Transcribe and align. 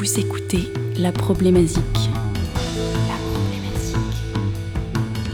Vous 0.00 0.18
écoutez 0.18 0.72
La 0.96 1.12
Problématique. 1.12 2.10
La 3.06 3.16
Problématique. 3.34 3.96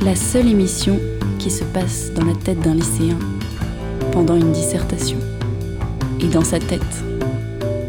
La 0.02 0.16
seule 0.16 0.48
émission 0.48 0.98
qui 1.38 1.52
se 1.52 1.62
passe 1.62 2.10
dans 2.12 2.24
la 2.24 2.34
tête 2.34 2.58
d'un 2.58 2.74
lycéen 2.74 3.16
pendant 4.10 4.34
une 4.34 4.50
dissertation. 4.50 5.18
Et 6.20 6.26
dans 6.26 6.42
sa 6.42 6.58
tête, 6.58 6.82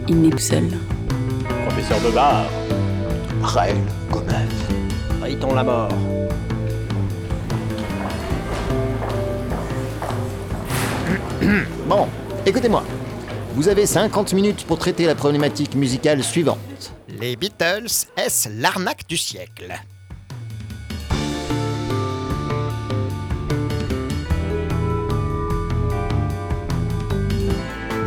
il 0.08 0.22
n'est 0.22 0.30
plus 0.30 0.40
seul. 0.40 0.66
Professeur 1.66 2.00
Bebard, 2.00 2.46
Raël 3.42 3.78
Gomez. 4.12 4.36
Rayton 5.20 5.56
la 5.56 5.64
mort? 5.64 5.90
Bon, 11.90 12.06
écoutez-moi. 12.46 12.84
Vous 13.58 13.70
avez 13.70 13.88
50 13.88 14.34
minutes 14.34 14.66
pour 14.68 14.78
traiter 14.78 15.08
la 15.08 15.16
problématique 15.16 15.74
musicale 15.74 16.24
suivante. 16.24 16.94
Les 17.20 17.36
Beatles, 17.36 17.88
est-ce 18.16 18.50
l'arnaque 18.50 19.08
du 19.08 19.18
siècle? 19.18 19.74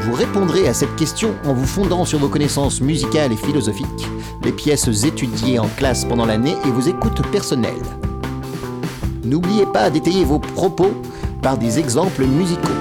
Vous 0.03 0.13
répondrez 0.13 0.69
à 0.69 0.73
cette 0.73 0.95
question 0.95 1.35
en 1.45 1.53
vous 1.53 1.67
fondant 1.67 2.05
sur 2.05 2.21
vos 2.21 2.29
connaissances 2.29 2.81
musicales 2.81 3.33
et 3.33 3.37
philosophiques, 3.37 4.07
les 4.45 4.53
pièces 4.53 4.87
étudiées 5.05 5.59
en 5.59 5.67
classe 5.67 6.05
pendant 6.05 6.27
l'année 6.27 6.55
et 6.65 6.71
vos 6.71 6.89
écoutes 6.89 7.29
personnelles. 7.33 7.75
N'oubliez 9.25 9.67
pas 9.67 9.91
d'étayer 9.91 10.25
vos 10.25 10.39
propos 10.39 10.93
par 11.43 11.59
des 11.59 11.81
exemples 11.81 12.25
musicaux. 12.25 12.80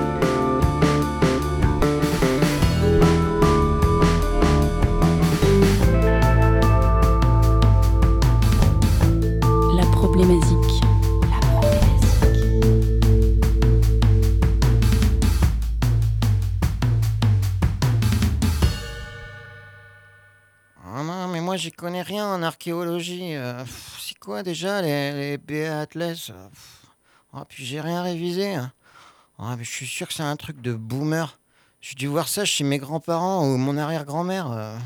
Archéologie. 22.49 23.35
euh, 23.35 23.63
c'est 24.01 24.17
quoi 24.17 24.43
déjà 24.43 24.81
les, 24.81 25.37
les 25.37 25.39
euh, 25.51 25.85
pff. 25.85 26.85
Ah, 27.33 27.45
puis 27.47 27.63
j'ai 27.63 27.79
rien 27.79 28.01
révisé. 28.01 28.55
Ah, 29.37 29.55
mais 29.57 29.63
je 29.63 29.69
suis 29.69 29.87
sûr 29.87 30.07
que 30.07 30.13
c'est 30.13 30.23
un 30.23 30.35
truc 30.35 30.61
de 30.61 30.73
boomer. 30.73 31.39
J'ai 31.79 31.95
dû 31.95 32.07
voir 32.07 32.27
ça 32.27 32.43
chez 32.45 32.63
mes 32.63 32.79
grands-parents 32.79 33.45
ou 33.45 33.57
mon 33.57 33.77
arrière-grand-mère. 33.77 34.51
euh. 34.51 34.77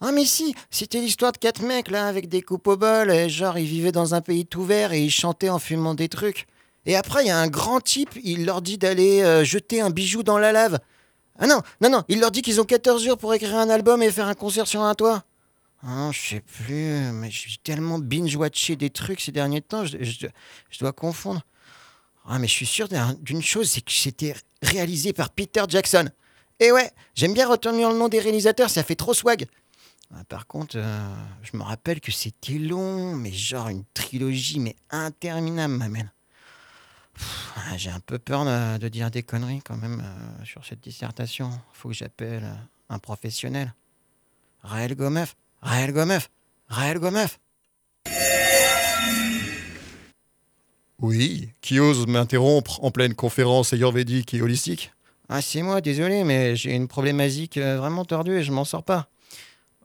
Ah 0.00 0.10
mais 0.12 0.24
si, 0.24 0.54
c'était 0.70 1.00
l'histoire 1.00 1.32
de 1.32 1.38
quatre 1.38 1.62
mecs 1.62 1.90
là 1.90 2.08
avec 2.08 2.28
des 2.28 2.42
coupes 2.42 2.66
au 2.66 2.76
bol 2.76 3.10
et 3.10 3.28
genre 3.30 3.56
ils 3.56 3.66
vivaient 3.66 3.92
dans 3.92 4.14
un 4.14 4.20
pays 4.20 4.44
tout 4.44 4.64
vert 4.64 4.92
et 4.92 5.02
ils 5.02 5.10
chantaient 5.10 5.48
en 5.48 5.58
fumant 5.58 5.94
des 5.94 6.08
trucs. 6.08 6.46
Et 6.84 6.96
après 6.96 7.22
il 7.24 7.28
y 7.28 7.30
a 7.30 7.38
un 7.38 7.46
grand 7.46 7.80
type, 7.80 8.10
il 8.24 8.44
leur 8.44 8.60
dit 8.60 8.78
d'aller 8.78 9.44
jeter 9.44 9.80
un 9.80 9.90
bijou 9.90 10.22
dans 10.22 10.38
la 10.38 10.52
lave. 10.52 10.78
Ah 11.38 11.46
non, 11.46 11.60
non, 11.80 11.90
non, 11.90 12.02
il 12.08 12.20
leur 12.20 12.30
dit 12.30 12.42
qu'ils 12.42 12.60
ont 12.60 12.64
14 12.64 13.04
jours 13.04 13.18
pour 13.18 13.32
écrire 13.32 13.56
un 13.56 13.70
album 13.70 14.02
et 14.02 14.10
faire 14.10 14.26
un 14.26 14.34
concert 14.34 14.66
sur 14.66 14.82
un 14.82 14.94
toit. 14.94 15.22
Non, 15.86 16.10
je 16.10 16.20
sais 16.20 16.40
plus, 16.40 17.12
mais 17.12 17.30
j'ai 17.30 17.58
tellement 17.62 18.00
binge-watché 18.00 18.74
des 18.74 18.90
trucs 18.90 19.20
ces 19.20 19.30
derniers 19.30 19.62
temps, 19.62 19.84
je, 19.84 20.26
dois 20.80 20.92
confondre. 20.92 21.42
Ah 22.24 22.40
mais 22.40 22.48
je 22.48 22.52
suis 22.52 22.66
sûr 22.66 22.88
d'un- 22.88 23.14
d'une 23.20 23.40
chose, 23.42 23.70
c'est 23.70 23.82
que 23.82 23.92
c'était 23.92 24.34
réalisé 24.62 25.12
par 25.12 25.30
Peter 25.30 25.62
Jackson. 25.68 26.08
Et 26.58 26.72
ouais, 26.72 26.90
j'aime 27.14 27.34
bien 27.34 27.48
retenir 27.48 27.90
le 27.92 27.98
nom 27.98 28.08
des 28.08 28.18
réalisateurs, 28.18 28.68
ça 28.68 28.82
fait 28.82 28.96
trop 28.96 29.14
swag. 29.14 29.46
Ah, 30.12 30.24
par 30.24 30.48
contre, 30.48 30.76
euh, 30.76 31.14
je 31.42 31.56
me 31.56 31.62
rappelle 31.62 32.00
que 32.00 32.10
c'était 32.10 32.58
long, 32.58 33.14
mais 33.14 33.30
genre 33.30 33.68
une 33.68 33.84
trilogie, 33.94 34.58
mais 34.58 34.74
interminable, 34.90 35.74
ma 35.74 35.88
mère. 35.88 36.08
Ah, 37.56 37.76
J'ai 37.76 37.90
un 37.90 38.00
peu 38.00 38.18
peur 38.18 38.44
de, 38.78 38.88
dire 38.88 39.10
des 39.12 39.22
conneries 39.22 39.62
quand 39.64 39.76
même 39.76 40.02
euh, 40.04 40.44
sur 40.44 40.64
cette 40.64 40.80
dissertation. 40.80 41.50
Faut 41.72 41.90
que 41.90 41.94
j'appelle 41.94 42.44
un 42.88 42.98
professionnel. 42.98 43.72
Raël 44.62 44.96
Gomeuf, 44.96 45.36
Raël 45.66 45.92
Gomeuf, 45.92 46.30
Raël 46.68 47.00
Gomeuf. 47.00 47.40
Oui, 51.00 51.48
qui 51.60 51.80
ose 51.80 52.06
m'interrompre 52.06 52.82
en 52.84 52.92
pleine 52.92 53.14
conférence 53.14 53.72
ayurvédique 53.72 54.32
et 54.32 54.40
holistique? 54.40 54.92
Ah, 55.28 55.42
c'est 55.42 55.62
moi, 55.62 55.80
désolé, 55.80 56.22
mais 56.22 56.54
j'ai 56.54 56.72
une 56.72 56.86
problématique 56.86 57.56
euh, 57.56 57.78
vraiment 57.78 58.04
tordue 58.04 58.36
et 58.38 58.44
je 58.44 58.52
m'en 58.52 58.64
sors 58.64 58.84
pas. 58.84 59.08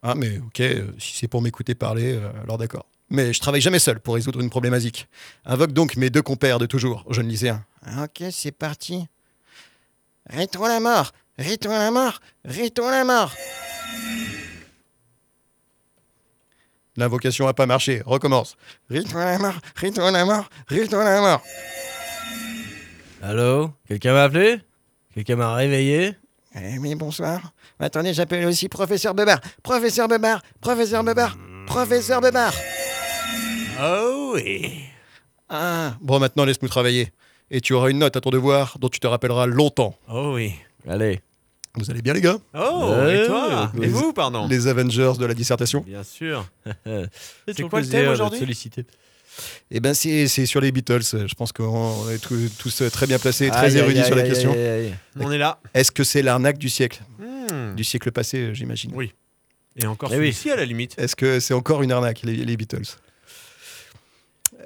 Ah, 0.03 0.13
mais 0.13 0.37
ok, 0.37 0.59
euh, 0.59 0.91
si 0.99 1.17
c'est 1.17 1.27
pour 1.27 1.41
m'écouter 1.41 1.73
parler, 1.73 2.13
euh, 2.13 2.29
alors 2.43 2.59
d'accord. 2.59 2.85
Mais 3.09 3.33
je 3.33 3.39
travaille 3.39 3.59
jamais 3.59 3.79
seul 3.79 3.99
pour 3.99 4.13
résoudre 4.13 4.39
une 4.39 4.51
problématique. 4.51 5.07
Invoque 5.45 5.71
donc 5.73 5.95
mes 5.95 6.11
deux 6.11 6.21
compères 6.21 6.59
de 6.59 6.67
toujours, 6.67 7.03
jeunes 7.09 7.27
lycéens. 7.27 7.65
Ah, 7.83 8.03
Ok, 8.03 8.23
c'est 8.31 8.51
parti. 8.51 9.07
Riton 10.29 10.63
la 10.67 10.79
mort, 10.79 11.11
Riton 11.39 11.71
la 11.71 11.89
mort, 11.89 12.19
Riton 12.45 12.87
la 12.87 13.03
mort. 13.03 13.33
L'invocation 17.01 17.47
a 17.47 17.53
pas 17.55 17.65
marché, 17.65 18.03
recommence. 18.05 18.55
Riton 18.87 19.17
la 19.17 19.39
mort, 19.39 19.55
Riton 19.75 20.11
la 20.11 20.23
mort, 20.23 20.47
Riton 20.67 20.99
la 20.99 21.19
mort. 21.19 21.41
Allô? 23.23 23.71
Quelqu'un 23.87 24.13
m'a 24.13 24.23
appelé? 24.25 24.59
Quelqu'un 25.11 25.35
m'a 25.35 25.55
réveillé? 25.55 26.15
Eh 26.53 26.77
oui, 26.77 26.93
bonsoir. 26.93 27.53
Attendez, 27.79 28.13
j'appelle 28.13 28.45
aussi 28.45 28.69
professeur 28.69 29.15
Bebar. 29.15 29.39
Professeur 29.63 30.07
Bebar, 30.07 30.43
professeur 30.61 31.03
Bebar, 31.03 31.35
professeur 31.65 32.21
Bebar. 32.21 32.53
Oh 33.81 34.33
oui 34.35 34.83
Ah, 35.49 35.95
Bon, 36.01 36.19
maintenant 36.19 36.45
laisse-nous 36.45 36.69
travailler. 36.69 37.11
Et 37.49 37.61
tu 37.61 37.73
auras 37.73 37.89
une 37.89 37.97
note 37.97 38.15
à 38.15 38.21
ton 38.21 38.29
devoir 38.29 38.77
dont 38.79 38.89
tu 38.89 38.99
te 38.99 39.07
rappelleras 39.07 39.47
longtemps. 39.47 39.95
Oh 40.07 40.33
oui 40.35 40.53
Allez 40.87 41.21
Vous 41.75 41.89
allez 41.89 42.01
bien 42.01 42.13
les 42.13 42.21
gars 42.21 42.37
Oh, 42.53 42.93
Ouais, 43.05 43.23
et 43.23 43.27
toi 43.27 43.71
les- 43.75 43.85
Et 43.85 43.89
vous, 43.89 44.11
pardon 44.13 44.47
Les 44.47 44.67
Avengers 44.67 45.13
de 45.17 45.25
la 45.25 45.33
dissertation 45.33 45.81
Bien 45.87 46.03
sûr 46.03 46.45
C'est 47.47 47.63
quoi 47.69 47.81
le 47.81 47.87
thème 47.87 48.09
aujourd'hui 48.11 48.39
sollicité. 48.39 48.85
Eh 49.71 49.79
ben 49.79 49.93
c'est 49.93 50.27
c'est 50.27 50.45
sur 50.45 50.59
les 50.59 50.73
Beatles. 50.73 50.99
Je 51.27 51.33
pense 51.35 51.53
qu'on 51.53 52.09
est 52.09 52.17
tous, 52.17 52.49
tous 52.59 52.83
très 52.91 53.07
bien 53.07 53.17
placés, 53.17 53.45
Aïe, 53.45 53.51
très 53.51 53.65
aïe, 53.67 53.77
érudits 53.77 53.99
aïe, 54.01 54.05
sur 54.05 54.15
la 54.17 54.23
question. 54.23 54.51
aïe, 54.51 54.59
aïe, 54.59 54.85
aïe. 54.87 54.95
On 55.21 55.31
est 55.31 55.37
là. 55.37 55.59
Est-ce 55.73 55.91
que 55.91 56.03
c'est 56.03 56.21
l'arnaque 56.21 56.57
du 56.57 56.69
siècle 56.69 57.01
Hmm. 57.17 57.75
Du 57.75 57.83
siècle 57.85 58.11
passé, 58.11 58.37
euh, 58.37 58.53
j'imagine. 58.53 58.91
Oui. 58.93 59.13
Et 59.77 59.85
encore 59.87 60.09
Eh 60.13 60.17
oui. 60.17 60.33
celui-ci 60.33 60.51
à 60.51 60.57
la 60.57 60.65
limite. 60.65 60.95
Est-ce 60.97 61.15
que 61.15 61.39
c'est 61.39 61.53
encore 61.53 61.81
une 61.81 61.91
arnaque, 61.93 62.21
les, 62.23 62.35
les 62.35 62.57
Beatles 62.57 62.83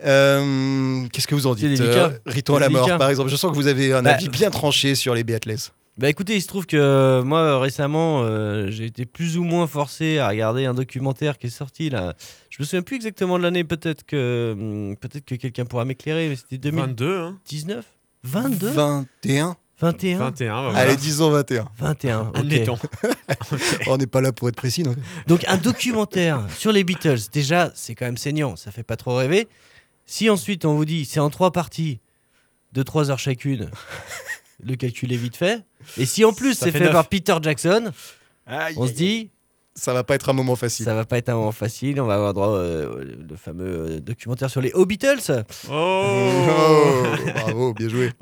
Euh, 0.03 1.05
Qu'est-ce 1.11 1.27
que 1.27 1.35
vous 1.35 1.47
en 1.47 1.55
dites. 1.55 1.79
Euh, 1.79 2.09
Riton 2.25 2.55
à 2.55 2.59
la 2.59 2.69
mort, 2.69 2.97
par 2.97 3.09
exemple. 3.09 3.29
Je 3.29 3.35
sens 3.35 3.51
que 3.51 3.55
vous 3.55 3.67
avez 3.67 3.93
un 3.93 4.03
Bah, 4.03 4.13
avis 4.13 4.29
bien 4.29 4.49
tranché 4.49 4.95
sur 4.95 5.13
les 5.15 5.23
Beatles. 5.23 5.55
Bah 5.97 6.09
écoutez, 6.09 6.35
il 6.35 6.41
se 6.41 6.47
trouve 6.47 6.65
que 6.65 6.75
euh, 6.75 7.23
moi 7.23 7.57
récemment, 7.59 8.21
euh, 8.23 8.69
j'ai 8.69 8.85
été 8.85 9.05
plus 9.05 9.37
ou 9.37 9.45
moins 9.45 9.65
forcé 9.65 10.17
à 10.17 10.27
regarder 10.27 10.65
un 10.65 10.73
documentaire 10.73 11.37
qui 11.37 11.47
est 11.47 11.49
sorti 11.49 11.89
là. 11.89 12.15
Je 12.49 12.57
me 12.61 12.65
souviens 12.65 12.81
plus 12.81 12.97
exactement 12.97 13.37
de 13.37 13.43
l'année, 13.43 13.63
peut-être 13.63 14.05
que 14.05 14.53
hum, 14.57 14.97
peut-être 14.97 15.23
que 15.23 15.35
quelqu'un 15.35 15.63
pourra 15.63 15.85
m'éclairer, 15.85 16.27
mais 16.27 16.35
c'était 16.35 16.69
22, 16.69 17.17
hein 17.17 17.39
2019 17.49 17.85
22 18.23 18.69
21 18.71 19.55
21 19.79 20.17
21, 20.17 20.47
bah 20.53 20.61
voilà. 20.69 20.79
Allez, 20.79 20.97
disons 20.97 21.29
21. 21.29 21.65
21, 21.77 22.19
ok. 22.19 22.37
Admettons. 22.39 22.77
On 23.87 23.95
n'est 23.95 24.07
pas 24.07 24.19
là 24.19 24.33
pour 24.33 24.49
être 24.49 24.55
précis, 24.55 24.83
non 24.83 24.95
Donc 25.27 25.45
un 25.47 25.57
documentaire 25.57 26.45
sur 26.57 26.73
les 26.73 26.83
Beatles, 26.83 27.29
déjà, 27.31 27.71
c'est 27.73 27.95
quand 27.95 28.05
même 28.05 28.17
saignant, 28.17 28.57
ça 28.57 28.71
fait 28.71 28.83
pas 28.83 28.97
trop 28.97 29.15
rêver. 29.15 29.47
Si 30.05 30.29
ensuite 30.29 30.65
on 30.65 30.75
vous 30.75 30.85
dit 30.85 31.05
c'est 31.05 31.21
en 31.21 31.29
trois 31.29 31.51
parties 31.51 31.99
de 32.73 32.83
3 32.83 33.11
heures 33.11 33.19
chacune, 33.19 33.69
le 34.63 34.75
calcul 34.75 35.11
est 35.13 35.17
vite 35.17 35.35
fait. 35.35 35.61
Et 35.97 36.05
si 36.05 36.23
en 36.25 36.33
plus 36.33 36.53
c'est 36.55 36.71
fait 36.71 36.89
par 36.91 37.07
Peter 37.07 37.35
Jackson, 37.41 37.91
Aïe, 38.47 38.75
on 38.77 38.87
se 38.87 38.93
dit 38.93 39.29
Ça 39.75 39.91
va 39.93 40.03
pas 40.03 40.15
être 40.15 40.29
un 40.29 40.33
moment 40.33 40.55
facile. 40.55 40.85
ça 40.85 40.93
va 40.95 41.03
pas 41.05 41.17
être 41.17 41.29
un 41.29 41.35
moment 41.35 41.51
facile, 41.51 41.99
on 41.99 42.05
va 42.05 42.15
avoir 42.15 42.33
droit 42.33 42.49
euh, 42.49 43.03
le 43.29 43.35
fameux 43.35 43.65
euh, 43.65 43.99
documentaire 43.99 44.49
sur 44.49 44.61
les 44.61 44.71
Oh 44.73 44.85
Beatles. 44.85 45.43
Oh 45.69 46.11
Oh, 46.47 47.03
bravo, 47.35 47.73
bien 47.73 47.89
joué. 47.89 48.11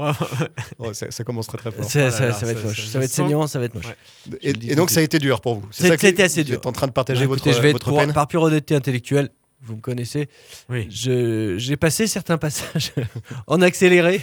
Oh, 0.80 0.92
ça, 0.94 1.12
ça 1.12 1.24
commence 1.24 1.48
très 1.48 1.58
très 1.58 1.72
fort. 1.72 1.84
Ça, 1.86 2.00
là 2.06 2.12
ça- 2.12 2.26
là, 2.28 2.34
ça 2.34 2.46
va 2.46 2.52
être 2.54 2.64
moche, 2.66 2.86
ça- 2.86 2.92
ça 2.94 3.00
va 3.00 3.06
être 3.06 3.12
saignant, 3.12 3.48
ça 3.48 3.60
va 3.60 3.66
être 3.66 3.76
moche. 3.76 3.86
Ouais. 3.86 4.38
Et, 4.42 4.76
donc 4.76 4.90
ça 4.90 5.00
a 5.00 5.04
été 5.04 5.20
dur 5.20 5.40
pour 5.42 5.56
vous. 5.56 5.68
C'est- 5.72 5.88
ça 5.88 5.96
que 5.96 6.02
c'était 6.02 6.24
assez 6.24 6.42
vous 6.42 6.48
dur. 6.48 6.56
êtes 6.56 6.66
en 6.66 6.72
train 6.72 6.88
de 6.88 6.92
partager 6.92 7.26
votre, 7.26 7.44
je 7.52 7.60
vais 7.62 7.70
être 7.70 7.74
votre 7.74 7.90
pour- 7.90 8.00
peine. 8.00 8.14
par 8.14 8.28
pure 8.28 8.42
honnêteté 8.42 8.76
intellectuelle. 8.76 9.30
Vous 9.66 9.76
me 9.78 9.82
connaissez. 9.82 10.28
Oui. 10.70 10.88
J'ai 10.90 11.78
passé 11.78 12.06
certains 12.08 12.38
passages 12.38 12.92
en 13.48 13.62
accéléré. 13.62 14.22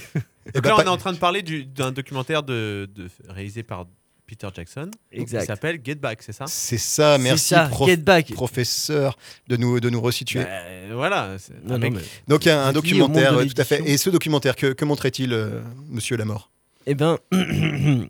Donc 0.54 0.62
ben, 0.64 0.70
là, 0.70 0.76
on 0.78 0.82
est 0.82 0.88
en 0.88 0.96
train 0.96 1.12
de 1.12 1.18
parler 1.18 1.42
du- 1.42 1.64
d'un 1.64 1.92
documentaire 1.92 2.42
de, 2.42 2.88
de- 2.94 3.08
réalisé 3.28 3.62
par 3.62 3.86
Peter 4.26 4.48
Jackson. 4.54 4.90
Exact. 5.12 5.40
Qui 5.40 5.46
s'appelle 5.46 5.80
Get 5.84 5.96
Back, 5.96 6.22
c'est 6.22 6.32
ça? 6.32 6.44
C'est 6.46 6.78
ça, 6.78 7.18
merci 7.18 7.48
ça, 7.48 7.64
prof- 7.66 7.88
Get 7.88 7.96
Back. 7.98 8.32
professeur 8.32 9.18
de 9.48 9.56
nous, 9.56 9.80
de 9.80 9.90
nous 9.90 10.00
resituer. 10.00 10.44
Bah, 10.44 10.94
Voilà. 10.94 11.36
Non, 11.64 11.78
non, 11.78 11.90
mais- 11.90 12.00
Donc 12.28 12.46
un, 12.46 12.72
documentaire, 12.72 13.34
euh, 13.36 13.44
tout 13.44 13.60
à 13.60 13.64
fait. 13.64 13.82
Et 13.86 13.96
ce 13.98 14.08
documentaire, 14.08 14.54
que, 14.56 14.72
que 14.72 14.84
montrait-il, 14.84 15.32
euh, 15.32 15.60
Monsieur 15.88 16.16
Lamort 16.16 16.50
Eh 16.86 16.94
ben, 16.94 17.18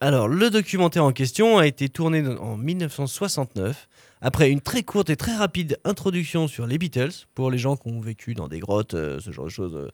Alors, 0.00 0.28
le 0.28 0.50
documentaire 0.50 1.02
en 1.04 1.12
question 1.12 1.58
a 1.58 1.66
été 1.66 1.88
tourné 1.88 2.24
en 2.38 2.56
1969, 2.56 3.88
après 4.20 4.50
une 4.50 4.60
très 4.60 4.82
courte 4.82 5.10
et 5.10 5.16
très 5.16 5.36
rapide 5.36 5.78
introduction 5.84 6.48
sur 6.48 6.66
les 6.66 6.78
Beatles, 6.78 7.12
pour 7.34 7.50
les 7.50 7.58
gens 7.58 7.76
qui 7.76 7.88
ont 7.88 8.00
vécu 8.00 8.34
dans 8.34 8.48
des 8.48 8.58
grottes, 8.58 8.94
euh, 8.94 9.20
ce 9.20 9.30
genre 9.30 9.46
de 9.46 9.50
choses, 9.50 9.76
euh, 9.76 9.88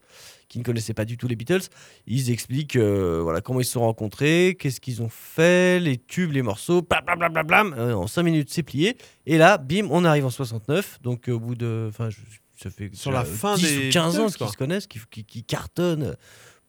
qui 0.49 0.59
ne 0.59 0.63
connaissaient 0.63 0.93
pas 0.93 1.05
du 1.05 1.17
tout 1.17 1.27
les 1.27 1.35
Beatles. 1.35 1.61
Ils 2.07 2.31
expliquent 2.31 2.75
euh, 2.75 3.19
voilà, 3.21 3.41
comment 3.41 3.59
ils 3.59 3.65
se 3.65 3.73
sont 3.73 3.81
rencontrés, 3.81 4.57
qu'est-ce 4.59 4.81
qu'ils 4.81 5.01
ont 5.01 5.09
fait, 5.09 5.79
les 5.79 5.97
tubes, 5.97 6.31
les 6.31 6.41
morceaux, 6.41 6.81
blablabla. 6.81 7.63
En 7.95 8.07
5 8.07 8.23
minutes, 8.23 8.49
c'est 8.51 8.63
plié. 8.63 8.97
Et 9.25 9.37
là, 9.37 9.57
bim, 9.57 9.87
on 9.89 10.05
arrive 10.05 10.25
en 10.25 10.29
69, 10.29 10.99
donc 11.01 11.27
au 11.27 11.39
bout 11.39 11.55
de... 11.55 11.87
Enfin, 11.89 12.09
ça 12.57 12.69
fait 12.69 12.89
Sur 12.93 13.11
la 13.11 13.25
fin 13.25 13.55
10 13.55 13.61
des 13.61 13.87
ou 13.87 13.91
15 13.91 14.19
ans 14.19 14.25
Beatles, 14.25 14.37
quoi. 14.37 14.47
qu'ils 14.47 14.53
se 14.53 14.57
connaissent, 14.57 14.87
qui, 14.87 14.99
qui, 15.11 15.25
qui 15.25 15.43
cartonnent 15.43 16.15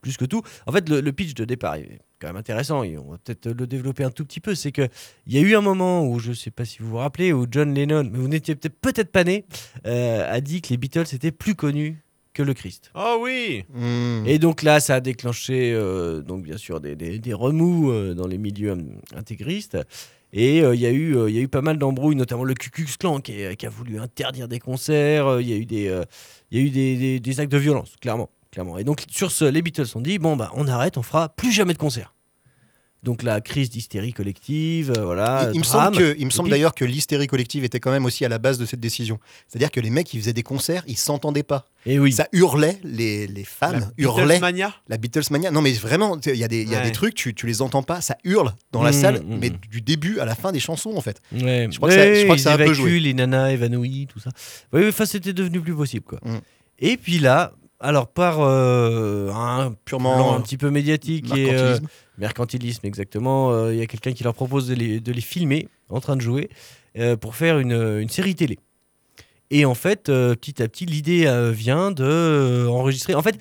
plus 0.01 0.17
que 0.17 0.25
tout. 0.25 0.43
En 0.67 0.73
fait, 0.73 0.89
le, 0.89 1.01
le 1.01 1.13
pitch 1.13 1.35
de 1.35 1.45
départ 1.45 1.75
est 1.77 1.99
quand 2.21 2.29
même 2.29 2.37
intéressant. 2.37 2.83
Et 2.83 2.97
on 2.99 3.11
va 3.11 3.19
peut-être 3.19 3.49
le 3.51 3.67
développer 3.67 4.05
un 4.05 4.11
tout 4.11 4.25
petit 4.25 4.41
peu. 4.41 4.55
C'est 4.55 4.73
que 4.73 4.89
il 5.27 5.33
y 5.35 5.39
a 5.39 5.41
eu 5.41 5.55
un 5.57 5.61
moment 5.61 6.07
où 6.07 6.19
je 6.19 6.33
sais 6.33 6.51
pas 6.51 6.65
si 6.65 6.79
vous 6.81 6.89
vous 6.91 6.97
rappelez, 6.97 7.33
où 7.33 7.47
John 7.51 7.75
Lennon, 7.75 8.09
mais 8.11 8.19
vous 8.19 8.29
n'étiez 8.29 8.55
peut-être 8.55 8.79
peut-être 8.81 9.11
pas 9.13 9.25
né, 9.25 9.45
euh, 9.87 10.31
a 10.33 10.41
dit 10.41 10.63
que 10.63 10.69
les 10.71 10.77
Beatles 10.77 11.07
étaient 11.15 11.33
plus 11.33 11.55
connus 11.55 12.03
que 12.33 12.43
le 12.43 12.53
Christ. 12.55 12.91
Oh 12.95 13.19
oui 13.23 13.65
Hmm. 13.75 14.25
Et 14.27 14.39
donc 14.39 14.63
là, 14.63 14.79
ça 14.81 14.97
a 14.97 15.01
déclenché, 15.01 15.73
euh, 15.73 16.21
donc 16.21 16.43
bien 16.43 16.59
sûr, 16.59 16.81
des, 16.81 16.95
des- 16.95 17.19
des 17.19 17.33
remous 17.33 17.91
euh, 17.91 18.13
dans 18.15 18.27
les 18.27 18.37
milieux 18.39 18.73
hum, 18.73 19.01
intégristes. 19.15 19.79
Et 20.35 20.61
euh, 20.63 20.75
il 20.75 20.81
y, 20.83 20.87
a 20.87 20.91
eu, 20.91 21.17
euh, 21.17 21.31
il 21.31 21.37
y 21.37 21.39
a 21.39 21.41
eu 21.43 21.49
pas 21.49 21.63
mal 21.63 21.79
d'embrouilles, 21.79 22.17
notamment 22.17 22.45
le 22.45 22.53
Ku 22.53 22.69
Klux 22.69 22.89
Klan 22.99 23.21
qui, 23.21 23.41
est- 23.41 23.57
qui 23.57 23.65
a 23.65 23.71
voulu 23.71 23.99
interdire 23.99 24.49
des 24.49 24.59
concerts. 24.59 25.27
Euh, 25.27 25.41
Il 25.43 25.49
y 25.49 25.53
a 25.55 25.57
eu 25.57 25.65
des, 25.65 25.89
euh, 25.89 26.05
il 26.51 26.59
y 26.59 26.63
a 26.63 26.67
eu 26.67 26.71
des, 26.71 26.97
des- 26.97 27.21
des 27.21 27.41
actes 27.41 27.53
de 27.53 27.57
violence, 27.59 27.95
clairement, 28.03 28.29
clairement. 28.57 28.79
Et 28.79 28.85
donc 28.85 29.05
sur 29.11 29.31
ce, 29.31 29.45
les 29.45 29.61
Beatles 29.63 29.85
ont 29.97 30.01
dit 30.01 30.19
bon 30.19 30.35
bah 30.37 30.51
on 30.55 30.67
arrête, 30.67 30.97
on 30.97 31.03
fera 31.03 31.29
plus 31.29 31.53
jamais 31.53 31.75
de 31.75 31.79
concerts. 31.79 32.15
Donc 33.03 33.23
la 33.23 33.41
crise 33.41 33.71
d'hystérie 33.71 34.13
collective, 34.13 34.93
euh, 34.97 35.05
voilà. 35.05 35.51
Il, 35.53 35.57
il 35.57 35.59
me 35.61 35.65
semble, 35.65 35.97
que, 35.97 36.17
il 36.19 36.25
me 36.25 36.31
semble 36.31 36.49
puis- 36.49 36.53
d'ailleurs 36.53 36.75
que 36.75 36.85
l'hystérie 36.85 37.29
collective 37.29 37.63
était 37.63 37.79
quand 37.79 37.93
même 37.93 38.05
aussi 38.07 38.25
à 38.25 38.29
la 38.29 38.39
base 38.39 38.59
de 38.59 38.65
cette 38.67 38.81
décision. 38.81 39.21
C'est-à-dire 39.47 39.71
que 39.71 39.79
les 39.79 39.91
mecs, 39.91 40.13
ils 40.13 40.19
faisaient 40.21 40.33
des 40.33 40.43
concerts, 40.43 40.83
ils 40.89 40.97
s'entendaient 40.97 41.45
pas. 41.45 41.69
Et 41.85 42.01
oui. 42.01 42.11
Ça 42.13 42.27
hurlait, 42.33 42.81
les, 42.83 43.29
les 43.29 43.45
fans 43.45 43.73
La 43.73 43.81
hurlaient. 43.99 44.27
Beatlemania 44.41 44.75
La 44.89 44.97
Beatlesmania. 44.97 45.53
Non, 45.53 45.61
mais 45.63 45.73
vraiment, 45.75 46.19
il 46.27 46.35
y 46.35 46.43
a 46.43 46.49
des, 46.49 46.63
il 46.63 46.69
y 46.71 46.75
a 46.75 46.79
Ouais. 46.79 46.85
des 46.85 46.91
trucs, 46.93 47.15
tu, 47.15 47.33
tu 47.33 47.47
les 47.47 47.63
entends 47.63 47.85
pas, 47.85 48.01
ça 48.01 48.17
hurle 48.25 48.53
dans 48.73 48.83
la 48.83 48.91
Mmh, 48.91 48.95
salle, 48.95 49.23
mmh, 49.23 49.39
mais 49.39 49.51
mmh. 49.51 49.59
du 49.71 49.83
début 49.83 50.19
à 50.19 50.25
la 50.25 50.35
fin 50.35 50.51
des 50.51 50.59
chansons, 50.61 50.95
en 50.97 51.01
fait. 51.03 51.21
Ouais. 51.33 51.69
Je 51.71 51.77
crois 51.77 51.91
que 51.91 51.95
ça- 51.95 52.13
je 52.15 52.23
crois 52.25 52.35
que 52.35 52.41
ils 52.41 52.43
ça 52.45 52.53
a 52.53 52.55
un 52.55 52.65
peu 52.67 52.73
joué. 52.73 52.99
les 52.99 53.15
nanas 53.15 53.51
évanouies, 53.53 54.09
tout 54.09 54.19
ça. 54.19 54.31
Oui, 54.73 54.83
enfin, 54.89 55.07
c'était 55.07 55.35
devenu 55.35 55.61
plus 55.61 55.75
possible, 55.77 56.07
quoi. 56.07 56.19
Et 56.81 56.97
puis 56.97 57.19
là, 57.21 57.53
alors 57.81 58.09
par 58.09 58.41
euh, 58.41 59.31
un 59.33 59.75
Purement 59.85 60.15
plan 60.15 60.35
un 60.35 60.41
petit 60.41 60.57
peu 60.57 60.71
médiatique 60.71 61.35
et 61.37 61.55
euh, 61.55 61.79
mercantilisme. 62.19 62.87
exactement, 62.87 63.53
euh, 63.53 63.75
il 63.75 63.79
y 63.79 63.83
a 63.83 63.87
quelqu'un 63.87 64.13
qui 64.13 64.25
leur 64.25 64.35
propose 64.35 64.69
de 64.69 64.75
les, 64.75 65.01
de 65.01 65.13
les 65.13 65.21
filmer 65.21 65.69
en 65.89 66.01
train 66.01 66.17
de 66.17 66.23
jouer 66.23 66.49
pour 67.21 67.37
faire 67.37 67.59
une, 67.59 67.75
une 67.75 68.09
série 68.09 68.35
télé. 68.35 68.59
Et 69.51 69.67
en 69.67 69.75
fait, 69.75 70.05
petit 70.05 70.63
à 70.63 70.69
petit, 70.69 70.87
l'idée 70.87 71.31
vient 71.53 71.91
de 71.91 72.67
enregistrer. 72.71 73.15
En 73.15 73.21
fait, 73.21 73.39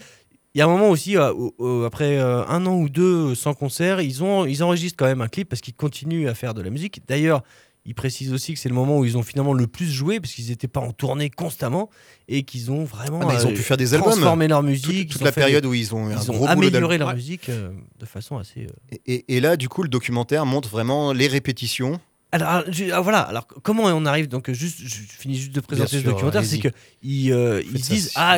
il 0.53 0.59
y 0.59 0.61
a 0.61 0.65
un 0.65 0.67
moment 0.67 0.89
aussi, 0.89 1.15
après 1.15 2.17
un 2.19 2.65
an 2.65 2.75
ou 2.75 2.89
deux 2.89 3.33
sans 3.33 3.53
concert, 3.53 4.01
ils, 4.01 4.25
ont, 4.25 4.45
ils 4.45 4.61
enregistrent 4.61 4.97
quand 4.97 5.05
même 5.05 5.21
un 5.21 5.29
clip 5.29 5.47
parce 5.47 5.61
qu'ils 5.61 5.73
continuent 5.73 6.27
à 6.27 6.33
faire 6.33 6.53
de 6.53 6.61
la 6.61 6.69
musique. 6.69 6.99
D'ailleurs, 7.07 7.43
ils 7.85 7.93
précisent 7.95 8.33
aussi 8.33 8.53
que 8.53 8.59
c'est 8.59 8.69
le 8.69 8.75
moment 8.75 8.97
où 8.97 9.05
ils 9.05 9.17
ont 9.17 9.21
finalement 9.23 9.53
le 9.53 9.67
plus 9.67 9.89
joué 9.91 10.19
parce 10.19 10.33
qu'ils 10.33 10.47
n'étaient 10.49 10.67
pas 10.67 10.79
en 10.79 10.91
tournée 10.91 11.29
constamment 11.29 11.89
et 12.27 12.43
qu'ils 12.43 12.71
ont 12.71 12.83
vraiment 12.83 13.19
Ah, 13.27 13.35
ils 13.39 13.45
ont 13.45 13.51
euh, 13.51 13.53
pu 13.53 13.61
faire 13.61 13.77
des 13.77 13.93
albums. 13.93 14.09
transformé 14.11 14.47
leur 14.47 14.63
musique. 14.63 15.09
toute 15.11 15.21
ont 15.21 15.25
la 15.25 15.31
des- 15.31 15.35
période 15.35 15.65
où 15.65 15.73
ils 15.73 15.93
ont 15.93 16.09
ils 16.09 16.31
ont 16.31 16.45
amélioré 16.47 16.97
leur 16.97 17.09
Ouais. 17.09 17.13
musique 17.15 17.49
euh, 17.49 17.69
de 17.99 18.05
façon 18.05 18.37
assez. 18.37 18.61
euh, 18.65 18.95
Et, 19.05 19.13
et- 19.13 19.35
et 19.37 19.39
là, 19.39 19.55
du 19.57 19.69
coup, 19.69 19.83
le 19.83 19.89
documentaire 19.89 20.45
montre 20.45 20.69
vraiment 20.69 21.13
les 21.13 21.27
répétitions. 21.27 21.99
Alors 22.31 22.63
je- 22.69 22.91
ah, 22.91 22.99
voilà. 23.01 23.19
Alors 23.21 23.45
comment 23.47 23.83
on 23.83 24.05
arrive 24.05 24.27
donc 24.27 24.51
juste, 24.51 24.79
je 24.83 24.95
finis 25.17 25.35
juste 25.37 25.53
de 25.53 25.59
présenter 25.61 25.99
sûr, 26.01 26.11
documentaire, 26.11 26.43
c'est 26.43 26.59
que 26.59 26.69
ils, 27.03 27.27
ils 27.27 27.71
Faites 27.71 27.83
ça, 27.85 27.93
disent 27.93 28.11
ah 28.15 28.37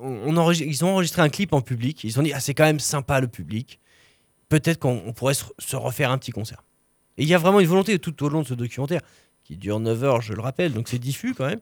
on, 0.00 0.50
ils 0.52 0.84
ont 0.84 0.88
enregistré 0.88 1.22
un 1.22 1.28
clip 1.28 1.52
en 1.52 1.60
public. 1.60 2.02
Ils 2.02 2.10
se 2.10 2.14
sont 2.16 2.22
dit 2.22 2.32
ah 2.32 2.40
c'est 2.40 2.54
quand 2.54 2.64
même 2.64 2.80
sympa 2.80 3.20
le 3.20 3.28
public. 3.28 3.78
Peut-être 4.48 4.78
qu'on 4.78 5.02
on 5.06 5.12
pourrait 5.12 5.34
se 5.34 5.76
refaire 5.76 6.10
un 6.10 6.18
petit 6.18 6.30
concert. 6.32 6.62
Et 7.18 7.22
il 7.22 7.28
y 7.28 7.34
a 7.34 7.38
vraiment 7.38 7.60
une 7.60 7.66
volonté 7.66 7.98
tout 7.98 8.22
au 8.24 8.28
long 8.28 8.42
de 8.42 8.46
ce 8.46 8.54
documentaire 8.54 9.00
qui 9.44 9.56
dure 9.56 9.78
9 9.80 10.02
heures, 10.04 10.22
je 10.22 10.32
le 10.32 10.40
rappelle, 10.40 10.72
donc 10.72 10.88
c'est 10.88 10.98
diffus 10.98 11.34
quand 11.34 11.46
même. 11.46 11.60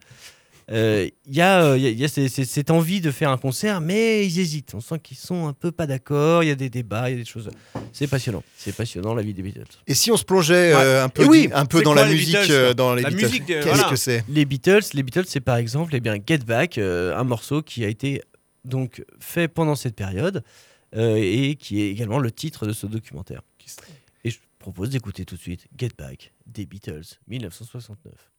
Euh, 0.70 1.08
Il 1.26 1.34
y 1.36 1.42
a, 1.42 1.62
euh, 1.62 1.76
il 1.76 1.82
y 1.82 1.86
a- 1.86 1.90
il 1.90 1.98
y 1.98 2.04
a 2.04 2.08
ces- 2.08 2.28
ces- 2.30 2.46
cette 2.46 2.70
envie 2.70 3.02
de 3.02 3.10
faire 3.10 3.28
un 3.30 3.36
concert, 3.36 3.82
mais 3.82 4.26
ils 4.26 4.40
hésitent. 4.40 4.72
On 4.74 4.80
sent 4.80 4.98
qu'ils 5.02 5.18
sont 5.18 5.46
un 5.46 5.52
peu 5.52 5.70
pas 5.70 5.86
d'accord. 5.86 6.42
Il 6.42 6.46
y 6.46 6.50
a 6.50 6.54
des 6.54 6.70
débats, 6.70 7.10
il 7.10 7.12
y 7.12 7.16
a 7.16 7.22
des 7.22 7.28
choses. 7.28 7.50
C'est 7.92 8.06
passionnant. 8.06 8.42
C'est 8.56 8.74
passionnant 8.74 9.14
la 9.14 9.20
vie 9.22 9.34
des 9.34 9.42
Beatles. 9.42 9.64
Et 9.86 9.92
si 9.92 10.10
on 10.10 10.16
se 10.16 10.24
plongeait 10.24 10.72
euh, 10.74 11.04
un 11.04 11.10
peu, 11.10 11.24
Et 11.24 11.26
oui, 11.26 11.50
un 11.52 11.66
peu 11.66 11.78
c'est 11.78 11.84
dans 11.84 11.92
quoi 11.92 12.06
la 12.06 12.08
musique, 12.10 12.34
Beatles, 12.34 12.50
euh, 12.52 12.72
dans 12.72 12.94
les 12.94 13.02
La 13.02 13.10
Beatles, 13.10 13.26
musique, 13.26 13.44
qu'est-ce 13.46 13.68
voilà. 13.68 13.84
que 13.90 13.96
c'est? 13.96 14.24
Les 14.30 14.46
Beatles, 14.46 14.80
les 14.94 15.02
Beatles, 15.02 15.24
c'est 15.26 15.40
par 15.40 15.56
exemple 15.56 15.94
eh 15.94 16.00
bien, 16.00 16.16
Get 16.26 16.38
Back, 16.38 16.78
euh, 16.78 17.14
un 17.14 17.24
morceau 17.24 17.60
qui 17.60 17.84
a 17.84 17.88
été 17.88 18.22
donc 18.64 19.04
fait 19.20 19.48
pendant 19.48 19.74
cette 19.74 19.94
période 19.96 20.42
euh, 20.96 21.16
et 21.20 21.56
qui 21.56 21.82
est 21.82 21.90
également 21.90 22.18
le 22.18 22.30
titre 22.30 22.66
de 22.66 22.72
ce 22.72 22.86
documentaire. 22.86 23.42
Propose 24.64 24.88
d'écouter 24.88 25.26
tout 25.26 25.34
de 25.34 25.40
suite 25.40 25.68
Get 25.76 25.90
Back 25.98 26.32
des 26.46 26.64
Beatles, 26.64 27.18
1969. 27.28 28.30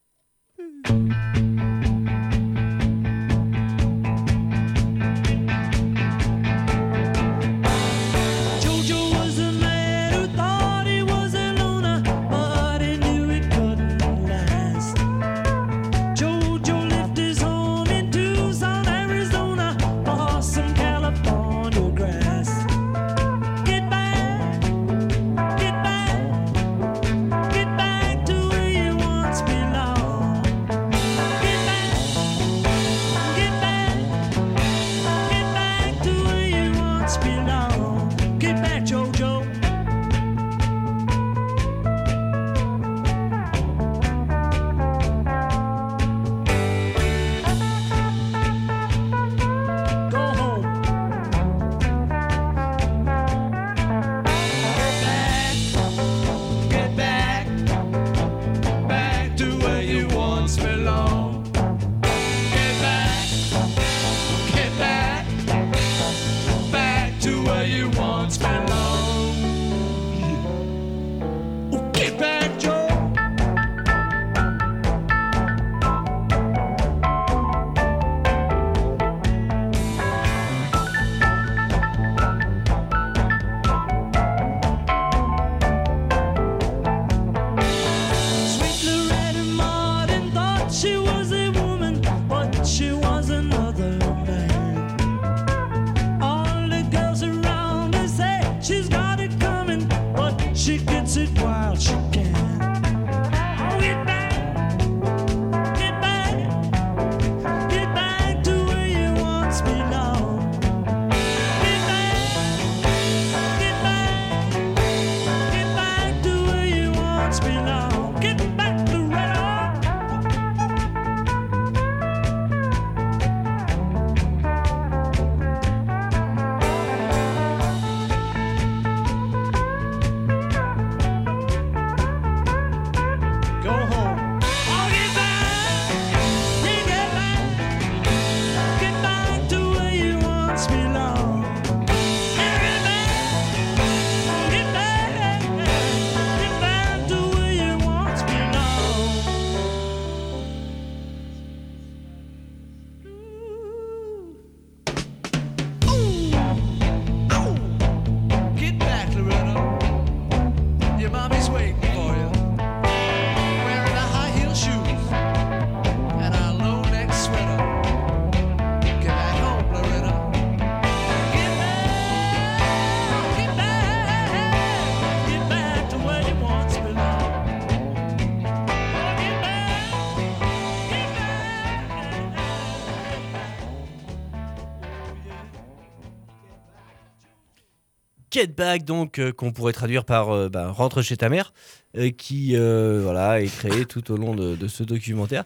Get 188.36 188.48
Back, 188.48 188.84
donc, 188.84 189.18
euh, 189.18 189.32
qu'on 189.32 189.50
pourrait 189.52 189.72
traduire 189.72 190.04
par 190.04 190.28
euh, 190.30 190.48
bah, 190.50 190.70
Rentre 190.70 191.00
chez 191.00 191.16
ta 191.16 191.30
mère, 191.30 191.54
euh, 191.96 192.10
qui 192.10 192.54
voilà, 192.54 193.40
est 193.40 193.46
créé 193.46 193.84
tout 193.88 194.10
au 194.12 194.16
long 194.18 194.34
de, 194.34 194.56
de 194.56 194.68
ce 194.68 194.82
documentaire. 194.84 195.44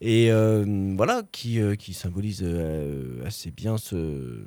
Et 0.00 0.30
voilà, 0.96 1.22
qui, 1.30 1.60
qui 1.78 1.94
symbolise 1.94 2.44
assez 3.24 3.52
bien 3.52 3.78
ce, 3.78 4.44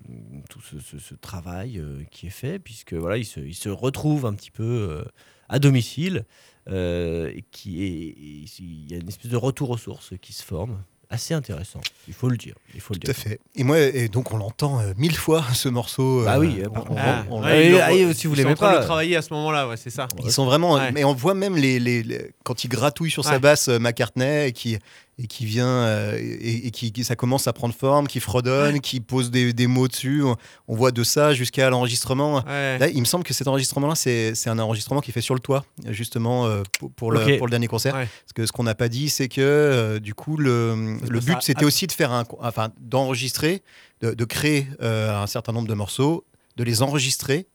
tout 0.50 0.60
ce, 0.60 0.80
ce- 0.80 1.00
ce 1.00 1.16
travail 1.16 1.82
qui 2.12 2.28
est 2.28 2.30
fait, 2.32 2.60
puisque 2.60 2.94
voilà, 2.94 3.16
il 3.16 3.24
se, 3.24 3.40
il 3.40 3.56
se 3.56 3.70
retrouve 3.70 4.26
un 4.26 4.34
petit 4.34 4.52
peu 4.52 5.06
à 5.48 5.60
domicile, 5.60 6.26
et 6.70 7.46
qui 7.52 7.84
est, 7.86 8.16
il 8.60 8.92
y 8.92 8.96
a 8.96 8.98
une 8.98 9.08
espèce 9.08 9.32
de 9.32 9.38
retour 9.38 9.70
aux 9.70 9.78
sources 9.78 10.12
qui 10.22 10.34
se 10.34 10.44
forme, 10.44 10.84
assez 11.10 11.34
intéressant, 11.34 11.82
il 12.08 12.14
faut 12.14 12.30
le 12.30 12.38
dire. 12.38 12.56
Il 12.74 12.82
faut 12.82 12.94
le 12.94 13.00
Tout 13.00 13.12
à 13.12 13.14
fait. 13.14 13.40
Et 13.56 13.64
moi, 13.64 13.80
et 13.80 14.08
donc 14.08 14.32
on 14.34 14.38
l'entend 14.38 14.80
euh, 14.80 14.94
mille 14.98 15.16
fois 15.16 15.44
ce 15.54 15.70
morceau. 15.70 16.24
Bah 16.26 16.36
euh, 16.36 16.40
oui, 16.40 16.62
on- 16.64 16.78
on- 16.78 16.82
contre. 16.82 17.02
Ah, 17.04 17.24
on- 17.30 17.44
ouais, 17.44 17.68
ils 17.68 17.76
et 17.76 18.06
l'ont- 18.06 18.14
si 18.14 18.28
vous 18.28 18.36
de 18.36 18.78
pas- 18.78 18.84
travailler 18.84 19.16
à 19.16 19.22
ce 19.22 19.34
moment-là, 19.34 19.68
ouais, 19.68 19.78
c'est 19.78 19.90
ça. 19.90 20.08
Ils 20.24 20.32
sont 20.32 20.46
vraiment. 20.46 20.76
Ouais. 20.76 20.92
Mais 20.92 21.04
on 21.04 21.14
voit 21.14 21.34
même 21.34 21.56
les, 21.56 21.80
les- 21.80 22.04
les- 22.04 22.32
quand 22.44 22.64
il 22.64 22.68
gratouille 22.70 23.12
sur 23.12 23.24
sa 23.26 23.40
basse 23.40 23.68
euh, 23.70 23.80
McCartney 23.80 24.48
et 24.48 24.52
qui 24.52 24.78
et 25.18 25.28
qui 25.28 25.46
vient 25.46 25.68
euh, 25.68 26.18
et, 26.20 26.68
et 26.68 26.72
qui, 26.72 26.92
qui- 26.92 27.04
ça 27.06 27.16
commence 27.16 27.48
à 27.48 27.54
prendre 27.54 27.74
forme, 27.74 28.06
qui 28.08 28.20
fredonne, 28.20 28.82
qui 28.82 29.00
pose 29.00 29.32
des, 29.32 29.54
des 29.54 29.68
mots 29.68 29.88
dessus. 29.88 30.22
On, 30.24 30.36
on 30.68 30.76
voit 30.76 30.92
de 30.92 31.04
ça 31.04 31.34
jusqu'à 31.34 31.70
l'enregistrement. 31.70 32.44
Ouais. 32.46 32.78
Là, 32.80 32.90
il 32.90 33.00
me 33.00 33.06
semble 33.06 33.24
que 33.24 33.34
cet 33.34 33.48
enregistrement-là, 33.48 33.96
c'est 33.96 34.48
un 34.48 34.60
enregistrement 34.60 35.00
qui 35.02 35.12
est 35.12 35.14
fait 35.14 35.22
sur 35.22 35.34
le 35.34 35.40
toit, 35.40 35.64
justement, 35.90 36.46
euh, 36.48 36.64
pour, 36.80 36.92
pour 36.92 37.12
le, 37.12 37.20
pour 37.38 37.48
le 37.48 37.52
dernier 37.52 37.68
concert. 37.68 37.96
Ouais. 37.96 38.08
Parce 38.26 38.34
que 38.34 38.46
ce 38.46 38.52
qu'on 38.52 38.64
n'a 38.64 38.76
pas 38.76 38.90
dit, 38.90 39.10
c'est 39.10 39.30
que 39.30 39.40
euh, 39.42 40.00
du 40.00 40.14
coup, 40.14 40.36
le, 40.36 40.98
le 41.10 41.20
but, 41.22 41.36
a- 41.36 41.42
c'était 41.42 41.66
aussi 41.66 41.88
de 41.88 41.94
faire 41.94 42.12
un, 42.12 42.26
enfin, 42.40 42.70
d'enregistrer, 42.82 43.64
de, 44.02 44.14
de 44.14 44.26
créer 44.26 44.68
un 44.82 45.28
certain 45.28 45.54
nombre 45.54 45.68
de 45.70 45.74
morceaux, 45.74 46.26
de 46.58 46.64
les 46.64 46.82
enregistrer 46.82 47.48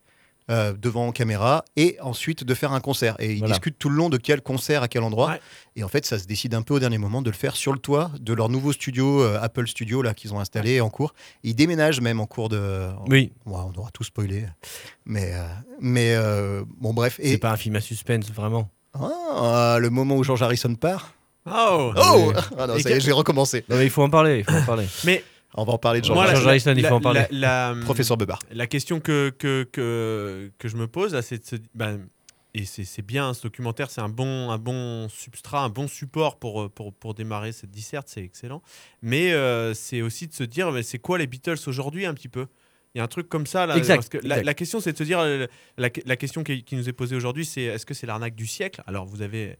euh, 0.50 0.72
devant 0.72 1.12
caméra 1.12 1.64
et 1.76 1.96
ensuite 2.02 2.44
de 2.44 2.54
faire 2.54 2.72
un 2.72 2.80
concert. 2.80 3.16
Et 3.20 3.32
ils 3.32 3.38
Voilà. 3.38 3.54
discutent 3.54 3.78
tout 3.78 3.88
le 3.88 3.96
long 3.96 4.08
de 4.10 4.16
quel 4.18 4.42
concert 4.42 4.82
à 4.82 4.88
quel 4.88 5.02
endroit. 5.02 5.28
Ouais. 5.30 5.40
Et 5.76 5.84
en 5.84 5.88
fait, 5.88 6.04
ça 6.04 6.18
se 6.18 6.26
décide 6.26 6.54
un 6.54 6.62
peu 6.62 6.74
au 6.74 6.78
dernier 6.80 6.98
moment 6.98 7.22
de 7.22 7.30
le 7.30 7.36
faire 7.36 7.54
sur 7.56 7.72
le 7.72 7.78
toit 7.78 8.10
de 8.20 8.32
leur 8.34 8.48
nouveau 8.48 8.72
studio, 8.72 9.22
euh, 9.22 9.38
Apple 9.40 9.66
Studio, 9.68 10.02
là, 10.02 10.12
qu'ils 10.12 10.34
ont 10.34 10.40
installé 10.40 10.80
en 10.80 10.90
cours. 10.90 11.14
Ils 11.44 11.54
déménagent 11.54 12.00
même 12.00 12.20
en 12.20 12.26
cours 12.26 12.48
de. 12.48 12.88
Oui, 13.08 13.32
Ouais, 13.46 13.54
on 13.74 13.78
aura 13.78 13.90
tout 13.92 14.04
spoilé. 14.04 14.44
Mais, 15.06 15.30
euh, 15.34 15.44
mais 15.80 16.14
euh, 16.14 16.64
bon, 16.78 16.92
bref. 16.92 17.18
c'est 17.22 17.38
pas 17.38 17.52
un 17.52 17.56
film 17.56 17.76
à 17.76 17.80
suspense, 17.80 18.30
vraiment. 18.32 18.68
Ah, 18.94 19.76
le 19.80 19.88
moment 19.90 20.16
où 20.16 20.24
George 20.24 20.42
Harrison 20.42 20.74
part. 20.74 21.14
Oh 21.46 21.92
Oh. 21.96 22.32
Ah 22.58 22.66
non, 22.66 22.74
ça 22.78 22.90
y 22.90 22.92
est. 22.92 23.00
Non, 23.68 23.76
mais 23.76 23.84
il 23.84 23.90
faut 23.90 24.02
en 24.02 24.10
parler, 24.10 24.40
il 24.40 24.44
faut 24.52 24.58
en 24.58 24.64
parler. 24.66 24.86
Mais 25.04 25.24
On 25.54 25.64
va 25.64 25.72
en 25.72 25.78
parler 25.78 26.00
de 26.00 26.10
Harrison. 26.10 26.46
Harrison, 26.46 26.74
il 26.76 26.86
faut 26.86 26.94
en 26.94 27.00
parler. 27.00 27.26
La, 27.30 27.74
la- 27.74 27.84
Professeur 27.84 28.16
Bebar. 28.16 28.38
La 28.52 28.66
question 28.66 29.00
que, 29.00 29.30
que, 29.38 29.64
que, 29.72 30.50
que 30.58 30.68
je 30.68 30.76
me 30.76 30.86
pose, 30.86 31.18
c'est 31.20 31.38
de 31.38 31.44
se 31.44 31.56
ben, 31.74 32.06
et 32.54 32.64
c'est 32.64 32.84
c'est 32.84 33.02
bien, 33.02 33.32
ce 33.34 33.42
documentaire, 33.42 33.90
c'est 33.90 34.00
un 34.00 34.08
bon, 34.08 34.50
un 34.50 34.58
bon 34.58 35.08
substrat, 35.08 35.62
un 35.62 35.68
bon 35.68 35.86
support 35.88 36.38
pour, 36.38 36.62
euh, 36.62 36.68
pour, 36.68 36.92
pour 36.92 37.14
démarrer 37.14 37.52
cette 37.52 37.70
disserte, 37.70 38.08
c'est 38.08 38.22
excellent. 38.22 38.62
Mais 39.02 39.32
euh, 39.32 39.74
c'est 39.74 40.02
aussi 40.02 40.26
de 40.26 40.34
se 40.34 40.44
dire, 40.44 40.70
mais 40.72 40.82
c'est 40.82 40.98
quoi 40.98 41.18
les 41.18 41.26
Beatles 41.26 41.58
aujourd'hui 41.66 42.06
un 42.06 42.14
petit 42.14 42.28
peu? 42.28 42.46
Il 42.94 42.98
y 42.98 43.00
a 43.00 43.04
un 43.04 43.08
truc 43.08 43.28
comme 43.28 43.46
ça 43.46 43.66
là. 43.66 43.76
Exact, 43.76 43.96
parce 43.96 44.08
que 44.08 44.18
la, 44.26 44.54
question, 44.54 44.80
c'est 44.80 44.92
de 44.92 44.98
se 44.98 45.04
dire, 45.04 45.20
euh, 45.20 45.46
la, 45.78 45.90
la 46.06 46.16
question 46.16 46.42
qui, 46.42 46.64
qui 46.64 46.74
nous 46.74 46.88
est 46.88 46.92
posée 46.92 47.14
aujourd'hui, 47.14 47.44
c'est 47.44 47.62
est-ce 47.62 47.86
que 47.86 47.94
c'est 47.94 48.06
l'arnaque 48.06 48.34
du 48.34 48.46
siècle? 48.48 48.82
Alors 48.86 49.06
vous 49.06 49.22
avez. 49.22 49.56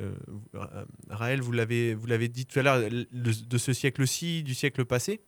Euh, 0.00 0.12
euh, 0.54 0.84
Raël, 1.10 1.40
vous 1.40 1.52
l'avez 1.52 1.94
vous 1.94 2.06
l'avez 2.06 2.28
dit 2.28 2.46
tout 2.46 2.58
à 2.58 2.62
l'heure, 2.62 2.80
de 3.12 3.58
ce 3.58 3.72
siècle-ci, 3.72 4.42
du 4.42 4.54
siècle 4.54 4.84
passé. 4.84 5.20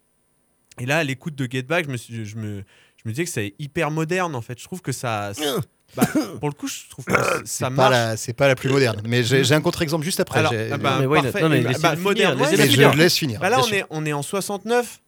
Et 0.80 0.86
là, 0.86 0.98
à 0.98 1.04
l'écoute 1.04 1.34
de 1.34 1.48
Get 1.50 1.62
Back, 1.62 1.86
je 1.86 1.90
me, 1.90 1.96
suis- 1.96 2.24
je, 2.24 2.36
me, 2.36 2.62
je 2.96 3.02
me 3.06 3.10
disais 3.12 3.24
que 3.24 3.30
c'est 3.30 3.54
hyper 3.58 3.90
moderne 3.90 4.34
en 4.36 4.40
fait. 4.42 4.58
Je 4.58 4.64
trouve 4.64 4.80
que 4.80 4.92
ça. 4.92 5.32
ça- 5.34 5.56
bah, 5.96 6.04
pour 6.38 6.48
le 6.50 6.54
coup, 6.54 6.68
je 6.68 6.88
trouve 6.90 7.04
que 7.06 7.12
ça 7.14 7.40
C'est 7.44 7.64
pas, 7.64 7.70
marche. 7.70 7.90
la, 7.92 8.16
c'est 8.16 8.32
pas 8.34 8.46
la 8.46 8.54
plus 8.54 8.68
moderne. 8.68 9.00
Mais 9.06 9.24
j'ai 9.24 9.52
un 9.54 9.60
contre-exemple 9.60 10.04
juste 10.04 10.20
après. 10.20 10.40
Alors, 10.40 10.52
ah 10.54 10.76
bah, 10.78 10.94
Non, 10.94 11.00
mais 11.00 11.06
ouais, 11.06 11.22
parfait. 11.22 11.40
non, 11.42 11.48
mais 11.48 11.62
bah, 11.62 11.70
bah, 11.80 11.90
finir, 11.96 12.02
moderne, 12.04 12.34
ouais, 12.40 12.42
laissez-le 12.44 12.62
mais 12.62 12.68
je 12.68 12.72
finir. 12.74 12.92
le 12.92 12.98
laisse 12.98 13.16
finir. 13.16 13.40
Bah 13.40 13.48
là, 13.50 13.60
on 13.60 13.68
est, 13.72 13.84
on 13.90 14.04
est 14.06 14.12
en 14.12 14.22
69. 14.22 15.00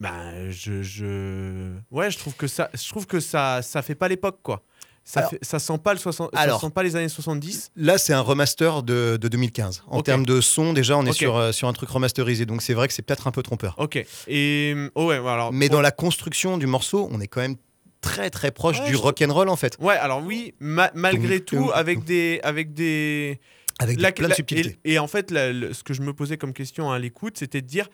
Bah, 0.00 0.50
je, 0.50 0.82
je... 0.82 1.72
Ouais, 1.90 2.10
je 2.10 2.18
trouve 2.18 2.34
que 2.34 2.46
ça, 2.46 2.70
je 2.74 2.88
trouve 2.88 3.06
que 3.06 3.20
ça, 3.20 3.62
ça 3.62 3.82
fait 3.82 3.94
pas 3.94 4.08
l'époque, 4.08 4.40
quoi. 4.42 4.64
Ça, 5.04 5.20
Alors- 5.20 5.30
fait- 5.30 5.38
ça 5.44 5.58
sent 5.58 5.78
pas 5.82 5.92
le 5.94 5.98
60, 5.98 6.30
Alors- 6.34 6.60
ça 6.60 6.66
sent 6.68 6.72
pas 6.72 6.82
les 6.84 6.94
années 6.94 7.08
70. 7.08 7.72
Là, 7.76 7.98
c'est 7.98 8.12
un 8.12 8.20
remaster 8.20 8.82
de, 8.84 9.18
de 9.20 9.28
2015. 9.28 9.82
En 9.88 10.00
termes 10.02 10.24
de 10.24 10.40
son, 10.40 10.72
déjà, 10.72 10.96
on 10.96 11.04
est 11.06 11.12
sur, 11.12 11.36
euh, 11.36 11.50
sur 11.52 11.66
un 11.68 11.72
truc 11.72 11.88
remasterisé. 11.90 12.46
Donc, 12.46 12.62
c'est 12.62 12.72
vrai 12.74 12.86
que 12.86 12.94
c'est 12.94 13.02
peut-être 13.02 13.26
un 13.26 13.32
peu 13.32 13.42
trompeur. 13.42 13.74
Ok. 13.78 14.04
Et 14.28 14.74
oh 14.94 15.06
ouais, 15.06 15.16
alors. 15.16 15.52
Mais 15.52 15.68
dans 15.68 15.80
la 15.80 15.90
construction 15.90 16.56
du 16.56 16.66
morceau, 16.66 17.08
on 17.10 17.20
est 17.20 17.26
quand 17.26 17.40
même 17.40 17.56
très, 18.00 18.30
très 18.30 18.52
proche 18.52 18.78
Ouais, 18.80 18.86
du 18.86 18.92
je- 18.92 18.98
rock'n'roll, 18.98 19.48
en 19.48 19.56
fait. 19.56 19.76
Ouais, 19.80 19.94
alors 19.96 20.22
oui, 20.24 20.54
ma- 20.60 20.90
malgré 20.94 21.40
tout, 21.40 21.56
toum, 21.56 21.70
avec 21.74 22.04
des, 22.04 22.40
avec 22.44 22.72
des. 22.72 23.40
Avec 23.80 24.00
la- 24.00 24.12
plein 24.12 24.28
de 24.28 24.34
subtilités. 24.34 24.78
Et, 24.84 24.92
et 24.94 24.98
en 25.00 25.08
fait, 25.08 25.30
la- 25.32 25.52
le- 25.52 25.72
ce 25.72 25.82
que 25.82 25.94
je 25.94 26.02
me 26.02 26.12
posais 26.14 26.36
comme 26.36 26.52
question 26.52 26.92
à 26.92 26.98
l'écoute, 27.00 27.38
c'était 27.38 27.60
de 27.62 27.66
dire 27.66 27.88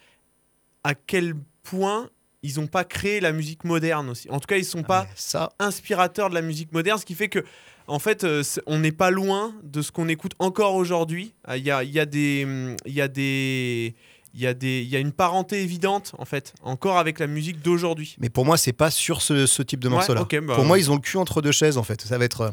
à 0.85 0.95
quel 0.95 1.35
point 1.63 2.11
ils 2.43 2.59
n'ont 2.61 2.67
pas 2.67 2.85
créé 2.85 3.21
la 3.21 3.33
musique 3.33 3.65
moderne 3.65 4.09
aussi. 4.11 4.31
En 4.31 4.39
tout 4.41 4.47
cas, 4.47 4.57
ils 4.57 4.65
sont 4.65 4.83
pas 4.83 5.07
Ah, 5.09 5.13
ça, 5.17 5.53
inspirateurs 5.59 6.29
de 6.31 6.35
la 6.35 6.43
musique 6.43 6.73
moderne, 6.73 6.99
ce 6.99 7.05
qui 7.05 7.15
fait 7.15 7.29
que, 7.29 7.45
en 7.87 7.99
fait, 7.99 8.25
euh, 8.25 8.43
on 8.67 8.79
n'est 8.79 8.93
pas 8.93 9.11
loin 9.11 9.55
de 9.65 9.83
ce 9.83 9.91
qu'on 9.91 10.09
écoute 10.09 10.33
encore 10.39 10.75
aujourd'hui. 10.75 11.35
Ah, 11.45 11.57
Il 11.57 11.65
y 11.65 11.71
a, 11.71 11.83
il 11.83 11.91
y 11.91 11.99
a 12.01 12.07
des, 12.07 12.47
il 12.87 12.93
y 12.93 13.01
a 13.01 13.09
des, 13.09 13.95
il 14.35 14.41
y 14.41 14.47
a 14.47 14.55
des, 14.55 14.83
il 14.83 14.89
y 14.89 14.95
a 14.95 14.99
une 15.01 15.11
parenté 15.13 15.63
évidente 15.63 16.13
en 16.19 16.25
fait, 16.27 16.53
encore 16.63 16.99
avec 16.99 17.19
la 17.19 17.27
musique 17.27 17.61
d'aujourd'hui. 17.63 18.15
Mais 18.21 18.29
pour 18.29 18.45
moi, 18.45 18.57
c'est 18.57 18.73
pas 18.75 18.91
sur 18.91 19.21
ce, 19.23 19.47
ce 19.47 19.63
type 19.63 19.81
de 19.81 19.89
Ouais, 19.89 19.95
morceau-là. 19.95 20.23
ok, 20.23 20.39
bah- 20.41 20.55
Pour 20.55 20.65
moi, 20.65 20.79
ils 20.79 20.91
ont 20.91 20.95
le 20.97 21.01
cul 21.01 21.17
entre 21.17 21.43
deux 21.43 21.53
chaises, 21.53 21.77
en 21.79 21.83
fait. 21.83 22.03
Ça 22.03 22.19
va 22.19 22.25
être 22.27 22.43
euh, 22.43 22.51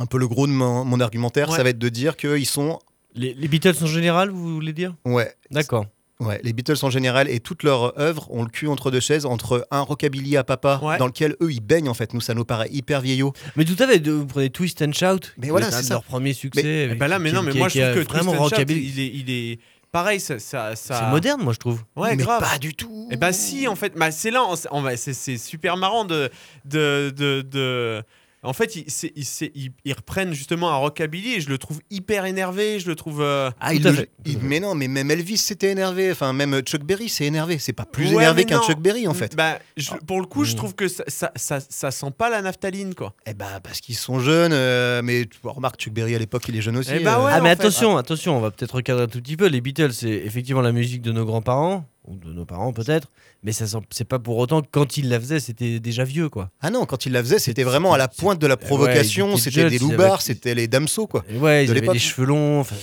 un 0.00 0.06
peu 0.06 0.18
le 0.18 0.26
gros 0.26 0.46
de 0.46 0.52
mon, 0.52 0.84
mon 0.84 0.98
argumentaire. 1.00 1.50
Ouais. 1.50 1.56
Ça 1.56 1.62
va 1.62 1.68
être 1.70 1.78
de 1.78 1.88
dire 1.90 2.16
qu'ils 2.16 2.46
sont. 2.46 2.78
Les, 3.14 3.34
les 3.34 3.48
Beatles 3.48 3.76
en 3.82 3.86
général, 3.86 4.30
vous 4.30 4.54
voulez 4.54 4.72
dire? 4.72 4.94
Ouais. 5.04 5.32
D'accord. 5.50 5.86
Ouais, 6.18 6.40
les 6.42 6.54
Beatles 6.54 6.78
en 6.82 6.88
général 6.88 7.28
et 7.28 7.40
toute 7.40 7.62
leur 7.62 7.98
œuvre 8.00 8.30
ont 8.30 8.42
le 8.42 8.48
cul 8.48 8.68
entre 8.68 8.90
deux 8.90 9.00
chaises, 9.00 9.26
entre 9.26 9.66
un 9.70 9.82
rockabilly 9.82 10.38
à 10.38 10.44
papa, 10.44 10.80
Ouais. 10.82 10.96
dans 10.96 11.06
lequel 11.06 11.36
eux 11.42 11.52
ils 11.52 11.60
baignent 11.60 11.90
en 11.90 11.94
fait. 11.94 12.14
Nous, 12.14 12.22
ça 12.22 12.32
nous 12.32 12.46
paraît 12.46 12.70
hyper 12.72 13.02
vieillot. 13.02 13.34
Mais 13.56 13.66
tout 13.66 13.76
à 13.82 13.86
fait, 13.86 13.98
vous 14.08 14.24
prenez 14.26 14.48
Twist 14.48 14.80
and 14.80 14.92
Shout, 14.92 15.32
Mais 15.36 15.50
voilà, 15.50 15.70
c'est 15.70 15.90
leur 15.90 16.02
premier 16.02 16.32
succès. 16.32 16.88
Eh 16.90 16.94
ben 16.94 17.06
là, 17.08 17.18
mais 17.18 17.28
qui- 17.28 17.34
non, 17.36 17.42
mais 17.42 17.52
qui- 17.52 17.58
moi 17.58 17.68
qui 17.68 17.80
je 17.80 17.84
trouve 17.92 18.04
que 18.04 18.08
vraiment 18.08 18.30
Twist 18.32 18.40
and 18.40 18.44
Shout, 18.48 18.54
rockabilly. 18.54 18.92
il 18.96 19.00
est, 19.00 19.12
il 19.14 19.30
est 19.52 19.58
pareil, 19.92 20.18
ça, 20.20 20.38
ça, 20.38 20.74
ça- 20.74 21.00
C'est 21.00 21.10
moderne, 21.10 21.42
moi 21.42 21.52
je 21.52 21.58
trouve. 21.58 21.82
Ouais, 21.96 22.16
mais 22.16 22.22
grave. 22.22 22.40
pas 22.42 22.56
du 22.58 22.74
tout. 22.74 23.08
Eh 23.10 23.16
bah 23.18 23.32
si, 23.34 23.68
en 23.68 23.76
fait, 23.76 23.92
bah, 23.94 24.10
c'est 24.10 24.30
là, 24.30 24.42
on- 24.48 24.54
on 24.70 24.80
va- 24.80 24.96
c'est 24.96 25.12
c'est 25.12 25.36
super 25.36 25.76
marrant 25.76 26.06
de, 26.06 26.30
de, 26.64 27.12
de, 27.14 27.42
de- 27.42 28.02
En 28.46 28.52
fait, 28.52 28.76
ils, 28.76 28.84
c'est- 28.90 29.12
ils, 29.16 29.24
c'est- 29.24 29.52
ils- 29.54 29.72
ils 29.84 29.92
reprennent 29.92 30.32
justement 30.32 30.70
un 30.70 30.76
rockabilly 30.76 31.34
et 31.34 31.40
je 31.40 31.48
le 31.48 31.58
trouve 31.58 31.80
hyper 31.90 32.24
énervé, 32.24 32.78
je 32.80 32.86
le 32.88 32.94
trouve... 32.94 33.20
euh, 33.22 33.50
Ah, 33.60 33.74
il 33.74 33.82
le- 33.82 34.06
il- 34.24 34.38
mais 34.38 34.60
non, 34.60 34.74
mais 34.74 34.88
même 34.88 35.10
Elvis 35.10 35.38
s'était 35.38 35.70
énervé. 35.70 36.10
Enfin, 36.12 36.32
même 36.32 36.60
Chuck 36.60 36.82
Berry 36.84 37.08
s'est 37.08 37.24
énervé. 37.26 37.58
C'est 37.58 37.72
pas 37.72 37.84
plus 37.84 38.06
Ouais, 38.08 38.14
énervé 38.14 38.44
qu'un 38.44 38.58
non. 38.58 38.62
Chuck 38.62 38.78
Berry 38.80 39.06
en 39.08 39.14
fait. 39.14 39.36
Bah, 39.36 39.58
je- 39.76 39.90
pour 40.06 40.20
le 40.20 40.26
coup, 40.26 40.44
je 40.44 40.52
Mm. 40.52 40.56
trouve 40.56 40.74
que 40.74 40.88
ça, 40.88 41.04
ça, 41.06 41.32
ça, 41.36 41.58
ça 41.60 41.90
sent 41.90 42.10
pas 42.16 42.30
la 42.30 42.42
naphtaline, 42.42 42.94
quoi. 42.94 43.14
Eh 43.26 43.34
bah, 43.34 43.60
parce 43.62 43.80
qu'ils 43.80 43.96
sont 43.96 44.18
jeunes. 44.20 44.52
euh, 44.52 45.02
mais 45.02 45.24
tu 45.26 45.38
vois, 45.42 45.52
remarque, 45.52 45.80
Chuck 45.80 45.92
Berry 45.92 46.14
à 46.14 46.18
l'époque, 46.18 46.44
il 46.48 46.56
est 46.56 46.62
jeune 46.62 46.76
aussi. 46.76 46.90
Eh 46.94 47.00
bah 47.00 47.18
euh. 47.20 47.24
ouais. 47.24 47.30
ah, 47.34 47.40
mais 47.40 47.48
fait. 47.48 47.62
attention, 47.62 47.96
attention, 47.96 48.36
on 48.36 48.40
va 48.40 48.50
peut-être 48.50 48.74
recadrer 48.76 49.02
un 49.04 49.06
tout 49.08 49.20
petit 49.20 49.36
peu. 49.36 49.46
Les 49.46 49.60
Beatles, 49.60 49.92
c'est 49.92 50.08
effectivement 50.10 50.60
la 50.62 50.72
musique 50.72 51.02
de 51.02 51.12
nos 51.12 51.24
grands-parents, 51.24 51.84
ou 52.06 52.16
de 52.16 52.32
nos 52.32 52.44
parents 52.44 52.72
peut-être, 52.72 53.10
mais 53.42 53.52
ça 53.52 53.66
c'est 53.90 54.04
pas 54.04 54.18
pour 54.18 54.38
autant 54.38 54.62
que 54.62 54.68
quand 54.70 54.96
ils 54.96 55.08
la 55.08 55.20
faisaient, 55.20 55.40
c'était 55.40 55.80
déjà 55.80 56.04
vieux, 56.04 56.28
quoi. 56.28 56.50
Ah 56.60 56.70
non, 56.70 56.86
quand 56.86 57.06
il 57.06 57.12
la 57.12 57.22
faisait, 57.22 57.38
c'était 57.38 57.64
vraiment 57.64 57.92
à 57.92 57.98
la 57.98 58.08
pointe 58.08 58.40
de 58.40 58.46
la 58.46 58.56
provocation. 58.56 59.34
ils 59.34 59.40
c'était 59.40 59.68
des 59.68 59.76
ils 59.76 59.82
loupards, 59.82 60.22
c'était 60.22 60.54
les 60.54 60.68
damsos, 60.68 61.06
quoi. 61.06 61.24
Et 61.28 61.36
ouais, 61.36 61.64
ils 61.64 61.72
De 61.72 61.76
avaient 61.76 61.88
des 61.88 61.98
cheveux 61.98 62.26
longs, 62.26 62.60
enfin, 62.60 62.76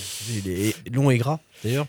longs 0.92 1.10
et 1.10 1.18
gras 1.18 1.40
d'ailleurs. 1.62 1.86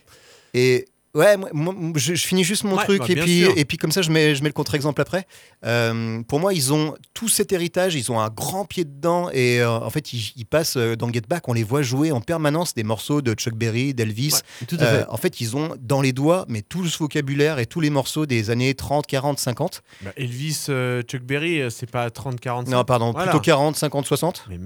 Et 0.54 0.86
ouais, 1.16 1.38
moi, 1.38 1.50
moi, 1.54 1.74
je, 1.96 2.14
je 2.14 2.26
finis 2.28 2.44
juste 2.44 2.64
mon 2.64 2.76
Ouais, 2.78 2.84
truc 2.84 3.00
bah, 3.00 3.06
et 3.10 3.16
puis 3.16 3.42
sûr. 3.44 3.54
et 3.56 3.66
puis 3.66 3.78
comme 3.78 3.92
ça 3.92 4.02
je 4.02 4.12
mets 4.12 4.36
je 4.36 4.44
mets 4.44 4.50
le 4.50 4.54
contre-exemple 4.54 5.02
après. 5.02 5.26
Euh, 5.66 6.22
pour 6.24 6.40
moi, 6.40 6.54
ils 6.54 6.74
ont 6.74 6.94
tout 7.14 7.28
cet 7.30 7.52
héritage, 7.54 7.96
ils 7.96 8.12
ont 8.12 8.20
un 8.20 8.30
grand 8.30 8.66
pied 8.66 8.84
dedans 8.86 9.30
et 9.32 9.62
euh, 9.62 9.70
en 9.72 9.90
fait 9.90 10.14
ils, 10.14 10.34
ils 10.36 10.46
passent 10.46 10.78
euh, 10.78 10.96
dans 10.96 11.12
Get 11.12 11.22
Back, 11.28 11.48
on 11.48 11.54
les 11.54 11.64
voit 11.64 11.82
jouer 11.82 12.12
en 12.12 12.22
permanence 12.22 12.74
des 12.74 12.84
morceaux 12.84 13.22
de 13.22 13.34
Chuck 13.34 13.56
Berry, 13.56 13.94
d'Elvis. 13.94 14.34
Ouais, 14.62 14.68
Tout 14.68 14.78
à 14.80 14.84
Euh, 14.84 15.00
fait. 15.00 15.10
en 15.10 15.18
fait, 15.18 15.42
ils 15.42 15.56
ont 15.56 15.76
dans 15.82 16.02
les 16.02 16.14
doigts 16.14 16.46
mais 16.50 16.62
tout 16.62 16.86
ce 16.88 16.98
vocabulaire 17.00 17.60
et 17.60 17.66
tous 17.66 17.80
les 17.80 17.90
morceaux 17.90 18.26
des 18.26 18.50
années 18.50 18.74
30, 18.76 19.08
40, 19.08 19.40
50. 19.40 19.82
Bah, 20.02 20.12
Elvis, 20.18 20.66
euh, 20.70 21.02
Chuck 21.02 21.22
Berry, 21.24 21.62
euh, 21.62 21.70
c'est 21.70 21.90
pas 21.90 22.10
30-40. 22.10 22.70
Non, 22.70 22.84
pardon, 22.84 23.12
Voilà. 23.12 23.32
plutôt 23.32 23.42
40, 23.42 23.76
50, 23.76 24.06
60. 24.06 24.46
Mais, 24.50 24.60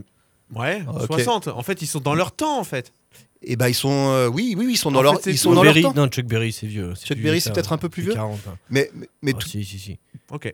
ouais, 0.55 0.81
Ok. 0.87 1.05
60. 1.05 1.47
En 1.49 1.61
fait, 1.63 1.81
ils 1.81 1.87
sont 1.87 1.99
dans 1.99 2.15
leur 2.15 2.31
temps, 2.31 2.59
en 2.59 2.63
fait. 2.63 2.91
Et 3.41 3.55
ben 3.55 3.69
ils 3.69 3.73
sont 3.73 3.89
euh, 4.09 4.27
oui, 4.27 4.53
oui, 4.57 4.65
oui, 4.65 4.73
ils 4.73 4.77
sont 4.77 4.91
dans 4.91 4.99
En 4.99 5.01
leur 5.01 5.21
fait, 5.21 5.31
ils 5.31 5.37
sont 5.37 5.53
dans 5.53 5.63
leur 5.63 5.73
Berry, 5.73 5.83
temps. 5.83 5.93
non, 5.95 6.07
Chuck 6.07 6.25
Berry, 6.25 6.51
c'est 6.51 6.67
vieux. 6.67 6.93
Chuck 6.95 7.17
Berry, 7.19 7.39
c'est 7.39 7.53
peut-être 7.53 7.71
un 7.71 7.77
peu 7.77 7.87
plus 7.87 8.03
vieux. 8.03 8.13
40, 8.13 8.37
hein. 8.49 8.57
Mais 8.69 8.91
mais, 8.93 9.07
mais 9.21 9.31
Ah, 9.33 9.39
tout- 9.39 9.47
si, 9.47 9.63
si, 9.63 9.79
si. 9.79 9.97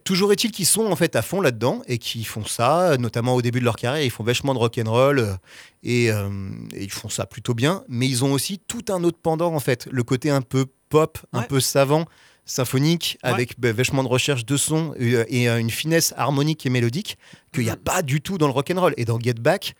Toujours 0.03 0.31
est-il 0.31 0.51
qu'ils 0.51 0.67
sont 0.67 0.85
en 0.85 0.95
fait 0.95 1.15
à 1.15 1.24
fond 1.24 1.41
là-dedans 1.41 1.81
et 1.88 1.97
qu'ils 1.97 2.27
font 2.27 2.45
ça, 2.45 2.91
euh, 2.91 2.97
notamment 2.97 3.33
au 3.33 3.41
début 3.41 3.59
de 3.59 3.65
leur 3.65 3.75
carrière, 3.75 4.05
ils 4.05 4.12
font 4.12 4.24
vachement 4.24 4.53
de 4.53 4.59
rock'n'roll 4.59 5.17
euh, 5.17 5.33
et, 5.81 6.12
euh, 6.12 6.29
et 6.74 6.83
ils 6.83 6.91
font 6.91 7.09
ça 7.09 7.25
plutôt 7.25 7.55
bien. 7.55 7.83
Mais 7.89 8.07
ils 8.07 8.24
ont 8.24 8.31
aussi 8.33 8.59
tout 8.67 8.85
un 8.89 9.03
autre 9.03 9.17
pendant 9.21 9.53
en 9.55 9.59
fait, 9.59 9.88
le 9.91 10.03
côté 10.03 10.29
un 10.29 10.41
peu 10.41 10.67
pop, 10.89 11.17
un 11.33 11.41
peu 11.41 11.59
savant 11.59 12.05
symphonique, 12.45 13.17
Ouais. 13.24 13.31
avec 13.31 13.59
bah, 13.59 13.71
vachement 13.74 14.03
de 14.03 14.07
recherche 14.07 14.45
de 14.45 14.55
son 14.57 14.93
euh, 15.01 15.25
et 15.27 15.50
euh, 15.50 15.57
une 15.59 15.71
finesse 15.71 16.13
harmonique 16.15 16.65
et 16.65 16.69
mélodique 16.69 17.17
qu'il 17.51 17.63
n'y 17.63 17.69
a 17.71 17.75
Mhm. 17.75 17.79
pas 17.81 18.01
du 18.03 18.21
tout 18.21 18.38
dans 18.38 18.45
le 18.47 18.53
rock'n'roll. 18.53 18.93
Et 18.97 19.05
dans 19.05 19.19
Get 19.19 19.33
Back, 19.33 19.75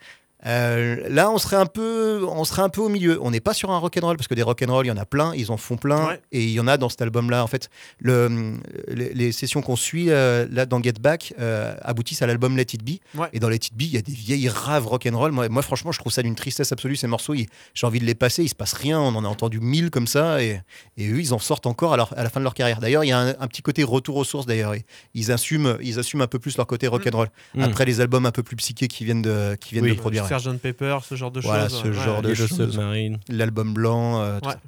euh, 0.46 0.98
là, 1.10 1.32
on 1.32 1.38
serait 1.38 1.56
un 1.56 1.66
peu, 1.66 2.24
on 2.30 2.44
serait 2.44 2.62
un 2.62 2.70
peu 2.70 2.82
au 2.82 2.90
milieu. 2.90 3.18
On 3.22 3.32
n'est 3.32 3.40
pas 3.40 3.54
sur 3.54 3.72
un 3.72 3.78
rock'n'roll 3.80 4.16
parce 4.18 4.28
que 4.28 4.36
des 4.36 4.44
rock'n'roll, 4.44 4.86
il 4.86 4.90
y 4.90 4.92
en 4.92 4.98
a 4.98 5.06
plein, 5.06 5.34
ils 5.36 5.50
en 5.52 5.58
font 5.58 5.76
plein, 5.78 6.08
Ouais. 6.08 6.22
et 6.32 6.44
il 6.44 6.52
y 6.52 6.60
en 6.60 6.68
a 6.68 6.78
dans 6.78 6.90
cet 6.90 7.02
album-là. 7.02 7.44
En 7.44 7.48
fait, 7.48 7.70
le, 8.00 8.54
les, 8.88 9.14
les 9.14 9.32
sessions 9.32 9.62
qu'on 9.62 9.76
suit 9.76 10.12
euh, 10.12 10.46
là 10.52 10.66
dans 10.68 10.82
Get 10.84 10.94
Back 11.02 11.34
euh, 11.40 11.74
aboutissent 11.82 12.22
à 12.22 12.28
l'album 12.28 12.56
Let 12.58 12.68
It 12.74 12.84
Be. 12.84 13.00
Ouais. 13.18 13.28
Et 13.34 13.40
dans 13.40 13.50
Let 13.50 13.56
It 13.56 13.74
Be, 13.76 13.82
il 13.84 13.94
y 13.94 13.98
a 13.98 14.02
des 14.02 14.12
vieilles 14.14 14.50
raves 14.50 14.86
rock'n'roll. 14.88 15.32
Moi, 15.32 15.50
moi, 15.50 15.62
franchement, 15.64 15.92
je 15.92 16.00
trouve 16.00 16.12
ça 16.12 16.22
d'une 16.22 16.36
tristesse 16.36 16.72
absolue. 16.72 16.96
Ces 16.96 17.08
morceaux, 17.08 17.34
j'ai 17.34 17.88
envie 17.88 18.00
de 18.00 18.06
les 18.06 18.16
passer. 18.16 18.44
Il 18.44 18.50
se 18.50 18.56
passe 18.56 18.74
rien. 18.74 19.00
On 19.00 19.16
en 19.16 19.26
a 19.26 19.28
entendu 19.28 19.60
mille 19.60 19.90
comme 19.90 20.08
ça, 20.08 20.44
et, 20.44 20.62
et 20.98 21.08
eux, 21.10 21.20
ils 21.20 21.34
en 21.34 21.40
sortent 21.40 21.66
encore 21.66 21.94
à, 21.94 21.98
leur- 21.98 22.18
à 22.18 22.24
la 22.24 22.30
fin 22.30 22.40
de 22.40 22.44
leur 22.44 22.54
carrière. 22.54 22.80
D'ailleurs, 22.80 23.04
il 23.04 23.08
y 23.08 23.14
a 23.14 23.20
un, 23.20 23.30
un 23.40 23.48
petit 23.48 23.62
côté 23.64 23.84
retour 23.84 24.18
aux 24.18 24.24
sources. 24.24 24.46
D'ailleurs, 24.46 24.76
ils 25.16 25.32
assument, 25.32 25.78
ils 25.82 25.98
assument 25.98 26.22
un 26.22 26.28
peu 26.28 26.38
plus 26.40 26.56
leur 26.58 26.68
côté 26.68 26.88
rock'n'roll 26.88 27.30
Mm. 27.56 27.62
après 27.64 27.86
les 27.86 28.02
albums 28.02 28.26
un 28.26 28.32
peu 28.32 28.44
plus 28.44 28.56
psychés 28.58 28.88
qui 28.88 29.06
viennent 29.06 29.22
de, 29.22 29.56
qui 29.60 29.74
viennent 29.74 29.86
Oui. 29.86 29.92
de 29.96 30.00
produire. 30.00 30.25
Sgt 30.28 30.58
Pepper, 30.60 30.98
ce 31.04 31.16
genre 31.16 31.32
de 31.32 31.40
Voilà, 31.42 31.70
choses. 31.70 31.82
ce 31.84 31.92
genre 31.94 32.22
de 32.22 32.34
choses. 32.34 32.50
Submarine. 32.72 33.20
L'album 33.30 33.74
blanc. 33.74 34.22
euh, 34.22 34.40
tout 34.40 34.48
Ouais. 34.50 34.54
ça. 34.54 34.60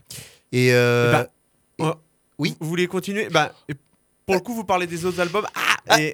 Et, 0.51 0.73
euh, 0.73 1.23
et- 1.79 1.83
Ouais. 1.83 1.91
oui. 2.37 2.55
Vous, 2.59 2.67
voulez 2.67 2.87
continuer? 2.87 3.27
Bah, 3.29 3.53
Pour 4.25 4.35
le 4.35 4.41
coup, 4.41 4.53
vous 4.53 4.65
parlez 4.65 4.87
des 4.87 5.05
autres 5.05 5.19
albums. 5.21 5.45
Ah, 5.87 6.01
et, 6.01 6.13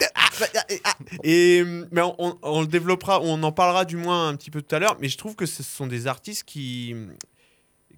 et- 1.24 1.64
mais 1.92 2.02
on, 2.02 2.16
on- 2.20 2.38
on 2.44 2.62
le 2.62 2.68
développera, 2.68 3.20
on 3.22 3.42
en 3.42 3.52
parlera 3.52 3.86
du 3.86 3.98
moins 3.98 4.28
un 4.28 4.36
petit 4.36 4.52
peu 4.52 4.62
tout 4.62 4.76
à 4.76 4.80
l'heure. 4.80 4.98
Mais 5.00 5.10
je 5.10 5.18
trouve 5.18 5.36
que 5.36 5.46
ce 5.48 5.64
sont 5.64 5.88
des 5.88 6.06
artistes 6.06 6.44
qui, 6.44 6.96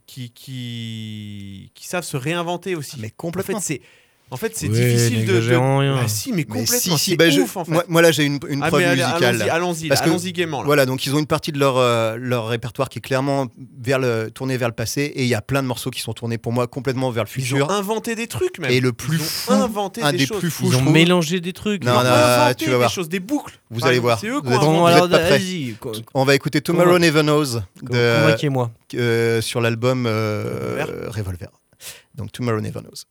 qui, 0.06 0.30
qui, 0.32 1.72
qui 1.74 1.88
savent 1.88 2.04
se 2.06 2.18
réinventer 2.18 2.76
aussi. 2.76 2.98
mais 3.00 3.08
En 3.08 3.12
complètement. 3.18 3.60
fait, 3.60 3.80
c'est 3.80 3.82
en 4.32 4.38
fait, 4.38 4.56
c'est 4.56 4.68
difficile 4.68 5.26
de. 5.26 5.34
de... 5.40 5.56
rien. 5.56 5.98
Ah, 6.04 6.08
si, 6.08 6.32
mais 6.32 6.38
Mais 6.38 6.44
complètement. 6.46 6.78
si, 6.80 6.98
si, 6.98 7.12
c'est 7.12 7.16
bah, 7.18 7.30
je- 7.30 7.42
ouf, 7.42 7.58
en 7.58 7.64
fait. 7.66 7.72
moi, 7.72 7.84
moi, 7.88 8.02
là, 8.02 8.12
j'ai 8.12 8.24
une, 8.24 8.40
une 8.50 8.64
Ah, 8.64 8.68
preuve 8.70 8.82
mais 8.82 8.88
allez, 8.88 9.04
musicale. 9.04 9.42
Allons-y, 9.50 9.92
allons-y, 9.92 10.34
gaiement. 10.34 10.62
Là. 10.62 10.66
Voilà, 10.66 10.86
donc 10.86 11.06
ils 11.06 11.14
ont 11.16 11.20
une 11.20 11.28
partie 11.28 11.52
de 11.52 11.60
leur, 11.60 11.78
euh, 11.78 12.18
leur 12.20 12.48
répertoire 12.48 12.90
qui 12.90 12.98
est 13.00 13.02
clairement 13.02 13.48
vers 13.80 14.00
le, 14.00 14.30
tournée 14.32 14.58
vers 14.58 14.68
le 14.68 14.74
passé, 14.74 15.02
et 15.04 15.22
il 15.24 15.28
y 15.28 15.36
a 15.36 15.42
plein 15.42 15.62
de 15.62 15.68
morceaux 15.68 15.92
qui 15.92 16.02
sont 16.02 16.14
tournés 16.14 16.38
pour 16.38 16.52
moi 16.54 16.66
complètement 16.68 17.12
vers 17.12 17.24
le 17.24 17.30
Ils 17.30 17.44
futur. 17.44 17.68
ont 17.68 17.70
inventé 17.72 18.16
des 18.16 18.28
trucs, 18.28 18.58
même. 18.60 18.72
Et 18.72 18.80
le 18.80 18.90
Ils 18.90 18.94
plus 18.94 19.20
ont 19.20 19.24
fou, 19.24 19.54
inventé 19.54 20.02
un 20.02 20.12
des, 20.12 20.18
des 20.18 20.26
choses. 20.26 20.40
plus 20.40 20.50
fous, 20.52 20.70
Ils 20.72 20.76
ont 20.78 20.82
mélangé 20.92 21.40
des 21.40 21.54
trucs. 21.54 21.84
Non, 21.84 21.92
Ils 21.94 21.96
ont 21.98 22.04
non, 22.04 22.54
tu 22.58 22.66
vas 22.66 22.72
des 22.72 22.76
voir. 22.78 22.90
choses, 22.92 23.10
des 23.10 23.20
boucles. 23.20 23.60
Vous 23.70 23.86
allez 23.86 23.98
exemple, 23.98 24.02
voir. 24.06 24.20
C'est 24.20 24.28
eux 24.28 24.42
qui 24.42 25.88
ont 25.88 25.92
On 26.14 26.26
va 26.26 26.36
écouter 26.36 26.62
Tomorrow 26.62 26.98
Never 27.00 27.22
Knows 27.22 27.60
de, 27.84 28.22
Convainquez-moi. 28.22 28.72
euh, 28.96 29.42
sur 29.42 29.62
l'album 29.62 30.06
euh, 30.08 30.80
Revolver. 30.80 31.12
Revolver. 31.16 31.50
Donc 32.16 32.32
Tomorrow 32.32 32.62
Never 32.62 32.80
Knows. 32.82 33.04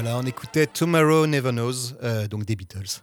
Voilà, 0.00 0.18
on 0.18 0.26
écoutait 0.26 0.66
Tomorrow 0.66 1.26
Never 1.26 1.50
Knows, 1.52 1.72
euh, 2.02 2.26
donc 2.28 2.44
des 2.44 2.54
Beatles. 2.56 3.00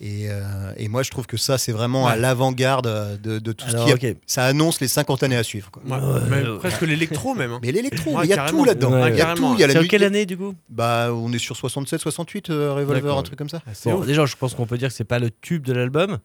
Et, 0.00 0.26
euh, 0.28 0.72
et 0.76 0.88
moi, 0.88 1.04
je 1.04 1.10
trouve 1.12 1.26
que 1.28 1.36
ça, 1.36 1.58
c'est 1.58 1.70
vraiment 1.70 2.08
à 2.08 2.16
l'avant-garde 2.16 2.88
euh, 2.88 3.16
de, 3.16 3.38
de 3.38 3.52
tout 3.52 3.64
Alors, 3.68 3.88
ce 3.88 3.94
qui 3.94 4.06
est. 4.06 4.10
ok. 4.12 4.16
Ça 4.26 4.44
annonce 4.46 4.80
les 4.80 4.88
50 4.88 5.22
années 5.22 5.36
à 5.36 5.44
suivre. 5.44 5.70
quoi. 5.70 5.80
Ouais, 5.84 6.04
Ouais, 6.04 6.28
même 6.28 6.58
presque 6.58 6.80
l'électro 6.82 7.34
même. 7.36 7.52
hein. 7.52 7.60
Mais 7.62 7.70
l'électro, 7.70 8.20
il 8.24 8.28
y 8.28 8.32
a 8.32 8.48
tout 8.48 8.64
là-dedans. 8.64 8.90
Ouais, 8.90 9.10
Il 9.12 9.16
y 9.18 9.20
a 9.20 9.34
tout. 9.34 9.54
Y 9.56 9.62
a 9.62 9.68
la 9.68 9.72
C'est 9.74 9.78
en 9.78 9.82
musique- 9.82 9.90
quelle 9.92 10.02
année 10.02 10.26
du 10.26 10.36
coup? 10.36 10.54
Bah, 10.68 11.10
on 11.14 11.32
est 11.32 11.38
sur 11.38 11.56
67, 11.56 12.00
68, 12.00 12.50
euh, 12.50 12.74
Revolver, 12.74 13.16
un 13.16 13.22
truc 13.22 13.38
comme 13.38 13.48
ça. 13.48 13.62
C'est 13.74 13.92
Bon. 13.92 14.00
Déjà, 14.00 14.26
je 14.26 14.34
pense 14.34 14.54
qu'on 14.54 14.66
peut 14.66 14.76
dire 14.78 14.88
que 14.88 14.94
c'est 14.94 15.04
pas 15.04 15.20
le 15.20 15.30
tube 15.30 15.62
de 15.64 15.72
l'album. 15.72 16.18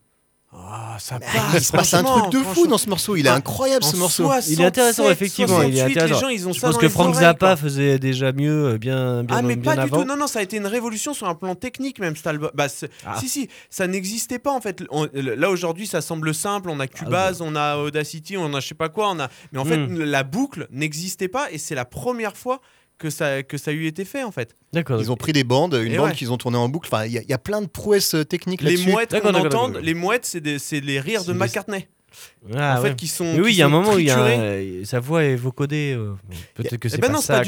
Ah, 0.97 0.99
ça 0.99 1.19
Ah, 1.21 1.51
il 1.53 1.62
se 1.63 1.71
passe 1.71 1.93
un 1.93 2.03
truc 2.03 2.31
de 2.31 2.39
fou 2.39 2.65
dans 2.67 2.77
ce 2.77 2.89
morceau. 2.89 3.15
Il 3.15 3.25
est 3.25 3.29
Ah, 3.29 3.36
incroyable 3.36 3.83
ce 3.83 3.95
morceau. 3.95 4.23
67, 4.23 4.53
Il 4.53 4.62
est 4.62 4.65
intéressant, 4.65 5.10
effectivement. 5.10 5.62
Il 5.62 5.69
est 5.77 5.79
68, 5.79 5.91
intéressant. 5.97 6.15
Les 6.15 6.21
gens, 6.21 6.29
ils 6.29 6.47
ont 6.47 6.53
Je 6.53 6.60
ça 6.60 6.67
pense 6.67 6.77
que 6.77 6.89
Frank 6.89 7.10
oreilles, 7.10 7.21
Zappa 7.21 7.47
quoi. 7.47 7.55
faisait 7.55 7.99
déjà 7.99 8.31
mieux, 8.31 8.65
euh, 8.73 8.77
bien, 8.77 9.23
bien, 9.23 9.38
Ah 9.38 9.41
mais 9.43 9.55
bien 9.55 9.75
pas 9.75 9.81
avant. 9.83 9.97
du 9.97 10.03
tout, 10.03 10.07
non 10.10 10.17
non 10.17 10.27
ça 10.27 10.39
a 10.39 10.41
été 10.41 10.57
une 10.57 10.65
révolution 10.67 11.13
sur 11.13 11.27
un 11.27 11.36
plan 11.36 11.55
technique 11.55 11.99
même 11.99 12.15
cet 12.15 12.27
album. 12.27 12.49
Bah, 12.55 12.67
Ah. 13.05 13.17
Si 13.19 13.29
si, 13.29 13.49
ça 13.69 13.86
n'existait 13.88 14.39
pas 14.39 14.51
en 14.51 14.62
fait. 14.62 14.83
On- 14.89 15.07
là 15.13 15.49
aujourd'hui 15.49 15.86
ça 15.88 16.01
semble 16.01 16.33
simple, 16.33 16.69
on 16.69 16.79
a 16.79 16.88
Cubase, 16.88 17.41
on 17.41 17.55
a 17.55 17.77
Audacity, 17.77 18.38
on 18.38 18.53
a 18.53 18.60
je 18.60 18.67
sais 18.67 18.75
pas 18.75 18.89
quoi, 18.89 19.12
on 19.12 19.19
a 19.19 19.29
mais 19.51 19.60
en 19.60 19.65
fait 19.65 19.77
Hmm. 19.77 19.99
la 20.03 20.23
boucle 20.23 20.67
n'existait 20.71 21.27
pas 21.27 21.51
et 21.51 21.57
c'est 21.57 21.75
la 21.75 21.86
première 21.86 22.36
fois 22.36 22.60
que 22.97 23.10
ça 23.10 23.43
que 23.43 23.57
ça 23.57 23.71
a 23.71 23.73
eu 23.73 23.86
été 23.86 24.05
fait 24.05 24.23
en 24.23 24.31
fait. 24.31 24.55
D'accord. 24.73 24.99
Ils 25.01 25.12
ont 25.12 25.15
pris 25.15 25.33
des 25.33 25.43
bandes, 25.43 25.73
une 25.75 25.93
Et 25.93 25.97
bande 25.97 26.10
ouais. 26.10 26.15
qu'ils 26.15 26.31
ont 26.31 26.38
tournée 26.38 26.57
en 26.57 26.67
boucle. 26.69 26.89
Enfin, 26.91 27.05
il 27.05 27.12
y, 27.13 27.17
a- 27.17 27.21
il 27.21 27.29
y 27.29 27.33
a 27.33 27.38
plein 27.38 27.62
de 27.62 27.67
prouesses 27.67 28.15
euh, 28.15 28.23
techniques 28.25 28.62
Les 28.62 28.71
là-dessus. 28.71 28.89
mouettes 28.91 29.19
qu'on 29.21 29.33
entend, 29.33 29.67
les 29.69 29.93
mouettes 29.93 30.25
c'est 30.25 30.41
des- 30.41 30.60
c'est 30.60 30.79
les 30.81 30.99
rires 30.99 31.21
C'est 31.21 31.27
de 31.27 31.33
des- 31.33 31.39
McCartney. 31.39 31.88
Ah, 32.55 32.77
en 32.79 32.81
ouais. 32.83 32.89
fait 32.89 32.95
qui 32.95 33.07
sont 33.07 33.23
Mais 33.33 33.39
oui, 33.41 33.47
qui 33.47 33.51
il 33.55 33.60
y 33.60 33.62
a 33.62 33.65
un 33.65 33.69
sont 33.69 33.71
moment 33.75 33.93
où 33.93 33.99
il 33.99 34.05
y 34.07 34.12
a 34.12 34.15
triturés. 34.15 34.36
un- 34.36 34.39
euh, 34.41 34.86
sa 34.86 34.99
voix 34.99 35.23
est 35.23 35.36
vocodée. 35.36 35.93
euh, 35.97 36.13
Peut-être 36.55 36.77
que 36.77 36.88
Eh 36.88 36.91
c'est 36.91 36.97
ben 36.99 37.07
pas 37.07 37.13
non, 37.13 37.19
c'est 37.19 37.27
ça. 37.27 37.38
pas 37.39 37.43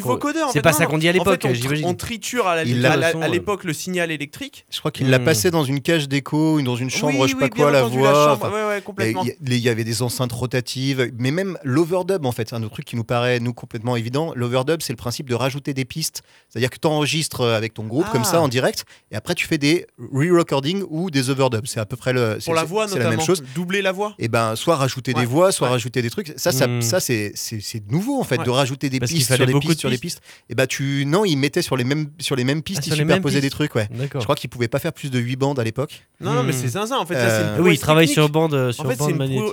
C'est 0.51 0.61
pas 0.61 0.71
non, 0.71 0.77
ça 0.77 0.85
qu'on 0.85 0.97
dit 0.97 1.07
à 1.07 1.11
En 1.11 1.13
fait, 1.23 1.43
l'époque, 1.43 1.45
on. 1.83 1.87
On 1.89 1.93
triture 1.93 2.47
à 2.47 2.63
l'époque 2.63 3.63
le 3.63 3.73
signal 3.73 4.11
électrique. 4.11 4.65
Je 4.69 4.79
crois 4.79 4.91
qu'il 4.91 5.09
l'a 5.09 5.19
Hmm. 5.19 5.25
passé 5.25 5.51
dans 5.51 5.63
une 5.63 5.81
cage 5.81 6.07
d'écho, 6.07 6.61
dans 6.61 6.75
une 6.75 6.89
chambre, 6.89 7.19
oui, 7.19 7.27
je 7.27 7.33
sais 7.33 7.39
pas 7.39 7.45
oui, 7.45 7.49
quoi, 7.51 7.71
bien 7.71 7.79
la 7.79 7.85
entendu, 7.85 7.97
voix. 7.99 8.37
ouais, 8.37 8.65
ouais. 8.97 9.13
Il 9.45 9.57
y, 9.57 9.69
avait 9.69 9.83
des 9.83 10.01
enceintes 10.01 10.31
rotatives, 10.31 11.11
mais 11.17 11.31
même 11.31 11.57
l'overdub 11.63 12.25
en 12.25 12.31
fait, 12.31 12.49
c'est 12.49 12.55
un 12.55 12.63
autre 12.63 12.73
truc 12.73 12.85
qui 12.85 12.95
nous 12.95 13.03
paraît 13.03 13.39
nous 13.39 13.53
complètement 13.53 13.95
évident. 13.95 14.33
L'overdub, 14.35 14.81
c'est 14.81 14.93
le 14.93 14.97
principe 14.97 15.29
de 15.29 15.35
rajouter 15.35 15.73
des 15.73 15.85
pistes, 15.85 16.21
c'est-à-dire 16.49 16.69
que 16.69 16.77
tu 16.79 16.87
enregistres 16.87 17.41
avec 17.41 17.73
ton 17.73 17.85
groupe 17.85 18.07
comme 18.11 18.21
Ah. 18.25 18.31
ça 18.31 18.41
en 18.41 18.47
direct, 18.47 18.85
et 19.11 19.15
après 19.15 19.35
tu 19.35 19.47
fais 19.47 19.57
des 19.57 19.85
re-recordings 20.13 20.83
ou 20.89 21.09
des 21.11 21.29
overdubs. 21.29 21.65
C'est 21.65 21.79
à 21.79 21.85
peu 21.85 21.95
près 21.95 22.13
le. 22.13 22.37
Pour 22.43 22.53
la 22.53 22.63
voix 22.63 22.87
c'est 22.87 22.95
la 22.99 23.05
notamment. 23.05 23.17
même 23.17 23.25
chose. 23.25 23.43
Doubler 23.55 23.81
la 23.81 23.91
voix. 23.91 24.13
Et 24.19 24.27
ben, 24.27 24.55
soit 24.55 24.75
rajouter 24.89 25.13
Ouais. 25.13 25.21
des 25.21 25.25
voix, 25.25 25.51
soit 25.51 25.67
Ouais. 25.67 25.73
rajouter 25.73 26.01
des 26.01 26.09
trucs. 26.09 26.33
Ça, 26.35 26.51
ça, 26.51 26.67
Hmm. 26.67 26.81
ça 26.81 26.99
c'est 26.99 27.31
c'est- 27.35 27.61
c'est 27.61 27.89
nouveau 27.91 28.19
en 28.19 28.23
fait 28.23 28.37
Ouais. 28.39 28.43
de 28.45 28.49
rajouter 28.49 28.89
des 28.89 28.99
Parce 28.99 29.11
pistes 29.11 29.33
sur 29.33 29.45
des 29.45 29.53
beaucoup 29.53 29.67
pistes 29.67 29.75
de 29.77 29.79
sur 29.79 29.89
des 29.89 29.97
pistes. 29.97 30.19
pistes. 30.21 30.43
Et 30.49 30.55
bah 30.55 30.67
tu 30.67 31.03
non, 31.05 31.25
ils 31.25 31.35
mettaient 31.37 31.61
sur 31.61 31.77
les 31.77 31.83
mêmes 31.83 32.07
sur 32.19 32.35
les 32.35 32.43
mêmes 32.43 32.61
pistes, 32.63 32.81
Ah, 32.83 32.87
ils 32.87 32.95
superposaient 32.95 33.41
des 33.41 33.49
trucs. 33.49 33.75
Ouais. 33.75 33.87
D'accord. 33.91 34.21
Je 34.21 34.25
crois 34.25 34.35
qu'ils 34.35 34.49
pouvaient 34.49 34.67
pas 34.67 34.79
faire 34.79 34.93
plus 34.93 35.09
de 35.11 35.19
8 35.19 35.35
bandes 35.35 35.59
à 35.59 35.63
l'époque. 35.63 36.05
Non, 36.21 36.33
non, 36.33 36.43
mais 36.43 36.51
Hmm. 36.51 36.55
c'est 36.59 36.67
zinzin. 36.69 36.97
En 36.97 37.05
fait, 37.05 37.13
ça, 37.15 37.29
c'est 37.29 37.35
Euh, 37.35 37.39
une 37.41 37.45
Ah 37.47 37.51
oui, 37.53 37.59
prouesse 37.61 37.73
il 37.75 37.79
travaille 37.79 38.05
technique. 38.07 38.13
sur 38.15 38.29
bande, 38.29 38.53
euh, 38.53 38.71
sur 38.71 38.85
En 38.85 38.89
fait, 38.89 38.97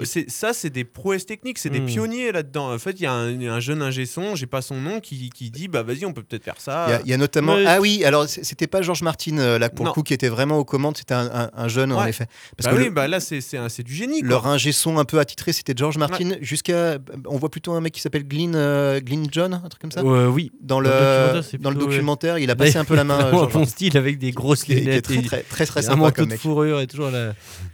c'est 0.04 0.30
ça, 0.30 0.52
c'est 0.52 0.70
des 0.70 0.84
prouesses 0.84 1.26
techniques, 1.26 1.58
c'est 1.58 1.70
des 1.70 1.80
Hmm. 1.80 1.86
pionniers 1.86 2.32
là-dedans. 2.32 2.72
En 2.74 2.78
fait, 2.78 2.92
il 2.92 3.02
y 3.02 3.06
a 3.06 3.12
un, 3.12 3.40
un 3.40 3.60
jeune 3.60 3.82
ingé 3.82 4.06
son, 4.06 4.34
j'ai 4.34 4.46
pas 4.46 4.62
son 4.62 4.76
nom, 4.80 5.00
qui, 5.00 5.30
qui 5.30 5.50
dit 5.50 5.68
bah 5.68 5.82
vas-y, 5.82 6.04
on 6.04 6.12
peut 6.12 6.22
peut-être 6.22 6.44
faire 6.44 6.58
ça. 6.60 7.00
Il 7.04 7.10
y 7.10 7.14
a- 7.14 7.16
notamment. 7.16 7.56
Ah 7.66 7.80
oui, 7.80 8.04
alors 8.04 8.28
c'était 8.28 8.66
pas 8.66 8.82
Georges 8.82 9.02
Martin 9.02 9.38
euh, 9.38 9.58
là 9.58 9.68
pour 9.70 9.84
le 9.86 9.92
coup 9.92 10.02
qui 10.02 10.14
était 10.14 10.28
vraiment 10.28 10.58
aux 10.58 10.64
commandes, 10.64 10.96
c'était 10.96 11.14
un, 11.14 11.30
un- 11.32 11.50
un 11.54 11.68
jeune 11.68 11.92
en 11.92 12.04
effet. 12.06 12.26
Parce 12.56 12.74
bah 12.74 12.82
que 12.82 12.88
bah 12.90 13.08
là, 13.08 13.20
c'est 13.20 13.82
du 13.82 13.94
génie. 13.94 14.22
leur 14.22 14.46
ingé 14.46 14.72
son 14.72 14.98
un 14.98 15.04
peu 15.04 15.18
attitré, 15.26 15.52
c'était 15.52 15.74
George 15.76 15.98
Martin 15.98 16.30
jusqu'à. 16.40 16.98
On 17.26 17.36
voit 17.36 17.50
plutôt 17.50 17.72
un 17.72 17.80
mec 17.80 17.92
qui 17.92 18.00
s'appelle 18.00 18.26
Glyn, 18.26 18.54
euh, 18.54 19.00
Glyn 19.00 19.24
John, 19.30 19.54
un 19.54 19.68
truc 19.68 19.80
comme 19.82 19.92
ça. 19.92 20.00
Euh, 20.00 20.28
oui. 20.28 20.52
Dans 20.60 20.76
Dans 20.76 20.80
le, 20.80 21.58
dans 21.58 21.70
le 21.70 21.76
documentaire, 21.76 22.38
il 22.38 22.50
a 22.50 22.56
passé 22.56 22.76
un 22.78 22.84
peu 22.84 22.94
la 22.94 23.04
main. 23.04 23.18
euh, 23.26 23.30
George 23.30 23.42
un 23.42 23.46
bon 23.46 23.64
style 23.66 23.96
avec 23.96 24.18
des 24.18 24.30
grosses 24.32 24.66
lunettes. 24.68 25.04
très 25.04 25.22
très 25.22 25.42
très 25.42 25.66
très 25.66 25.82
sympa 25.82 26.10
comme 26.12 26.28
mec. 26.28 26.40
fourrure 26.40 26.80
et 26.80 26.86
toujours 26.86 27.10
la, 27.10 27.32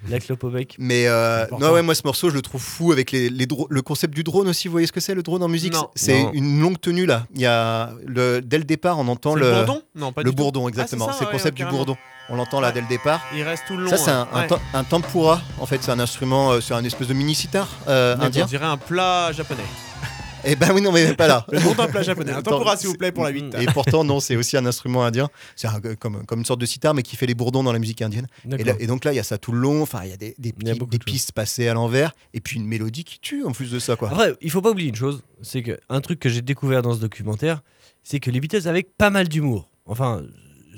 la 0.09 0.19
clope 0.21 0.45
au 0.45 0.51
bec. 0.51 0.77
Mais 0.79 1.07
euh, 1.07 1.47
non, 1.61 1.73
ouais, 1.73 1.83
moi 1.83 1.95
ce 1.95 2.03
morceau, 2.05 2.31
je 2.31 2.35
le 2.35 2.43
trouve 2.43 2.62
fou 2.62 2.93
avec 2.93 3.11
les, 3.12 3.29
les 3.29 3.47
le 3.69 3.83
concept 3.83 4.15
du 4.15 4.23
drone 4.25 4.49
aussi. 4.49 4.69
Vous 4.69 4.73
voyez 4.73 4.87
ce 4.87 4.93
que 4.93 5.01
c'est 5.01 5.15
le 5.15 5.23
drone 5.23 5.43
en 5.43 5.49
musique? 5.49 5.75
C'est 5.95 6.27
une 6.33 6.61
longue 6.61 6.81
tenue 6.81 7.07
là. 7.07 7.27
Il 7.35 7.41
y 7.41 7.47
a 7.47 7.93
le, 8.07 8.41
dès 8.41 8.59
le 8.59 8.65
départ, 8.65 8.99
on 8.99 9.09
entend 9.09 9.35
le, 9.35 9.43
le 9.51 9.57
bourdon? 9.65 9.83
Non, 9.95 10.12
pas 10.12 10.23
le 10.23 10.31
bourdon 10.31 10.67
Ah, 10.67 10.69
exactement. 10.69 11.11
c'est 11.12 11.25
le 11.25 11.31
concept 11.31 11.57
du 11.57 11.65
bourdon. 11.65 11.97
On 12.28 12.37
l'entend 12.37 12.61
là 12.61 12.68
Ouais. 12.68 12.74
dès 12.74 12.80
le 12.80 12.87
départ. 12.88 13.20
Il 13.35 13.42
reste 13.42 13.64
tout 13.66 13.76
le 13.76 13.85
long. 13.85 13.90
Ça, 13.90 13.96
c'est 13.98 14.11
un, 14.11 14.22
ouais. 14.35 14.46
un, 14.74 14.78
un 14.80 14.85
tempura. 14.85 15.42
En 15.58 15.66
fait, 15.66 15.82
c'est 15.82 15.90
un 15.90 15.98
instrument, 16.00 16.52
euh, 16.52 16.61
c'est 16.61 16.72
un 16.74 16.85
espèce 16.85 17.08
de 17.08 17.14
mini 17.14 17.35
sitar 17.35 17.68
euh, 17.88 18.16
On 18.18 18.22
indien. 18.24 18.46
dirait 18.46 18.64
un 18.66 18.76
plat 18.78 19.32
japonais. 19.32 19.62
Et 20.44 20.56
ben 20.56 20.70
oui, 20.74 20.80
non, 20.82 20.90
mais 20.90 21.14
pas 21.14 21.28
là. 21.28 21.46
Le 21.52 21.61
nom 21.61 21.72
d'un 21.72 21.87
plat 21.87 22.02
japonais. 22.02 22.32
Un 22.32 22.42
tempura, 22.42 22.76
s'il 22.76 22.88
vous 22.88 22.96
plaît, 22.96 23.12
pour 23.12 23.22
la 23.22 23.30
8. 23.30 23.54
Et 23.61 23.66
pourtant, 23.66 24.02
non, 24.02 24.18
c'est 24.18 24.35
aussi 24.35 24.56
un 24.56 24.66
instrument 24.66 25.04
indien. 25.04 25.28
C'est 25.54 25.68
un- 25.68 25.80
comme, 25.96 26.24
comme 26.26 26.40
une 26.40 26.44
sorte 26.44 26.61
de 26.61 26.66
sitar, 26.66 26.94
mais 26.94 27.02
qui 27.04 27.14
fait 27.16 27.26
les 27.26 27.35
bourdons 27.35 27.62
dans 27.62 27.72
la 27.72 27.78
musique 27.78 28.02
indienne. 28.02 28.26
Et, 28.58 28.64
là- 28.64 28.74
et 28.80 28.88
donc 28.88 29.04
là, 29.04 29.12
il 29.12 29.16
y 29.16 29.20
a 29.20 29.24
ça 29.24 29.38
tout 29.38 29.52
le 29.52 29.61
long. 29.61 29.82
Enfin, 29.82 30.00
il 30.02 30.11
y 30.11 30.12
a 30.12 30.16
des, 30.16 30.35
des, 30.38 30.52
Il 30.61 30.66
y 30.66 30.70
a 30.70 30.72
petits- 30.72 30.78
beaucoup 30.80 30.90
des 30.90 30.98
de 30.98 31.02
choses. 31.04 31.12
pistes 31.12 31.32
passées 31.32 31.68
à 31.68 31.74
l'envers. 31.74 32.12
Et 32.35 32.40
puis 32.40 32.56
une 32.58 32.66
mélodie 32.66 33.04
qui 33.04 33.20
tue 33.20 33.44
en 33.44 33.52
plus 33.52 33.70
de 33.70 33.78
ça, 33.78 33.94
quoi. 33.94 34.08
Après, 34.11 34.35
il 34.40 34.50
faut 34.50 34.62
pas 34.62 34.70
oublier 34.70 34.88
une 34.88 34.96
chose, 34.96 35.22
c'est 35.42 35.62
que 35.62 35.78
un 35.88 36.00
truc 36.00 36.18
que 36.18 36.28
j'ai 36.28 36.42
découvert 36.42 36.82
dans 36.82 36.94
ce 36.94 36.98
documentaire, 37.00 37.61
c'est 38.02 38.18
que 38.18 38.30
les 38.32 38.40
Beatles 38.40 38.66
avaient 38.66 38.82
pas 38.82 39.11
mal 39.11 39.28
d'humour. 39.28 39.68
Enfin, 39.87 40.22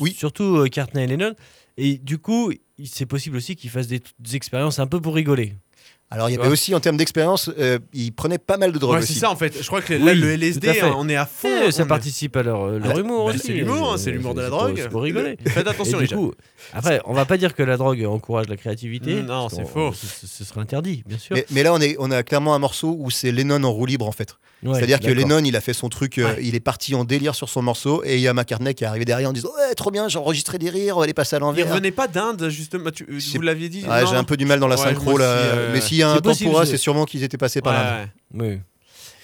Oui. 0.01 0.13
surtout 0.13 0.57
euh, 0.57 0.69
Courtney 0.69 1.05
et 1.05 1.07
Lennon. 1.07 1.35
Et 1.77 1.99
du 1.99 2.19
coup, 2.19 2.53
c'est 2.85 3.07
possible 3.07 3.37
aussi 3.37 3.57
qu'ils 3.57 3.71
fassent 3.71 3.89
des, 3.89 4.01
des 4.19 4.37
expériences 4.37 4.79
un 4.79 4.87
peu 4.87 5.01
pour 5.01 5.15
rigoler. 5.15 5.55
Alors, 6.15 6.31
il 6.31 6.37
y 6.37 6.39
avait 6.39 6.49
aussi, 6.49 6.75
en 6.75 6.81
termes 6.81 6.97
d'expérience, 6.97 7.51
euh, 7.59 7.79
ils 7.93 8.13
prenaient 8.13 8.39
pas 8.39 8.57
mal 8.57 8.73
de 8.73 8.79
drogue 8.79 8.97
Ouais, 9.01 9.03
c'est 9.07 9.15
ça 9.15 9.31
en 9.31 9.37
fait. 9.37 9.61
Je 9.61 9.67
crois 9.67 9.83
que 9.83 9.93
là, 9.95 10.13
Oui, 10.13 10.15
le 10.21 10.31
LSD, 10.33 10.69
hein, 10.81 10.95
on 10.97 11.09
est 11.09 11.17
à 11.17 11.27
fond. 11.27 11.49
Ça 11.71 11.83
est- 11.83 11.87
participe 11.87 12.37
à 12.37 12.43
leur, 12.43 12.63
euh, 12.65 12.79
leur 12.79 12.93
Ah, 12.97 13.01
humour 13.01 13.27
bah, 13.27 13.35
aussi. 13.35 13.47
c'est 13.47 13.53
l'humour, 13.53 13.93
hein, 13.93 13.97
c'est 13.99 14.11
Euh, 14.11 14.13
l'humour 14.15 14.35
de 14.35 14.43
la 14.43 14.49
drogue. 14.49 14.79
c'est 14.81 14.89
pour 14.89 15.03
rigoler. 15.03 15.37
Faites 15.47 15.67
attention 15.67 15.99
les 15.99 16.09
coup, 16.09 16.33
après, 16.73 17.01
on 17.07 17.13
va 17.15 17.25
pas 17.25 17.37
dire 17.37 17.55
que 17.55 17.63
la 17.63 17.77
drogue 17.77 18.05
encourage 18.05 18.49
la 18.49 18.57
créativité. 18.57 19.15
Mm, 19.23 19.27
non, 19.27 19.49
c'est 19.49 19.67
faux. 19.67 19.93
Ce, 19.93 20.45
serait 20.45 20.61
interdit, 20.61 21.03
bien 21.07 21.19
sûr. 21.19 21.35
Mais, 21.37 21.47
mais 21.51 21.63
là, 21.63 21.73
on, 21.75 21.81
est, 21.81 21.97
on 21.99 22.11
a 22.11 22.23
clairement 22.23 22.55
un 22.55 22.59
morceau 22.59 22.97
où 22.99 23.11
c'est 23.11 23.33
Lennon 23.33 23.63
en 23.65 23.71
roue 23.73 23.87
libre, 23.87 24.07
en 24.07 24.13
fait. 24.13 24.37
Ouais, 24.63 24.75
C'est-à-dire 24.79 25.01
que. 25.01 25.09
Lennon, 25.11 25.41
il 25.45 25.57
a 25.57 25.61
fait 25.61 25.75
son 25.75 25.89
truc, 25.89 26.19
euh, 26.19 26.35
il 26.41 26.55
est 26.55 26.61
parti 26.61 26.95
en 26.95 27.05
délire 27.05 27.35
sur 27.35 27.49
son 27.49 27.61
morceau, 27.63 28.03
et 28.05 28.15
il 28.15 28.21
y 28.21 28.29
a 28.29 28.33
McCartney 28.35 28.75
qui 28.75 28.85
est 28.85 28.87
arrivé 28.87 29.05
derrière 29.05 29.29
en 29.29 29.33
disant 29.33 29.51
Ouais, 29.57 29.75
trop 29.75 29.91
bien, 29.91 30.09
j'ai 30.09 30.19
enregistré 30.19 30.59
des 30.59 30.71
rires, 30.71 30.97
on 30.97 31.01
va 31.01 31.07
les 31.07 31.13
passer 31.15 31.37
à 31.37 31.39
Il 31.39 31.43
l'envers. 31.43 31.69
revenait 31.71 31.91
pas 31.91 32.09
d'Inde, 32.09 32.49
justement. 32.49 32.91
vous 33.35 33.41
l'aviez 33.43 33.69
dit. 33.69 33.85
Ah, 33.89 34.05
j'ai 34.07 34.17
un 34.17 34.25
peu 34.25 34.37
du 34.37 34.47
mal 34.47 34.61
dans 34.61 34.69
la 34.69 34.77
Ouais, 34.77 34.83
synchro 34.83 35.19
là. 35.19 35.35
aussi, 35.35 35.49
euh, 35.49 35.71
mais 35.73 35.81
s'il 35.81 35.99
y 36.05 36.07
a 36.07 36.11
un 36.13 36.15
c'est 36.17 36.23
possible, 36.23 36.51
tempura, 36.51 36.67
c'est 36.67 36.77
sûrement 36.77 37.05
qu'ils 37.05 37.23
étaient 37.23 37.37
passés 37.39 37.61
par 37.61 37.73
Ouais, 37.75 37.79
là. 37.83 38.07
ouais. 38.35 38.51
Oui. 38.55 38.61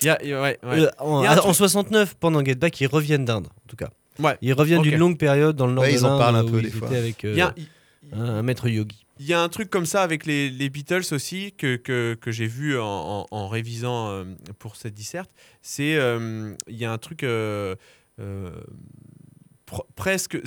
Il 0.02 0.06
y 0.06 0.10
a- 0.10 0.18
il 0.22 0.28
y 0.30 0.32
a- 0.32 0.42
ouais, 0.42 0.58
ouais. 0.62 0.80
Euh, 0.80 0.90
en, 0.98 1.20
Il 1.22 1.24
y 1.24 1.26
a 1.28 1.32
un 1.32 1.36
en 1.36 1.40
truc- 1.42 1.54
69, 1.54 2.14
pendant 2.18 2.44
Get 2.44 2.54
Back, 2.56 2.80
ils 2.80 2.86
reviennent 2.86 3.24
d'Inde, 3.24 3.46
en 3.48 3.68
tout 3.68 3.76
cas. 3.76 3.90
Ouais. 4.18 4.36
Ils 4.42 4.52
reviennent 4.54 4.78
Ok. 4.80 4.84
d'une 4.84 4.98
longue 4.98 5.18
période 5.18 5.56
dans 5.56 5.66
le 5.66 5.72
nord 5.74 5.84
Ouais, 5.84 5.92
de 5.92 5.96
ils 5.98 6.04
en 6.04 6.10
l'Inde 6.10 6.18
parlent 6.18 6.36
un 6.36 6.44
peu, 6.44 6.60
des 6.62 6.70
fois. 6.70 6.88
avec 6.88 7.24
euh, 7.24 7.32
Il 7.32 7.38
y 7.38 7.40
a- 7.42 7.54
un, 8.12 8.24
un 8.38 8.42
maître 8.42 8.68
yogi. 8.68 9.04
Il 9.18 9.26
y 9.26 9.34
a 9.34 9.40
un 9.42 9.48
truc 9.50 9.68
comme 9.68 9.84
ça 9.84 10.02
avec 10.02 10.24
les, 10.24 10.48
les 10.48 10.70
Beatles 10.70 11.02
aussi 11.12 11.52
que, 11.58 11.76
que, 11.76 12.16
que 12.18 12.30
j'ai 12.30 12.46
vu 12.46 12.78
en, 12.78 12.86
en- 12.86 13.26
en 13.30 13.48
révisant 13.48 14.08
euh, 14.08 14.24
pour 14.58 14.76
cette 14.76 14.94
disserte. 14.94 15.30
C'est 15.60 15.94
euh, 15.96 16.54
il 16.68 16.76
y 16.76 16.86
a 16.86 16.90
un 16.92 16.96
truc 16.98 17.22
euh, 17.22 17.74
euh, 18.18 18.50
pr- 19.70 19.84
presque. 19.94 20.38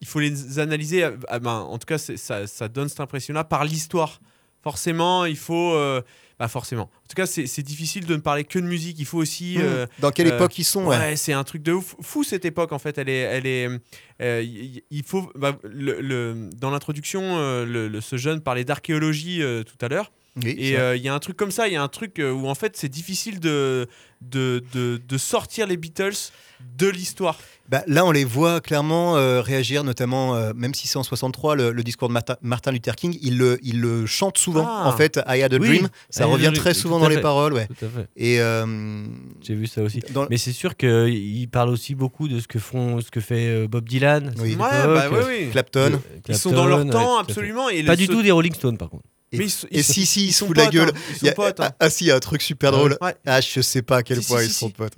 il 0.00 0.06
faut 0.06 0.20
les 0.20 0.58
analyser. 0.58 1.04
ah 1.28 1.38
ben, 1.38 1.50
en 1.52 1.78
tout 1.78 1.86
cas, 1.86 1.98
ça, 1.98 2.46
ça 2.46 2.68
donne 2.68 2.88
cette 2.90 3.00
impression-là 3.00 3.44
par 3.44 3.64
l'histoire. 3.64 4.20
Forcément, 4.62 5.24
il 5.24 5.36
faut. 5.36 5.74
euh, 5.74 6.02
pas 6.38 6.48
forcément. 6.48 6.84
En 6.84 7.08
tout 7.08 7.14
cas, 7.14 7.26
c'est 7.26 7.62
difficile 7.62 8.04
de 8.06 8.16
ne 8.16 8.20
parler 8.20 8.42
que 8.44 8.58
de 8.58 8.64
musique. 8.64 8.98
Il 8.98 9.04
faut 9.06 9.18
aussi. 9.18 9.56
euh, 9.58 9.86
Dans 10.00 10.10
quelle 10.10 10.26
euh, 10.28 10.34
époque 10.36 10.58
ils 10.58 10.64
sont 10.64 10.86
Ouais, 10.86 10.96
ouais. 10.96 11.16
c'est 11.16 11.32
un 11.32 11.44
truc 11.44 11.62
de 11.62 11.72
ouf. 11.72 11.94
Fou 12.00 12.24
cette 12.24 12.44
époque 12.44 12.72
en 12.72 12.78
fait. 12.80 12.98
Elle 12.98 13.08
est, 13.08 13.20
elle 13.20 13.46
est. 13.46 14.82
il 14.90 15.02
faut. 15.04 15.30
bah, 15.36 15.56
le, 15.62 16.00
le- 16.00 16.50
dans 16.56 16.70
l'introduction, 16.70 17.38
le- 17.64 18.00
ce 18.00 18.16
jeune 18.16 18.40
parlait 18.40 18.64
d'archéologie 18.64 19.40
tout 19.66 19.84
à 19.84 19.88
l'heure. 19.88 20.10
Oui, 20.42 20.54
Et 20.56 20.78
euh, 20.78 20.96
il 20.96 21.02
y 21.02 21.08
a 21.08 21.14
un 21.14 21.18
truc 21.18 21.36
comme 21.36 21.50
ça. 21.50 21.68
Il 21.68 21.74
y 21.74 21.76
a 21.76 21.82
un 21.82 21.88
truc 21.88 22.18
euh, 22.18 22.32
où 22.32 22.48
en 22.48 22.54
fait 22.54 22.76
c'est 22.76 22.88
difficile 22.88 23.38
de, 23.40 23.86
de, 24.22 24.62
de, 24.72 25.00
de 25.06 25.18
sortir 25.18 25.66
les 25.66 25.76
Beatles 25.76 26.30
de 26.78 26.88
l'histoire. 26.88 27.38
Bah, 27.68 27.82
là, 27.86 28.04
on 28.04 28.12
les 28.12 28.24
voit 28.24 28.60
clairement 28.60 29.16
euh, 29.16 29.40
réagir, 29.40 29.82
notamment, 29.84 30.34
euh, 30.34 30.52
même 30.54 30.74
si 30.74 30.86
c'est 30.88 30.96
en 30.98 31.02
63, 31.02 31.54
le, 31.56 31.72
le 31.72 31.82
discours 31.82 32.08
de 32.08 32.12
Martin, 32.12 32.36
Martin 32.42 32.70
Luther 32.70 32.96
King, 32.96 33.18
il 33.22 33.36
le, 33.38 33.58
il 33.62 33.80
le 33.80 34.04
chante 34.06 34.36
souvent. 34.38 34.66
Ah. 34.68 34.86
En 34.88 34.92
fait, 34.96 35.20
I 35.26 35.42
Had 35.42 35.54
a 35.54 35.58
Oui, 35.58 35.68
Dream, 35.68 35.88
ça 36.10 36.24
I 36.26 36.30
revient 36.30 36.52
très 36.54 36.74
souvent 36.74 36.98
dans 36.98 37.08
les 37.08 37.20
paroles. 37.20 37.52
Ouais. 37.54 37.66
Tout 37.66 37.84
à 37.84 37.88
fait. 37.88 38.08
Et 38.16 38.40
euh, 38.40 39.04
J'ai 39.42 39.54
vu 39.54 39.66
ça 39.66 39.82
aussi. 39.82 40.00
dans- 40.10 40.26
Mais 40.30 40.36
c'est 40.38 40.52
sûr 40.52 40.76
qu'il 40.76 41.48
parle 41.50 41.70
aussi 41.70 41.94
beaucoup 41.94 42.28
de 42.28 42.40
ce 42.40 42.46
que 42.48 42.58
font, 42.58 43.00
ce 43.00 43.10
que 43.10 43.20
fait 43.20 43.66
Bob 43.68 43.88
Dylan. 43.88 44.32
Oui. 44.38 44.50
Ouais, 44.52 44.56
bah 44.58 45.08
oui. 45.26 45.48
Clapton. 45.50 46.00
Ils 46.28 46.36
sont 46.36 46.50
dans 46.52 46.66
leur 46.66 46.84
ouais, 46.84 46.90
temps 46.90 47.18
absolument. 47.18 47.68
Et 47.70 47.82
Pas 47.84 47.92
le- 47.92 47.96
du 47.98 48.08
tout 48.08 48.22
des 48.22 48.30
Rolling 48.30 48.54
Stones 48.54 48.78
par 48.78 48.88
contre. 48.90 49.04
Et, 49.32 49.38
Mais 49.38 49.44
ils 49.44 49.50
sont- 49.50 49.66
et 49.70 49.78
ils 49.78 49.84
si, 49.84 50.06
si, 50.06 50.20
ils 50.20 50.26
ils 50.28 50.32
se 50.32 50.38
sont 50.40 50.46
foutent 50.48 50.56
la 50.58 50.66
gueule. 50.66 50.90
hein. 50.94 51.00
Ils 51.22 51.26
y 51.26 51.30
a- 51.30 51.32
potes. 51.32 51.60
hein. 51.60 51.72
ah, 51.80 51.88
si, 51.90 52.04
il 52.04 52.08
y 52.08 52.10
a 52.10 52.16
un 52.16 52.20
truc 52.20 52.42
super 52.42 52.70
drôle. 52.72 52.96
Ouais. 53.00 53.14
Ah, 53.26 53.40
je 53.40 53.60
sais 53.60 53.82
pas 53.82 53.98
à 53.98 54.02
quel 54.02 54.22
Si, 54.22 54.28
point 54.28 54.40
si, 54.40 54.46
ils 54.46 54.52
si. 54.52 54.58
sont 54.58 54.70
potes. 54.70 54.94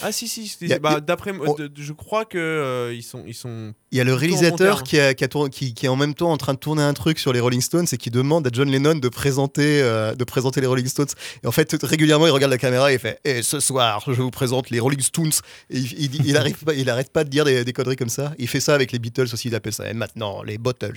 Ah 0.00 0.12
si 0.12 0.26
si, 0.28 0.72
a- 0.72 0.78
bah, 0.78 1.00
d'après 1.00 1.32
de- 1.32 1.70
je 1.76 1.92
crois 1.92 2.24
que 2.24 2.38
euh, 2.38 2.94
ils 2.94 3.02
sont 3.02 3.22
ils 3.26 3.34
sont 3.34 3.74
Il 3.94 3.98
y 3.98 4.00
a 4.00 4.04
le 4.04 4.12
réalisateur 4.12 4.82
qui, 4.82 4.98
a- 4.98 5.14
qui, 5.14 5.22
a 5.22 5.28
tourné- 5.28 5.50
qui- 5.50 5.72
qui 5.72 5.86
est 5.86 5.88
en 5.88 5.94
même 5.94 6.14
temps 6.14 6.32
en 6.32 6.36
train 6.36 6.52
de 6.52 6.58
tourner 6.58 6.82
un 6.82 6.94
truc 6.94 7.20
sur 7.20 7.32
les 7.32 7.38
Rolling 7.38 7.60
Stones 7.60 7.86
et 7.92 7.96
qui 7.96 8.10
demande 8.10 8.44
à 8.44 8.50
John 8.52 8.68
Lennon 8.68 8.96
de 8.96 9.08
présenter, 9.08 9.80
euh, 9.82 10.16
de 10.16 10.24
présenter 10.24 10.60
les 10.60 10.66
Rolling 10.66 10.88
Stones. 10.88 11.06
Et 11.44 11.46
en 11.46 11.52
fait, 11.52 11.76
régulièrement, 11.80 12.26
il 12.26 12.30
regarde 12.32 12.50
la 12.50 12.58
caméra 12.58 12.90
et 12.90 12.94
il 12.94 12.98
fait 12.98 13.20
Et 13.24 13.42
ce 13.42 13.60
soir, 13.60 14.02
je 14.08 14.20
vous 14.20 14.32
présente 14.32 14.70
les 14.70 14.80
Rolling 14.80 15.00
Stones. 15.00 15.30
Et 15.70 15.78
il, 15.78 15.92
il, 16.00 16.08
dit- 16.08 16.22
il 16.24 16.36
arrive 16.36 16.56
pas, 16.64 16.74
il 16.74 16.90
arrête 16.90 17.12
pas 17.12 17.22
de 17.22 17.28
dire 17.30 17.44
des, 17.44 17.64
des 17.64 17.72
conneries 17.72 17.94
comme 17.94 18.08
ça. 18.08 18.34
Il 18.40 18.48
fait 18.48 18.58
ça 18.58 18.74
avec 18.74 18.90
les 18.90 18.98
Beatles 18.98 19.28
aussi, 19.32 19.46
il 19.46 19.54
appelle 19.54 19.72
ça. 19.72 19.88
Et 19.88 19.94
maintenant, 19.94 20.42
les 20.42 20.58
Bottles. 20.58 20.96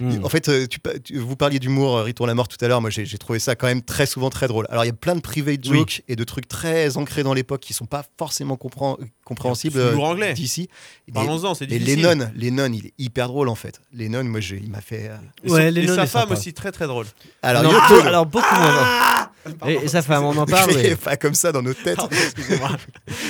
Hmm. 0.00 0.22
En 0.22 0.28
fait, 0.28 0.50
euh, 0.50 0.66
tu, 0.66 0.80
pa- 0.80 0.98
tu- 0.98 1.16
vous 1.18 1.36
parliez 1.36 1.58
d'humour, 1.58 1.96
euh, 1.96 2.04
Retour 2.04 2.26
la 2.26 2.34
mort 2.34 2.48
tout 2.48 2.62
à 2.62 2.68
l'heure. 2.68 2.82
Moi, 2.82 2.90
j'ai 2.90 3.06
trouvé 3.16 3.38
ça 3.38 3.54
quand 3.56 3.68
même 3.68 3.80
très 3.80 4.04
souvent 4.04 4.28
très 4.28 4.48
drôle. 4.48 4.66
Alors, 4.68 4.84
il 4.84 4.88
y 4.88 4.90
a 4.90 4.94
plein 4.94 5.14
de 5.16 5.20
private 5.22 5.60
Oui. 5.68 5.78
jokes 5.78 6.02
et 6.08 6.14
de 6.14 6.24
trucs 6.24 6.46
très 6.46 6.98
ancrés 6.98 7.22
dans 7.22 7.32
l'époque 7.32 7.62
qui 7.62 7.72
sont 7.72 7.86
pas 7.86 8.04
forcément 8.18 8.58
comprend- 8.58 8.98
compréhensible 9.24 9.74
C'est 9.74 9.80
euh, 9.80 10.32
d'ici. 10.34 10.68
Parlons-en, 11.12 11.54
c'est 11.54 11.64
Et 11.64 11.78
difficile. 11.78 12.02
Lennon, 12.02 12.30
Lennon, 12.36 12.70
il 12.72 12.86
est 12.86 12.92
hyper 12.98 13.28
drôle 13.28 13.48
en 13.48 13.54
fait. 13.54 13.80
Lennon, 13.92 14.24
moi, 14.24 14.40
j'ai- 14.40 14.60
il 14.62 14.70
m'a 14.70 14.80
fait. 14.80 15.08
euh, 15.10 15.16
Et, 15.44 15.50
Ouais, 15.50 15.60
son- 15.62 15.66
et 15.66 15.70
Lennon 15.70 15.94
sa 15.96 16.06
femme 16.06 16.30
aussi, 16.32 16.52
très 16.52 16.72
très 16.72 16.86
drôle. 16.86 17.06
Alors, 17.42 17.62
non, 17.62 17.72
Yoko, 17.72 18.00
alors 18.06 18.26
beaucoup 18.26 18.54
moins. 18.54 19.28
Et, 19.66 19.74
et 19.74 19.88
sa 19.88 20.00
femme, 20.00 20.24
on 20.24 20.34
en 20.38 20.46
parle. 20.46 20.70
mais- 20.74 20.96
pas 20.96 21.16
comme 21.18 21.34
ça 21.34 21.52
dans 21.52 21.60
nos 21.62 21.74
têtes. 21.74 21.98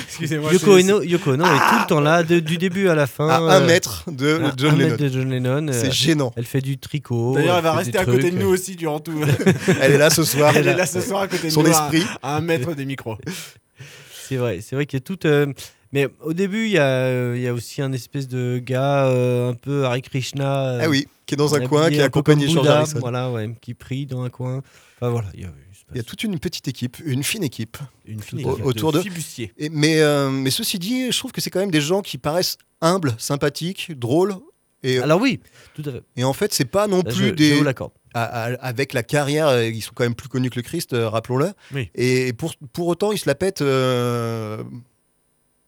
Excusez-moi. 0.07 0.53
Yoko 0.53 0.79
je- 0.79 0.83
Ono, 0.85 1.01
Yoko 1.01 1.31
Ono 1.33 1.45
est 1.45 1.49
tout 1.49 1.79
le 1.81 1.87
temps 1.87 1.99
là, 1.99 2.23
de- 2.23 2.39
du 2.39 2.57
début 2.57 2.87
à 2.87 2.95
la 2.95 3.07
fin. 3.07 3.27
À 3.27 3.37
un 3.39 3.61
euh, 3.61 3.65
mètre 3.67 4.03
de 4.09 4.39
John 4.57 4.71
un 4.73 4.77
Lennon. 4.77 4.89
mètre 4.91 5.03
de 5.03 5.09
John 5.09 5.29
Lennon. 5.29 5.67
euh, 5.67 5.73
C'est 5.73 5.91
gênant. 5.91 6.31
Elle 6.37 6.45
fait 6.45 6.61
du 6.61 6.77
tricot. 6.77 7.35
D'ailleurs, 7.35 7.57
elle 7.57 7.63
va 7.63 7.73
rester 7.73 7.97
à 7.97 8.05
côté 8.05 8.31
de 8.31 8.37
nous 8.37 8.49
euh, 8.49 8.53
aussi 8.53 8.75
durant 8.75 8.99
tout. 8.99 9.19
Elle 9.81 9.91
est 9.93 9.97
là 9.97 10.09
ce 10.09 10.23
soir. 10.23 10.53
Elle 10.55 10.67
est 10.69 10.75
là 10.75 10.85
ce 10.85 11.01
soir 11.01 11.21
à 11.23 11.27
côté 11.27 11.47
de 11.47 11.51
Son 11.51 11.63
nous. 11.63 11.67
à- 11.67 11.71
esprit. 11.91 12.05
À 12.23 12.37
un 12.37 12.41
mètre 12.41 12.73
des 12.75 12.85
micros. 12.85 13.17
C'est 14.27 14.37
vrai, 14.37 14.59
c'est 14.61 14.75
vrai 14.75 14.85
qu'il 14.85 14.97
y 14.97 15.01
a 15.01 15.05
tout. 15.05 15.19
Euh, 15.85 15.89
Mais 15.93 16.07
au 16.21 16.33
début, 16.33 16.65
il 16.65 16.71
y, 16.71 16.77
a, 16.77 16.83
euh, 16.85 17.33
il 17.35 17.41
y 17.43 17.47
a 17.47 17.53
aussi 17.53 17.81
un 17.81 17.91
espèce 17.93 18.27
de 18.27 18.59
gars 18.63 19.07
un 19.07 19.53
peu 19.53 19.85
Hare 19.85 20.01
Krishna. 20.01 20.67
euh, 20.75 20.79
Ah 20.83 20.89
oui, 20.89 21.07
qui 21.25 21.35
est 21.35 21.37
dans 21.37 21.55
un 21.55 21.65
coin, 21.67 21.89
qui 21.89 21.95
est 21.97 22.01
accompagné 22.01 22.45
de 22.47 22.51
George 22.51 22.67
Harrison. 22.67 22.99
Voilà, 22.99 23.31
ouais, 23.31 23.49
qui 23.61 23.73
prie 23.73 24.05
dans 24.05 24.23
un 24.23 24.29
coin. 24.29 24.61
Enfin 24.97 25.09
voilà, 25.09 25.27
il 25.33 25.41
y 25.41 25.45
a, 25.45 25.49
il 25.93 26.01
y 26.01 26.03
toute 26.03 26.23
une 26.23 26.39
petite 26.39 26.67
équipe, 26.67 26.97
une 27.05 27.23
fine 27.23 27.43
équipe. 27.43 27.77
Une 28.05 28.21
fine 28.21 28.39
équipe 28.39 28.65
autour 28.65 28.91
de- 28.91 29.01
Fibustier. 29.01 29.53
Et- 29.57 29.69
mais, 29.69 29.99
euh, 30.01 30.29
mais 30.31 30.49
ceci 30.49 30.79
dit, 30.79 31.11
je 31.11 31.17
trouve 31.17 31.31
que 31.31 31.41
c'est 31.41 31.49
quand 31.51 31.59
même 31.59 31.71
des 31.71 31.81
gens 31.81 32.01
qui 32.01 32.17
paraissent 32.17 32.57
humbles, 32.81 33.13
sympathiques, 33.17 33.91
drôles. 33.97 34.33
Et, 34.83 34.99
Alors 34.99 35.19
oui, 35.21 35.39
tout 35.75 35.83
à 35.85 35.91
fait. 35.91 36.03
et 36.15 36.23
en 36.23 36.33
fait, 36.33 36.53
c'est 36.53 36.65
pas 36.65 36.87
non 36.87 37.01
Je- 37.07 37.15
plus 37.15 37.27
je, 37.29 37.33
des. 37.33 37.55
vous 37.55 37.63
l'accorde. 37.63 37.91
à- 38.13 38.23
à- 38.23 38.53
avec 38.65 38.93
la 38.93 39.03
carrière, 39.03 39.47
euh, 39.47 39.65
ils 39.67 39.81
sont 39.81 39.91
quand 39.93 40.03
même 40.03 40.15
plus 40.15 40.29
connus 40.29 40.49
que 40.49 40.55
le 40.57 40.61
Christ, 40.61 40.93
euh, 40.93 41.09
rappelons-le. 41.09 41.51
Oui. 41.73 41.89
Et 41.95 42.33
pour, 42.33 42.53
pour 42.73 42.87
autant, 42.87 43.11
ils 43.11 43.17
se 43.17 43.27
la 43.27 43.35
pètent. 43.35 43.61
euh, 43.61 44.63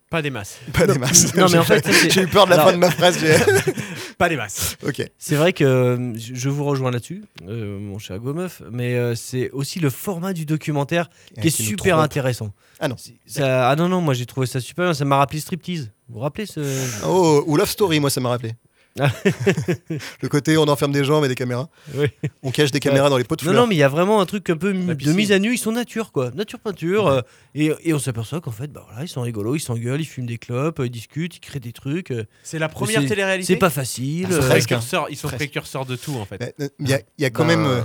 Pas 0.09 0.21
des 0.21 0.29
masses. 0.29 0.57
pas 0.73 0.87
des 0.87 0.97
masses. 0.97 1.35
Non, 1.35 1.47
mais 1.51 1.57
en 1.57 1.63
J'ai- 1.63 1.81
fait, 1.81 2.09
j'ai 2.11 2.21
eu 2.21 2.27
peur 2.27 2.45
de 2.45 2.51
la 2.51 2.55
Alors- 2.57 2.67
fin 2.67 2.73
de 2.73 2.77
ma 2.79 2.89
phrase. 2.91 3.17
j'ai- 3.19 3.35
Pas 4.17 4.29
des 4.29 4.35
masses. 4.37 4.77
ok. 4.83 5.03
C'est 5.19 5.35
vrai 5.35 5.53
que 5.53 5.63
euh, 5.63 6.13
je 6.17 6.49
vous 6.49 6.63
rejoins 6.63 6.89
là-dessus, 6.91 7.23
euh, 7.47 7.77
mon 7.77 7.99
cher 7.99 8.17
Gomeuf, 8.19 8.63
mais 8.71 8.95
euh, 8.95 9.13
c'est 9.15 9.51
aussi 9.51 9.79
le 9.79 9.89
format 9.91 10.33
du 10.33 10.45
documentaire 10.45 11.09
qui 11.39 11.49
est 11.49 11.51
Qui 11.51 11.63
super 11.63 11.99
intéressant. 11.99 12.51
Ah 12.79 12.87
non. 12.87 12.95
Ça- 13.27 13.69
ah 13.69 13.75
non, 13.75 13.89
non, 13.89 14.01
moi 14.01 14.13
j'ai 14.15 14.25
trouvé 14.25 14.47
ça 14.47 14.59
super 14.59 14.85
bien, 14.85 14.93
ça 14.95 15.05
m'a 15.05 15.17
rappelé 15.17 15.39
Striptease. 15.39 15.91
Vous 16.09 16.15
vous 16.15 16.19
rappelez 16.21 16.45
ce. 16.47 16.61
Oh, 17.05 17.43
ou 17.45 17.57
Love 17.57 17.69
Story, 17.69 17.99
moi 17.99 18.09
ça 18.09 18.21
m'a 18.21 18.29
rappelé. 18.29 18.53
Le 20.21 20.27
côté 20.29 20.57
on 20.57 20.63
enferme 20.67 20.91
des 20.91 21.03
gens 21.03 21.21
mais 21.21 21.27
des 21.27 21.35
caméras. 21.35 21.69
Oui. 21.95 22.07
On 22.43 22.51
cache 22.51 22.71
des 22.71 22.79
caméras 22.79 23.09
dans 23.09 23.17
les 23.17 23.23
pots 23.23 23.35
de 23.35 23.43
Non, 23.45 23.51
fleurs. 23.51 23.63
non, 23.63 23.67
mais 23.67 23.75
il 23.75 23.79
y 23.79 23.83
a 23.83 23.89
vraiment 23.89 24.21
un 24.21 24.25
truc 24.25 24.49
un 24.49 24.57
peu 24.57 24.73
de 24.73 25.11
mise 25.13 25.31
à 25.31 25.39
nu. 25.39 25.53
Ils 25.53 25.57
sont 25.57 25.71
nature, 25.71 26.11
quoi. 26.11 26.31
Nature 26.31 26.59
peinture. 26.59 27.07
euh, 27.07 27.21
et, 27.55 27.71
et 27.83 27.93
on 27.93 27.99
s'aperçoit 27.99 28.41
qu'en 28.41 28.51
fait, 28.51 28.71
bah 28.71 28.83
voilà, 28.87 29.03
ils 29.03 29.07
sont 29.07 29.21
rigolos, 29.21 29.55
ils 29.55 29.59
s'engueulent, 29.59 30.01
ils 30.01 30.05
fument 30.05 30.25
des 30.27 30.37
clopes, 30.37 30.81
ils 30.83 30.89
discutent, 30.89 31.35
ils 31.35 31.39
créent 31.39 31.59
des 31.59 31.73
trucs. 31.73 32.11
euh, 32.11 32.25
C'est 32.43 32.59
la 32.59 32.69
première 32.69 33.05
télé-réalité. 33.05 33.53
C'est 33.53 33.59
pas 33.59 33.69
facile. 33.69 34.27
Ah, 34.29 34.33
euh, 34.33 34.37
presque. 34.39 34.67
précurseurs, 34.69 35.07
ils 35.09 35.17
sont 35.17 35.27
précurseurs 35.29 35.85
de 35.85 35.95
tout 35.95 36.15
en 36.15 36.25
fait. 36.25 36.55
Il 36.79 36.87
y, 36.89 36.93
a- 36.93 36.99
il 37.17 37.21
y 37.21 37.25
a 37.25 37.29
quand 37.29 37.45
Ben, 37.45 37.57
même 37.59 37.65
euh, 37.65 37.81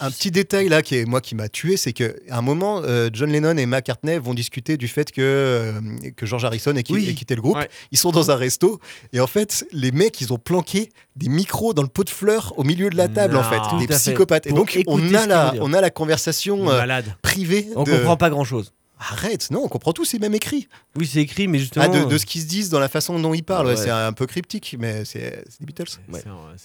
un, 0.00 0.10
petit 0.10 0.30
détail 0.30 0.68
là 0.68 0.82
qui 0.82 0.96
est 0.96 1.04
moi 1.04 1.20
qui 1.20 1.34
m'a 1.34 1.48
tué, 1.48 1.76
c'est 1.76 1.92
que 1.92 2.16
à 2.30 2.38
un 2.38 2.42
moment, 2.42 2.80
euh, 2.84 3.10
John 3.12 3.30
Lennon 3.30 3.56
et 3.56 3.66
McCartney 3.66 4.18
vont 4.18 4.34
discuter 4.34 4.76
du 4.76 4.88
fait 4.88 5.10
que 5.12 5.20
euh, 5.20 5.72
que 6.16 6.26
George 6.26 6.44
Harrison 6.44 6.74
ait, 6.76 6.82
qui- 6.82 6.92
Oui. 6.92 7.08
ait 7.08 7.14
quitté 7.14 7.34
le 7.34 7.42
groupe. 7.42 7.56
Ouais. 7.56 7.68
Ils 7.90 7.98
sont 7.98 8.10
dans 8.12 8.30
un 8.30 8.36
resto 8.36 8.80
et 9.12 9.20
en 9.20 9.26
fait, 9.26 9.64
les 9.72 9.92
mecs 9.92 10.20
ils 10.20 10.32
ont 10.32 10.38
planqué 10.38 10.90
des 11.16 11.28
micros 11.28 11.74
dans 11.74 11.82
le 11.82 11.88
pot 11.88 12.04
de 12.04 12.10
fleurs 12.10 12.52
au 12.58 12.64
milieu 12.64 12.90
de 12.90 12.96
la 12.96 13.08
table 13.08 13.36
en 13.36 13.42
fait, 13.44 13.60
des 13.78 13.86
fait. 13.86 13.94
psychopathes. 13.98 14.46
Et 14.46 14.52
donc 14.52 14.78
on 14.86 15.14
a 15.14 15.26
la 15.26 15.54
on 15.60 15.72
a 15.72 15.80
la 15.80 15.90
conversation 15.90 16.70
euh, 16.70 17.00
privée. 17.22 17.68
on 17.76 17.84
de- 17.84 17.92
comprend 17.92 18.16
pas 18.16 18.30
grand 18.30 18.44
chose. 18.44 18.72
Arrête, 19.10 19.50
non, 19.50 19.64
on 19.64 19.68
comprend 19.68 19.92
tout, 19.92 20.04
c'est 20.04 20.18
même 20.20 20.34
écrit. 20.34 20.68
Oui, 20.96 21.06
c'est 21.06 21.20
écrit, 21.20 21.48
mais 21.48 21.58
justement. 21.58 21.86
Ah, 21.86 21.88
de, 21.88 22.04
de 22.08 22.18
ce 22.18 22.24
qu'ils 22.26 22.40
se 22.42 22.46
disent 22.46 22.68
dans 22.70 22.78
la 22.78 22.88
façon 22.88 23.18
dont 23.18 23.34
ils 23.34 23.42
parlent, 23.42 23.66
ouais, 23.66 23.72
Ouais. 23.72 23.76
c'est 23.82 23.90
un 23.90 24.12
peu 24.12 24.26
cryptique, 24.26 24.76
mais 24.78 25.04
c'est 25.04 25.44
les 25.60 25.66
Beatles. 25.66 25.84
Ouais. 26.12 26.20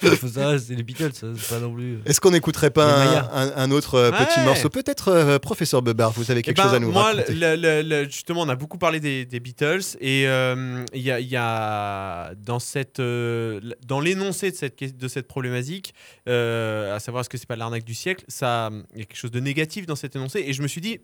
C'est- 0.00 0.74
les 0.74 0.82
Beatles, 0.82 1.10
c'est 1.12 1.48
pas 1.48 1.60
non 1.60 1.74
plus. 1.74 1.98
Est-ce 2.06 2.20
qu'on 2.20 2.30
n'écouterait 2.30 2.70
pas 2.70 2.84
un, 2.86 3.04
Mayas. 3.04 3.30
un- 3.34 3.52
un 3.64 3.70
autre 3.70 3.96
euh, 3.96 4.10
petit 4.10 4.40
morceau? 4.40 4.70
Peut-être, 4.70 5.08
euh, 5.08 5.38
professeur 5.38 5.82
Bebard, 5.82 6.12
vous 6.12 6.30
avez 6.30 6.40
Eh 6.40 6.42
quelque 6.42 6.56
ben, 6.56 6.62
chose 6.64 6.74
à 6.74 6.78
nous 6.78 6.90
moi, 6.90 7.02
raconter. 7.12 7.34
le- 7.34 7.56
le- 7.56 7.82
le- 7.82 8.04
justement, 8.04 8.40
on 8.42 8.48
a 8.48 8.56
beaucoup 8.56 8.78
parlé 8.78 8.98
des, 9.00 9.26
des 9.26 9.40
Beatles 9.40 9.80
et 10.00 10.26
euh, 10.26 10.82
il 10.94 11.02
y, 11.02 11.10
a, 11.10 11.20
il 11.20 11.28
y 11.28 11.36
a 11.36 12.32
dans 12.36 12.60
cette 12.60 12.98
euh, 13.00 13.60
dans 13.86 14.00
l'énoncé 14.00 14.50
de 14.50 14.56
cette 14.56 14.80
de 14.96 15.08
cette 15.08 15.28
problématique, 15.28 15.92
euh, 16.28 16.94
à 16.96 17.00
savoir 17.00 17.20
est-ce 17.20 17.28
que 17.28 17.36
c'est 17.36 17.46
pas 17.48 17.56
l'arnaque 17.56 17.84
du 17.84 17.94
siècle, 17.94 18.24
ça 18.28 18.70
il 18.94 19.00
y 19.00 19.02
a 19.02 19.04
quelque 19.04 19.18
chose 19.18 19.30
de 19.30 19.40
négatif 19.40 19.84
dans 19.86 19.96
cet 19.96 20.16
énoncé 20.16 20.42
et 20.46 20.52
je 20.54 20.62
me 20.62 20.68
suis 20.68 20.80
dit 20.80 21.00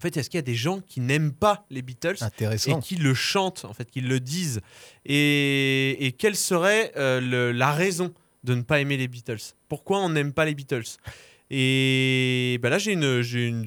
en 0.00 0.02
fait, 0.02 0.16
est-ce 0.16 0.30
qu'il 0.30 0.38
y 0.38 0.40
a 0.40 0.42
des 0.42 0.54
gens 0.54 0.80
qui 0.80 1.00
n'aiment 1.00 1.32
pas 1.32 1.66
les 1.68 1.82
Beatles 1.82 2.16
et 2.78 2.80
qui 2.80 2.96
le 2.96 3.12
chantent, 3.12 3.66
en 3.66 3.74
fait, 3.74 3.90
qui 3.90 4.00
le 4.00 4.18
disent 4.18 4.62
Et, 5.04 6.06
et 6.06 6.12
quelle 6.12 6.36
serait 6.36 6.92
euh, 6.96 7.20
le- 7.20 7.52
la 7.52 7.70
raison 7.72 8.14
de 8.42 8.54
ne 8.54 8.62
pas 8.62 8.80
aimer 8.80 8.96
les 8.96 9.08
Beatles? 9.08 9.52
Pourquoi 9.68 9.98
on 9.98 10.08
n'aime 10.08 10.32
pas 10.32 10.46
les 10.46 10.54
Beatles? 10.54 10.84
Et 11.52 12.58
ben 12.62 12.70
là, 12.70 12.78
j'ai 12.78 12.92
une, 12.92 13.20
j'ai 13.22 13.48
une- 13.48 13.64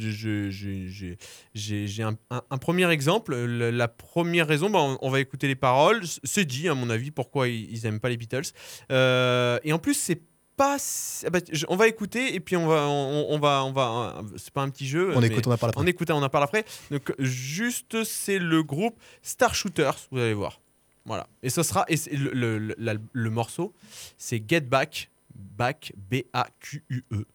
un, 2.01 2.17
un- 2.31 2.41
un 2.49 2.57
premier 2.57 2.89
exemple. 2.91 3.35
Le- 3.35 3.71
la 3.71 3.87
première 3.89 4.47
raison, 4.47 4.69
ben, 4.69 4.79
on, 4.79 4.97
on 5.01 5.09
va 5.09 5.19
écouter 5.19 5.47
les 5.47 5.55
paroles. 5.55 6.01
C'est 6.23 6.45
dit, 6.45 6.69
à 6.69 6.75
mon 6.75 6.89
avis, 6.89 7.11
pourquoi 7.11 7.49
ils, 7.49 7.69
ils 7.71 7.85
aiment 7.85 7.99
pas 7.99 8.09
les 8.09 8.17
Beatles. 8.17 8.51
Euh, 8.91 9.59
et 9.63 9.73
en 9.73 9.79
plus, 9.79 9.93
c'est 9.95 10.21
pas. 10.55 10.77
si- 10.79 11.25
ah 11.25 11.29
bah, 11.29 11.39
je- 11.51 11.65
on 11.69 11.75
va 11.75 11.87
écouter 11.87 12.35
et 12.35 12.39
puis 12.39 12.55
on 12.55 12.67
va, 12.67 12.87
on, 12.87 13.27
on 13.29 13.39
va, 13.39 13.63
on 13.65 13.71
va. 13.71 14.21
C'est 14.37 14.51
pas 14.53 14.61
un 14.61 14.69
petit 14.69 14.87
jeu. 14.87 15.11
On 15.15 15.21
mais- 15.21 15.27
écoute, 15.27 15.47
on 15.47 15.51
en 15.51 15.57
parle 15.57 15.71
après. 15.71 15.81
on 15.83 15.87
écoute, 15.87 16.09
on 16.11 16.21
en 16.23 16.29
parle 16.29 16.43
après. 16.45 16.65
Donc, 16.91 17.13
juste, 17.19 18.03
c'est 18.03 18.39
le 18.39 18.63
groupe 18.63 18.99
Star 19.21 19.53
Shooters, 19.55 19.97
vous 20.11 20.19
allez 20.19 20.33
voir. 20.33 20.59
Voilà. 21.05 21.27
Et 21.41 21.49
ce 21.49 21.63
sera. 21.63 21.85
Et 21.89 21.95
le, 22.15 22.31
le- 22.31 22.57
le- 22.59 22.75
la- 22.77 22.95
le 23.11 23.29
morceau, 23.29 23.73
c'est 24.17 24.41
Get 24.47 24.61
Back. 24.61 25.09
Back, 25.35 25.91
B-A-Q-U-E. 25.97 27.25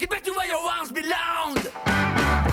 Get 0.00 0.06
back 0.08 0.22
to 0.24 0.32
where 0.32 0.46
you 0.48 0.56
once 0.80 0.92
belonged. 0.92 2.43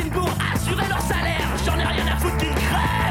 Pour 0.00 0.28
assurer 0.54 0.88
leur 0.88 1.00
salaire. 1.00 1.48
J'en 1.66 1.78
ai 1.78 1.84
rien 1.84 2.06
à 2.06 2.16
foutre 2.16 2.36
qu'ils 2.38 2.54
crèvent. 2.54 3.01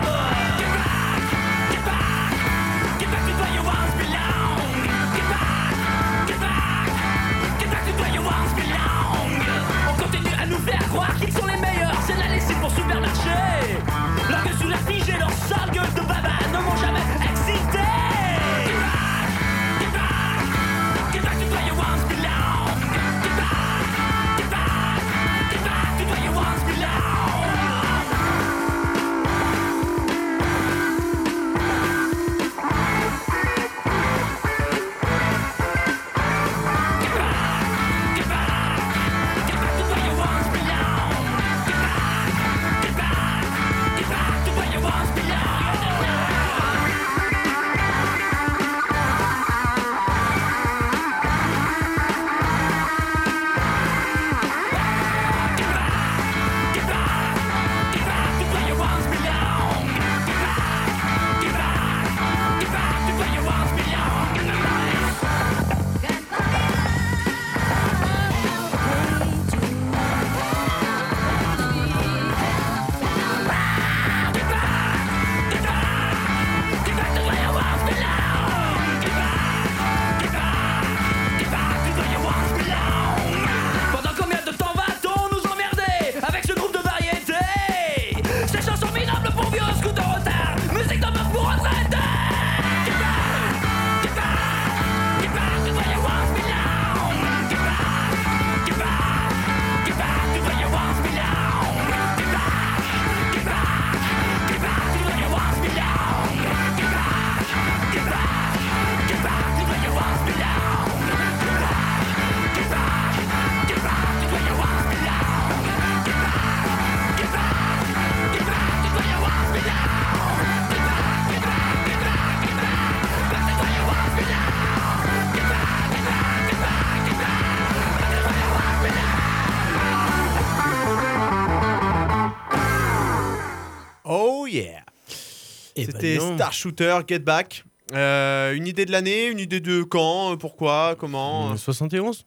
Eh 135.81 135.85
ben 135.87 135.93
C'était 135.93 136.17
non. 136.17 136.35
Star 136.35 136.53
Shooter, 136.53 136.99
Get 137.07 137.19
Back. 137.19 137.63
Euh, 137.93 138.53
une 138.53 138.67
idée 138.67 138.85
de 138.85 138.91
l'année, 138.91 139.27
une 139.27 139.39
idée 139.39 139.59
de 139.59 139.83
quand, 139.83 140.33
euh, 140.33 140.35
pourquoi, 140.37 140.95
comment. 140.97 141.51
Euh, 141.51 141.57
71 141.57 142.25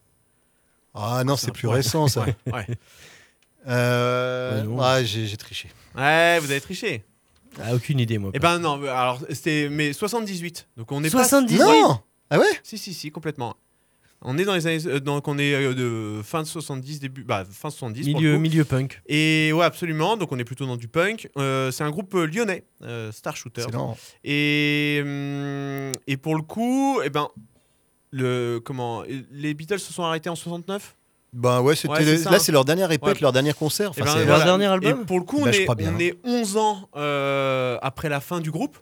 Ah 0.93 1.23
non, 1.25 1.35
c'est 1.35 1.51
plus 1.51 1.67
récent 1.67 2.07
ça. 2.07 2.21
Ouais, 2.25 2.35
ouais. 2.53 2.67
Euh, 3.67 4.63
ah, 4.79 5.03
j'ai 5.03 5.25
j'ai 5.25 5.37
triché. 5.37 5.69
Ouais, 5.95 6.37
vous 6.39 6.51
avez 6.51 6.61
triché. 6.61 7.03
ah, 7.63 7.73
Aucune 7.73 7.99
idée, 7.99 8.17
moi. 8.17 8.31
Eh 8.33 8.39
ben 8.39 8.59
non, 8.59 8.81
alors 8.83 9.19
c'était 9.31 9.69
mais 9.69 9.91
78. 9.93 10.67
Donc 10.77 10.91
on 10.91 11.03
est 11.03 11.09
78 11.09 11.57
Non 11.59 11.99
Ah 12.29 12.37
ouais? 12.37 12.45
Si 12.63 12.77
si 12.77 12.93
si 12.93 13.11
complètement. 13.11 13.55
On 14.27 14.37
est 14.37 14.43
dans 14.43 14.55
les 14.55 14.65
années 14.67 14.85
euh, 14.87 14.99
donc 14.99 15.27
on 15.27 15.37
est 15.37 15.53
euh, 15.53 15.73
de 15.73 16.21
fin 16.23 16.41
de 16.41 16.47
70 16.47 16.99
début 16.99 17.23
bah 17.23 17.43
fin 17.49 17.69
70 17.69 18.09
pour 18.11 18.19
le 18.19 18.27
milieu, 18.27 18.37
milieu 18.39 18.65
punk. 18.65 19.01
Et 19.07 19.51
ouais, 19.53 19.63
absolument. 19.63 20.17
Donc 20.17 20.31
on 20.31 20.39
est 20.39 20.43
plutôt 20.43 20.65
dans 20.65 20.77
du 20.77 20.87
punk. 20.87 21.29
Euh, 21.37 21.69
c'est 21.71 21.83
un 21.83 21.91
groupe 21.91 22.13
lyonnais, 22.13 22.65
euh, 22.83 23.11
Star 23.11 23.37
Shooter. 23.37 23.61
Excellent. 23.61 23.95
Et, 24.23 24.99
hum, 25.03 25.91
et 26.07 26.17
pour 26.17 26.35
le 26.35 26.41
coup, 26.41 26.99
eh 27.05 27.09
ben, 27.09 27.29
le, 28.11 28.59
comment, 28.63 29.03
les 29.31 29.53
Beatles 29.53 29.79
se 29.79 29.93
sont 29.93 30.03
arrêtés 30.03 30.29
en 30.29 30.35
69 30.35 30.95
Ben 31.33 31.61
ouais, 31.61 31.75
c'était 31.75 31.93
Ouais, 31.93 32.03
c'est 32.03 32.17
ça, 32.17 32.31
là 32.31 32.39
c'est 32.39 32.51
leur 32.51 32.65
dernière 32.65 32.89
répète, 32.89 33.15
Ouais. 33.15 33.21
leur 33.21 33.31
dernier 33.33 33.53
concert. 33.53 33.91
Enfin, 33.91 34.01
Eh 34.01 34.05
ben, 34.05 34.13
c'est- 34.13 34.25
Leur 34.25 34.43
dernier 34.43 34.65
album 34.65 35.01
Et 35.01 35.05
pour 35.05 35.19
le 35.19 35.25
coup, 35.25 35.37
on, 35.41 35.45
Bah, 35.45 35.51
je 35.51 35.61
est, 35.61 35.69
on 35.69 35.99
est 35.99 36.15
11 36.23 36.57
ans 36.57 36.89
euh, 36.95 37.77
après 37.81 38.09
la 38.09 38.21
fin 38.21 38.39
du 38.39 38.49
groupe. 38.51 38.77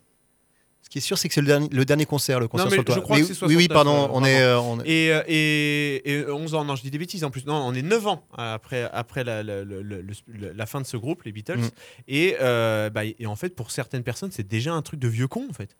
Qui 0.93 0.99
est 0.99 1.01
sûr, 1.01 1.17
c'est 1.17 1.27
que 1.27 1.33
c'est 1.33 1.41
le 1.41 1.47
dernier, 1.47 1.67
le 1.71 1.85
dernier 1.85 2.05
concert, 2.05 2.39
le 2.39 2.47
concert 2.47 2.67
mais 2.67 2.73
sur 2.73 2.83
le 2.83 2.87
je 2.87 2.93
toit. 2.93 3.01
crois 3.03 3.17
Mais 3.17 3.23
que 3.25 3.33
c'est 3.33 3.45
oui, 3.47 3.55
oui, 3.55 3.63
69, 3.65 3.67
pardon, 3.73 4.03
euh, 4.03 4.07
on 4.13 4.23
est, 4.23 4.41
euh, 4.43 4.59
on 4.59 4.79
est- 4.79 4.87
Et, 4.87 5.11
euh, 5.11 5.23
et, 5.27 6.11
et 6.19 6.29
11 6.29 6.53
ans, 6.53 6.63
non, 6.63 6.75
je 6.75 6.83
dis 6.83 6.91
des 6.91 6.99
bêtises 6.99 7.23
en 7.23 7.31
plus. 7.31 7.47
Non, 7.47 7.55
on 7.55 7.73
est 7.73 7.81
9 7.81 8.05
ans 8.05 8.27
après, 8.37 8.87
après 8.93 9.23
la, 9.23 9.41
la- 9.41 9.65
la- 9.65 9.81
la- 9.81 9.97
le- 10.27 10.53
la 10.53 10.65
fin 10.67 10.79
de 10.81 10.85
ce 10.85 10.95
groupe, 10.95 11.23
les 11.23 11.31
Beatles. 11.31 11.57
Mm. 11.57 11.69
Et, 12.09 12.35
euh, 12.41 12.91
bah, 12.91 13.05
et 13.05 13.25
en 13.25 13.35
fait, 13.35 13.55
pour 13.55 13.71
certaines 13.71 14.03
personnes, 14.03 14.29
c'est 14.31 14.47
déjà 14.47 14.71
un 14.73 14.83
truc 14.83 14.99
de 14.99 15.07
vieux 15.07 15.27
con, 15.27 15.47
en 15.49 15.53
fait. 15.53 15.75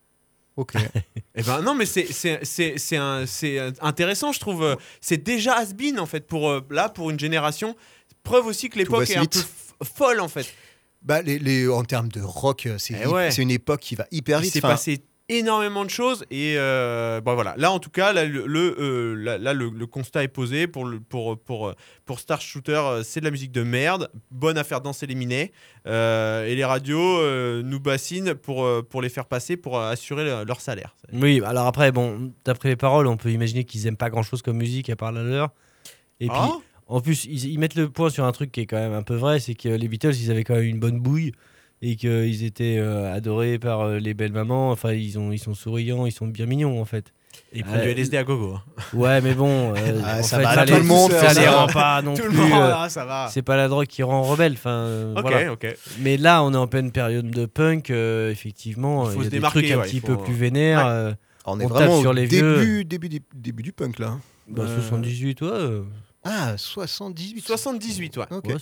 Ok. 0.56 0.72
Eh 1.36 1.42
ben 1.44 1.62
non, 1.62 1.76
mais 1.76 1.86
c'est 1.86 2.06
c'est 2.12 2.40
c'est 2.44 2.74
c'est 2.78 2.96
un- 2.96 3.24
c'est 3.26 3.60
intéressant, 3.80 4.32
je 4.32 4.40
trouve. 4.40 4.64
Euh, 4.64 4.74
C'est 5.00 5.22
déjà 5.22 5.54
has-been 5.54 6.00
en 6.00 6.06
fait 6.06 6.26
pour 6.26 6.48
euh, 6.50 6.60
là 6.70 6.88
pour 6.88 7.10
une 7.10 7.20
génération. 7.20 7.76
Preuve 8.24 8.46
aussi 8.48 8.68
que 8.68 8.78
l'époque 8.78 9.08
est 9.10 9.16
un 9.16 9.24
peu 9.26 9.38
folle 9.84 10.20
en 10.20 10.28
fait. 10.28 10.52
Bah, 11.04 11.22
les, 11.22 11.38
les- 11.38 11.68
en 11.68 11.84
termes 11.84 12.08
de 12.08 12.20
rock, 12.20 12.66
euh, 12.66 12.76
c'est 12.78 12.94
Eh 13.02 13.06
ouais. 13.06 13.30
c'est 13.30 13.42
une 13.42 13.50
époque 13.50 13.80
qui 13.80 13.94
va 13.94 14.06
hyper 14.10 14.38
Il 14.40 14.44
vite. 14.44 14.52
s'est 14.54 14.58
Enfin, 14.60 14.70
passé 14.70 15.04
énormément 15.30 15.86
de 15.86 15.90
choses 15.90 16.26
et 16.30 16.56
euh, 16.58 17.18
bon 17.22 17.34
voilà. 17.34 17.54
Là 17.56 17.72
en 17.72 17.78
tout 17.78 17.88
cas, 17.88 18.12
là 18.12 18.26
le 18.26 18.44
le, 18.46 18.76
euh, 18.78 19.14
là, 19.14 19.38
là, 19.38 19.54
le, 19.54 19.70
le 19.70 19.86
constat 19.86 20.22
est 20.22 20.28
posé 20.28 20.66
pour 20.66 20.84
le 20.84 21.00
pour 21.00 21.38
pour 21.38 21.72
pour 22.04 22.20
Star 22.20 22.42
Shooter, 22.42 23.00
c'est 23.04 23.20
de 23.20 23.24
la 23.24 23.30
musique 23.30 23.50
de 23.52 23.62
merde, 23.62 24.10
bonne 24.30 24.58
à 24.58 24.64
faire 24.64 24.82
danser 24.82 25.06
les 25.06 25.14
minets 25.14 25.52
Euh, 25.86 26.46
et 26.46 26.54
les 26.54 26.64
radios 26.64 27.18
euh, 27.20 27.62
nous 27.62 27.80
bassinent 27.80 28.34
pour 28.34 28.66
pour 28.90 29.00
les 29.02 29.08
faire 29.08 29.24
passer 29.26 29.56
pour 29.56 29.80
assurer 29.80 30.24
le- 30.24 30.44
leur 30.44 30.60
salaire. 30.60 30.94
Oui, 31.12 31.40
alors 31.44 31.66
après, 31.66 31.90
bon, 31.92 32.32
d'après 32.44 32.68
les 32.70 32.76
paroles, 32.76 33.06
on 33.06 33.16
peut 33.16 33.30
imaginer 33.30 33.64
qu'ils 33.64 33.86
aiment 33.86 33.96
pas 33.96 34.10
grand 34.10 34.22
chose 34.22 34.42
comme 34.42 34.56
musique 34.58 34.90
à 34.90 34.96
part 34.96 35.12
la 35.12 35.22
leur. 35.22 35.50
Et 36.20 36.28
puis, 36.28 36.36
Ah 36.38 36.50
en 36.86 37.00
plus, 37.00 37.24
ils, 37.24 37.46
ils 37.52 37.58
mettent 37.58 37.74
le 37.76 37.88
point 37.88 38.10
sur 38.10 38.24
un 38.24 38.32
truc 38.32 38.52
qui 38.52 38.60
est 38.60 38.66
quand 38.66 38.78
même 38.78 38.92
un 38.92 39.02
peu 39.02 39.14
vrai 39.14 39.40
c'est 39.40 39.54
que 39.54 39.68
les 39.68 39.88
Beatles, 39.88 40.14
ils 40.14 40.30
avaient 40.30 40.44
quand 40.44 40.54
même 40.54 40.64
une 40.64 40.78
bonne 40.80 40.98
bouille 41.00 41.32
et 41.82 41.96
qu'ils 41.96 42.44
étaient 42.44 42.76
euh, 42.78 43.12
adorés 43.14 43.58
par 43.58 43.80
euh, 43.82 43.98
les 43.98 44.14
belles 44.14 44.32
mamans. 44.32 44.70
Enfin, 44.70 44.92
ils, 44.92 45.18
ont, 45.18 45.32
ils 45.32 45.38
sont 45.38 45.54
souriants, 45.54 46.06
ils 46.06 46.12
sont 46.12 46.26
bien 46.26 46.46
mignons 46.46 46.80
en 46.80 46.84
fait. 46.84 47.12
Et 47.52 47.58
ils 47.58 47.64
prennent 47.64 47.80
Euh, 47.80 47.84
du 47.94 48.00
LSD 48.00 48.16
à 48.16 48.22
gogo. 48.24 48.54
hein. 48.54 48.62
Ouais, 48.92 49.20
mais 49.20 49.34
bon, 49.34 49.74
euh, 49.76 50.00
Ah, 50.04 50.22
ça 50.22 50.38
fait, 50.38 50.44
va, 50.44 50.54
là, 50.56 50.66
tout 50.66 50.74
le 50.76 50.82
monde 50.84 51.10
ça 51.10 51.28
fait 51.30 51.40
les 51.40 51.46
ça. 51.46 51.56
rend 51.60 51.66
pas 51.66 52.00
non 52.00 52.14
Tout 52.14 52.22
le 52.22 52.28
plus. 52.28 52.38
monde, 52.38 52.52
euh, 52.52 52.72
ah, 52.76 52.88
ça 52.88 53.04
va. 53.04 53.28
c'est 53.30 53.42
pas 53.42 53.56
la 53.56 53.66
drogue 53.68 53.86
qui 53.88 54.02
rend 54.04 54.22
rebelle. 54.22 54.52
Enfin, 54.52 54.70
euh, 54.70 55.14
Ok, 55.16 55.22
voilà. 55.22 55.52
ok. 55.52 55.76
Mais 56.00 56.16
là, 56.16 56.44
on 56.44 56.54
est 56.54 56.56
en 56.56 56.68
pleine 56.68 56.92
période 56.92 57.28
de 57.30 57.44
punk. 57.46 57.90
euh, 57.90 58.30
effectivement, 58.30 59.04
Il 59.10 59.14
faut 59.14 59.22
il 59.22 59.26
y 59.26 59.30
se 59.30 59.36
a 59.36 59.40
des 59.40 59.46
trucs 59.46 59.70
un 59.70 59.78
ouais, 59.78 59.84
petit 59.84 60.00
peu 60.00 60.16
plus 60.16 60.34
vénères. 60.34 60.78
Ouais. 60.86 60.90
euh, 60.92 61.12
on 61.46 61.60
est 61.60 61.64
on 61.64 61.68
tape 61.68 61.76
vraiment 61.78 62.00
sur 62.00 62.10
au 62.10 62.12
les 62.14 62.28
début, 62.28 62.84
début, 62.84 63.08
du- 63.08 63.20
début 63.34 63.62
du 63.62 63.72
punk 63.72 63.98
là. 63.98 64.16
bah, 64.48 64.62
Euh, 64.62 64.80
78, 64.80 65.42
ouais. 65.42 65.48
Ah, 66.24 66.54
78. 66.56 67.44
78, 67.46 68.16
ouais. 68.16 68.24
Ok. 68.30 68.46
ouais, 68.46 68.54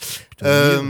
Euh, 0.43 0.83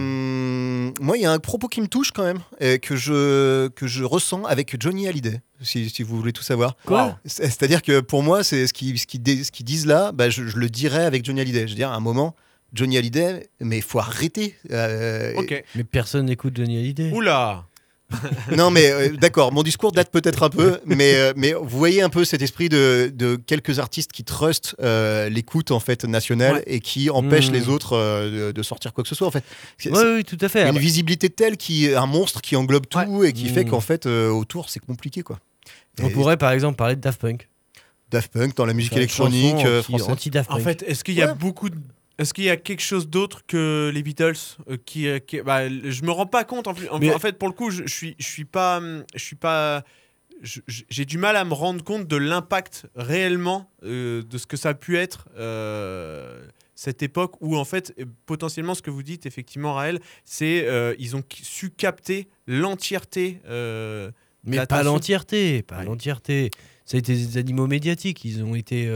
moi, 1.00 1.16
il 1.16 1.22
y 1.22 1.26
a 1.26 1.32
un 1.32 1.38
propos 1.38 1.68
qui 1.68 1.80
me 1.80 1.87
touche 1.88 2.11
quand 2.12 2.24
même, 2.24 2.40
et 2.61 2.78
que 2.78 2.96
je, 2.96 3.68
que 3.68 3.87
je 3.87 4.04
ressens 4.04 4.44
avec 4.44 4.80
Johnny 4.80 5.06
Hallyday, 5.08 5.40
si, 5.61 5.90
si 5.90 6.02
vous 6.02 6.16
voulez 6.16 6.32
tout 6.32 6.42
savoir. 6.42 6.76
Quoi 6.87 7.18
C'est- 7.24 7.44
C'est-à-dire 7.44 7.82
que 7.82 8.00
pour 8.00 8.22
moi, 8.22 8.42
c'est 8.44 8.66
ce 8.66 8.72
qu'ils 8.72 8.98
ce 8.98 9.06
dé- 9.18 9.44
ce 9.44 9.50
qu'ils 9.52 9.66
disent 9.66 9.87
là, 9.87 10.12
bah, 10.12 10.30
je, 10.30 10.46
je 10.46 10.56
le 10.56 10.68
dirais 10.68 11.04
avec 11.04 11.24
Johnny 11.24 11.40
Hallyday. 11.40 11.62
Je 11.66 11.72
veux 11.72 11.76
dire, 11.76 11.90
à 11.90 11.94
un 11.94 12.00
moment, 12.00 12.35
Johnny 12.72 12.96
Hallyday, 12.96 13.48
mais 13.61 13.78
il 13.78 13.82
faut 13.82 13.98
arrêter. 13.98 14.56
Euh, 14.70 15.35
Ok. 15.37 15.62
Mais 15.74 15.85
personne 15.85 16.26
n'écoute 16.26 16.56
Johnny 16.56 16.78
Hallyday. 16.78 17.11
Oula 17.12 17.66
Non, 18.57 18.70
mais 18.70 18.90
euh, 18.90 19.09
d'accord, 19.16 19.53
mon 19.53 19.62
discours 19.62 19.92
date 19.92 20.11
peut-être 20.11 20.42
un 20.42 20.51
peu, 20.51 20.79
mais, 20.87 21.14
euh, 21.14 21.33
mais 21.37 21.53
vous 21.55 21.79
voyez 21.79 22.03
un 22.03 22.09
peu 22.11 22.25
cet 22.25 22.42
esprit 22.42 22.68
de, 22.68 23.12
de 23.14 23.37
quelques 23.37 23.79
artistes 23.79 24.12
qui 24.12 24.25
trustent 24.25 24.75
euh, 24.81 25.29
l'écoute 25.29 25.70
en 25.70 25.81
fait 25.81 26.05
nationale 26.05 26.55
Ouais. 26.57 26.64
et 26.66 26.81
qui 26.81 27.11
empêchent 27.11 27.51
Mmh. 27.51 27.55
les 27.55 27.68
autres 27.68 27.96
euh, 27.96 28.48
de, 28.48 28.53
de 28.53 28.62
sortir 28.62 28.92
quoi 28.92 29.03
que 29.03 29.09
ce 29.09 29.14
soit 29.14 29.27
en 29.27 29.31
fait. 29.31 29.44
Ouais, 29.87 30.14
oui, 30.16 30.25
tout 30.25 30.38
à 30.40 30.48
fait. 30.48 30.68
une 30.68 30.79
visibilité 30.79 31.31
telle 31.31 31.57
qui 31.57 31.87
est 31.87 31.94
un 31.94 32.07
monstre 32.07 32.40
qui 32.40 32.57
englobe 32.57 32.87
tout 32.87 33.25
et 33.25 33.33
qui 33.33 33.48
fait 33.48 33.64
Mmh. 33.64 33.70
qu'en 33.70 33.81
fait 33.81 34.07
euh, 34.07 34.29
autour 34.31 34.68
c'est 34.70 34.81
compliqué 34.81 35.22
quoi. 35.22 35.38
on 36.03 36.09
Et 36.09 36.11
pourrait 36.11 36.37
par 36.37 36.53
exemple 36.53 36.77
parler 36.77 36.96
de 36.96 37.01
Daft 37.01 37.20
Punk. 37.20 37.48
Daft 38.11 38.31
Punk 38.33 38.55
dans 38.57 38.66
la 38.66 38.75
musique 38.75 38.92
électronique 38.96 39.64
euh, 39.64 39.79
anti- 39.79 39.85
française. 39.92 40.09
Anti-Daft 40.11 40.51
En 40.51 40.55
Punk. 40.57 40.64
fait, 40.64 40.83
est-ce 40.87 41.03
qu'il 41.05 41.14
y 41.14 41.22
a 41.22 41.29
Ouais. 41.29 41.35
beaucoup 41.35 41.71
de... 41.71 41.77
Est-ce 42.19 42.35
qu'il 42.35 42.44
y 42.44 42.50
a 42.50 42.56
quelque 42.56 42.83
chose 42.83 43.08
d'autre 43.08 43.42
que 43.46 43.90
les 43.92 44.02
Beatles 44.02 44.35
euh, 44.69 44.77
qui, 44.85 45.08
euh, 45.08 45.19
qui- 45.19 45.40
bah, 45.40 45.69
je 45.69 46.02
me 46.04 46.10
rends 46.10 46.27
pas 46.27 46.44
compte 46.44 46.69
en 46.69 46.75
plus. 46.75 46.88
En, 46.88 46.98
Mais- 46.98 47.13
en 47.15 47.19
fait, 47.19 47.38
pour 47.38 47.48
le 47.48 47.54
coup, 47.54 47.71
je, 47.71 47.83
je 47.87 47.92
suis, 47.94 48.15
je 48.19 48.27
suis 48.27 48.44
pas, 48.44 48.79
hum, 48.79 49.04
je 49.15 49.25
suis 49.25 49.37
pas, 49.37 49.83
j'ai 50.42 51.04
du 51.04 51.19
mal 51.19 51.37
à 51.37 51.44
me 51.44 51.54
rendre 51.54 51.83
compte 51.85 52.06
de 52.08 52.17
l'impact 52.17 52.87
réellement 52.96 53.71
euh, 53.85 54.23
de 54.23 54.38
ce 54.38 54.46
que 54.46 54.56
ça 54.56 54.71
a 54.71 54.75
pu 54.75 54.98
être 54.98 55.29
euh, 55.38 56.44
cette 56.75 57.02
époque 57.02 57.35
où 57.40 57.56
en 57.56 57.65
fait 57.65 57.94
euh, 58.00 58.04
potentiellement 58.27 58.75
ce 58.75 58.83
que 58.83 58.90
vous 58.90 59.02
dites 59.04 59.25
effectivement 59.25 59.75
Raël, 59.75 60.00
c'est 60.25 60.67
ils 60.98 61.15
ont 61.17 61.23
su 61.33 61.71
capter 61.71 62.29
l'entièreté. 62.46 63.40
Mais 64.44 64.67
pas 64.67 64.83
l'entièreté, 64.83 65.63
pas 65.63 65.79
Ouais. 65.79 65.85
l'entièreté. 65.85 66.50
Ça 66.85 66.96
a 66.96 66.98
été 66.98 67.15
des 67.15 67.38
animaux 67.38 67.69
médiatiques, 67.69 68.25
ils 68.25 68.42
ont 68.42 68.56
été 68.56 68.88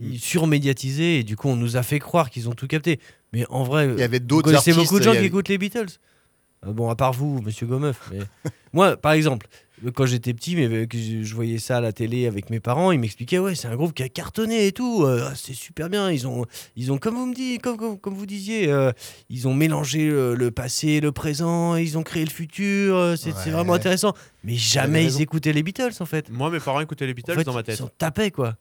Mm. 0.00 0.14
surmédiatisés 0.16 1.18
et 1.18 1.22
du 1.24 1.36
coup 1.36 1.48
on 1.48 1.56
nous 1.56 1.76
a 1.76 1.82
fait 1.82 1.98
croire 1.98 2.30
qu'ils 2.30 2.48
ont 2.48 2.54
tout 2.54 2.66
capté. 2.66 3.00
Mais 3.32 3.44
en 3.50 3.62
vrai, 3.64 3.88
Il 3.92 4.00
y 4.00 4.02
avait 4.02 4.18
d'autres 4.20 4.54
artistes. 4.54 4.76
beaucoup 4.78 4.98
de 4.98 5.04
gens 5.04 5.12
qui 5.12 5.24
écoutent 5.24 5.48
les 5.48 5.58
Beatles. 5.58 5.86
Euh, 6.66 6.72
bon, 6.72 6.90
à 6.90 6.96
part 6.96 7.12
vous, 7.12 7.40
Monsieur 7.42 7.66
Gomeuf. 7.66 8.10
Mais 8.12 8.18
moi, 8.72 8.96
par 8.96 9.12
exemple, 9.12 9.46
quand 9.94 10.04
j'étais 10.04 10.34
petit, 10.34 10.56
mais 10.56 10.66
euh, 10.68 10.86
que 10.86 10.98
je, 10.98 11.34
voyais 11.34 11.58
ça 11.58 11.78
à 11.78 11.80
la 11.80 11.92
télé 11.92 12.26
avec 12.26 12.50
mes 12.50 12.60
parents, 12.60 12.92
ils 12.92 12.98
m'expliquaient 12.98 13.38
ouais, 13.38 13.54
c'est 13.54 13.68
un 13.68 13.76
groupe 13.76 13.94
qui 13.94 14.02
a 14.02 14.08
cartonné 14.10 14.66
et 14.66 14.72
tout. 14.72 15.04
euh, 15.04 15.30
c'est 15.36 15.54
super 15.54 15.88
bien. 15.88 16.10
Ils 16.10 16.26
ont, 16.26 16.44
ils 16.76 16.92
ont 16.92 16.98
comme 16.98 17.14
vous 17.14 17.24
me 17.26 17.34
dites, 17.34 17.62
comme, 17.62 17.76
comme, 17.78 17.98
comme 17.98 18.14
vous 18.14 18.26
disiez, 18.26 18.68
euh, 18.70 18.92
ils 19.30 19.48
ont 19.48 19.54
mélangé 19.54 20.08
le 20.10 20.50
passé, 20.50 21.00
le 21.00 21.12
présent, 21.12 21.76
ils 21.76 21.96
ont 21.96 22.02
créé 22.02 22.24
le 22.24 22.30
futur. 22.30 23.14
c'est 23.16 23.32
Ouais. 23.32 23.50
vraiment 23.52 23.72
intéressant. 23.74 24.12
Mais 24.44 24.54
jamais 24.56 25.04
ils 25.04 25.22
écoutaient 25.22 25.52
les 25.54 25.62
Beatles 25.62 25.92
en 26.00 26.06
fait. 26.06 26.28
Moi, 26.30 26.50
mes 26.50 26.60
parents 26.60 26.80
écoutaient 26.80 27.06
les 27.06 27.14
Beatles 27.14 27.32
En 27.32 27.36
fait, 27.36 27.44
dans 27.44 27.54
ma 27.54 27.60
Ils 27.60 27.64
tête. 27.64 27.76
s'en 27.76 27.88
tapaient 27.96 28.30
quoi. 28.32 28.56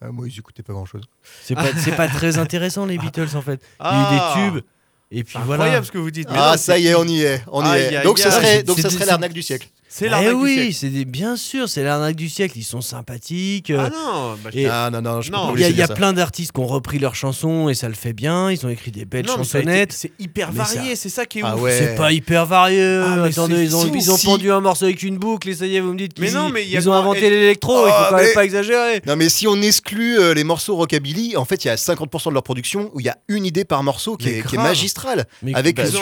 Ah, 0.00 0.10
moi 0.12 0.26
ils 0.28 0.38
écoutaient 0.38 0.62
pas 0.62 0.72
grand 0.72 0.84
chose. 0.86 1.02
C'est 1.42 1.54
pas, 1.54 1.74
c'est 1.76 1.96
pas 1.96 2.08
très 2.08 2.38
intéressant 2.38 2.84
les 2.86 2.98
Beatles 3.02 3.36
en 3.36 3.42
fait. 3.42 3.60
Il 3.80 3.84
y 3.84 3.86
a 3.86 3.88
Ah. 3.90 4.34
eu 4.38 4.50
des 4.50 4.50
tubes. 4.60 4.64
Et 5.10 5.22
puis 5.24 5.38
voilà. 5.44 5.62
incroyable 5.64 5.86
ce 5.86 5.92
que 5.92 5.98
vous 5.98 6.10
dites. 6.10 6.28
Mais 6.30 6.36
Ah 6.38 6.52
non, 6.52 6.56
ça 6.56 6.78
y 6.78 6.86
est 6.88 6.94
on 6.94 7.04
y 7.04 7.22
est, 7.22 7.42
on 7.52 7.62
y 7.64 7.68
Aïe, 7.68 7.82
est. 7.82 7.96
aïe, 7.98 8.04
Donc 8.04 8.18
ça 8.18 8.30
serait, 8.30 8.62
donc 8.62 8.78
ça 8.80 8.90
serait 8.90 9.06
l'arnaque 9.06 9.32
du 9.32 9.42
siècle. 9.42 9.68
C'est 9.96 10.06
Eh 10.06 10.08
l'arnaque 10.08 10.30
du 10.34 10.42
oui, 10.42 10.54
siècle. 10.54 10.74
c'est 10.74 10.88
des- 10.88 11.04
bien 11.04 11.36
sûr, 11.36 11.68
c'est 11.68 11.84
l'arnaque 11.84 12.16
du 12.16 12.28
siècle. 12.28 12.54
Ils 12.58 12.64
sont 12.64 12.80
sympathiques. 12.80 13.70
euh, 13.70 13.78
Ah 13.86 13.90
non, 13.90 14.34
bah, 14.42 14.50
je- 14.52 14.58
Et- 14.58 14.66
Ah 14.66 14.90
non 14.92 15.00
non, 15.00 15.20
je 15.20 15.30
Il 15.54 15.60
y 15.60 15.64
a, 15.82 15.84
y 15.84 15.94
plein 15.94 16.12
d'artistes 16.12 16.50
qui 16.50 16.58
ont 16.58 16.66
repris 16.66 16.98
leurs 16.98 17.14
chansons 17.14 17.68
et 17.68 17.74
ça 17.74 17.86
le 17.86 17.94
fait 17.94 18.12
bien. 18.12 18.50
Ils 18.50 18.66
ont 18.66 18.68
écrit 18.70 18.90
des 18.90 19.04
belles 19.04 19.26
Non, 19.26 19.36
chansonnettes. 19.36 19.92
C'est 19.92 20.10
hyper 20.18 20.50
Mais 20.50 20.58
varié, 20.58 20.96
ça- 20.96 21.02
c'est 21.02 21.08
ça 21.10 21.26
qui 21.26 21.38
est 21.38 21.42
Ah 21.44 21.54
ouf. 21.54 21.60
ouais. 21.62 21.78
C'est 21.78 21.94
pas 21.94 22.10
hyper 22.10 22.44
varié. 22.44 22.82
Ah, 23.06 23.22
Attendez, 23.22 23.54
c'est- 23.54 23.64
ils 23.66 23.76
ont, 23.76 23.82
si, 23.82 23.90
ils 23.94 24.10
ont 24.10 24.16
si. 24.16 24.26
pendu 24.26 24.50
un 24.50 24.60
morceau 24.60 24.86
avec 24.86 25.00
une 25.04 25.16
boucle 25.16 25.48
et 25.48 25.54
ça 25.54 25.64
y 25.64 25.76
est, 25.76 25.80
vous 25.80 25.92
me 25.92 25.98
dites 25.98 26.14
qu'ils 26.14 26.24
ils 26.24 26.36
ont 26.36 26.50
quand- 26.50 26.98
inventé 26.98 27.26
et- 27.26 27.30
l'électro. 27.30 27.86
il 27.86 27.90
Oh, 27.90 27.92
faut 27.92 28.10
quand 28.10 28.16
mais- 28.16 28.22
même 28.24 28.34
pas 28.34 28.44
exagérer. 28.44 29.00
Non 29.06 29.14
mais 29.14 29.28
si 29.28 29.46
on 29.46 29.62
exclut 29.62 30.18
euh, 30.18 30.34
les 30.34 30.42
morceaux 30.42 30.74
rockabilly, 30.74 31.36
en 31.36 31.44
fait 31.44 31.64
il 31.64 31.68
y 31.68 31.70
a 31.70 31.76
50% 31.76 32.30
de 32.30 32.34
leur 32.34 32.42
production 32.42 32.90
où 32.94 33.00
il 33.00 33.06
y 33.06 33.10
a 33.10 33.16
une 33.28 33.46
idée 33.46 33.64
par 33.64 33.84
morceau 33.84 34.16
qui, 34.16 34.28
est, 34.28 34.32
qui 34.32 34.38
est 34.38 34.42
grave. 34.56 34.66
magistrale. 34.66 35.26
Mais 35.44 35.54
Avec 35.54 35.78
le 35.78 35.84
Ils 35.84 35.96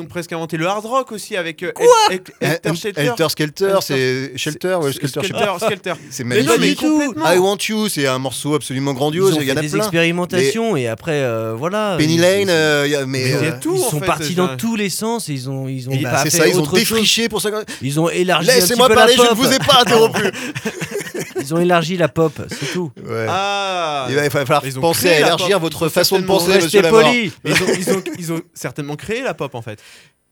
ont, 0.00 0.02
ils 0.02 0.06
presque 0.08 0.32
inventé 0.34 0.58
le 0.58 0.66
hard 0.66 0.84
rock 0.84 1.12
aussi 1.12 1.34
avec 1.34 1.62
euh, 1.62 1.72
Quoi 1.72 1.86
Helter 2.42 3.37
Skelter. 3.38 3.78
C'est 3.82 4.32
Shelter, 4.36 4.74
ouais, 4.82 4.92
Skelter, 4.92 5.20
je 5.22 5.26
sais 5.28 5.32
pas. 5.32 5.58
Skelter, 5.58 5.66
Skelter. 5.66 5.92
C'est 6.10 6.24
Mais 6.24 6.42
non, 6.42 6.58
magnifique. 6.58 6.82
mais. 7.16 7.36
I 7.36 7.38
Want 7.38 7.58
You, 7.68 7.88
c'est 7.88 8.06
un 8.08 8.18
morceau 8.18 8.54
absolument 8.54 8.90
ils 8.90 8.96
grandiose. 8.96 9.34
ont 9.36 9.40
Il 9.40 9.46
y 9.46 9.52
en 9.52 9.56
a 9.56 9.60
des 9.60 9.68
plein. 9.68 9.78
expérimentations 9.78 10.76
et 10.76 10.88
après, 10.88 11.12
euh, 11.22 11.54
voilà. 11.56 11.94
Penny 11.98 12.16
ils- 12.16 12.20
Lane, 12.20 12.40
ils- 12.42 12.50
euh, 12.50 13.04
mais 13.06 13.32
euh, 13.32 13.52
tout, 13.60 13.76
ils 13.76 13.80
sont 13.90 14.00
fait, 14.00 14.06
partis 14.06 14.34
dans 14.34 14.56
tous 14.56 14.74
les 14.74 14.90
sens. 14.90 15.28
et 15.28 15.32
Ils 15.34 15.48
ont, 15.48 15.68
ils 15.68 15.88
ont 15.88 15.92
et 15.92 15.98
bah, 15.98 16.10
pas 16.10 16.16
fait 16.24 16.30
ça, 16.30 16.48
ils 16.48 16.58
ont 16.58 16.64
chose. 16.64 16.74
défriché 16.74 17.28
pour 17.28 17.40
ça. 17.40 17.50
Ils 17.80 18.00
ont 18.00 18.08
élargi 18.10 18.48
Laissez-moi 18.48 18.88
parler, 18.88 19.14
la 19.16 19.22
je 19.24 19.28
ne 19.30 19.34
pop. 19.34 19.38
vous 19.38 19.52
ai 19.52 19.58
pas 19.58 19.78
interrompu. 19.82 20.22
Ils 21.40 21.54
ont 21.54 21.58
élargi 21.60 21.96
la 21.96 22.08
pop, 22.08 22.32
c'est 22.48 22.72
tout. 22.72 22.90
Ouais. 23.06 23.26
Ah 23.28 24.06
Il 24.10 24.16
va 24.16 24.28
falloir 24.30 24.62
Ils 24.66 24.76
ont 24.78 24.80
penser 24.82 25.08
à 25.08 25.12
la 25.12 25.18
élargir 25.26 25.60
votre 25.60 25.88
façon 25.88 26.18
de 26.18 26.24
penser, 26.24 26.54
monsieur 26.56 26.82
Lamar. 26.82 27.02
poli. 27.04 27.32
ils 27.44 27.52
ont, 27.52 27.56
ils, 27.78 27.90
ont, 27.92 28.02
ils 28.18 28.32
ont 28.32 28.40
certainement 28.54 28.96
créé 28.96 29.22
la 29.22 29.34
pop 29.34 29.54
en 29.54 29.62
fait. 29.62 29.78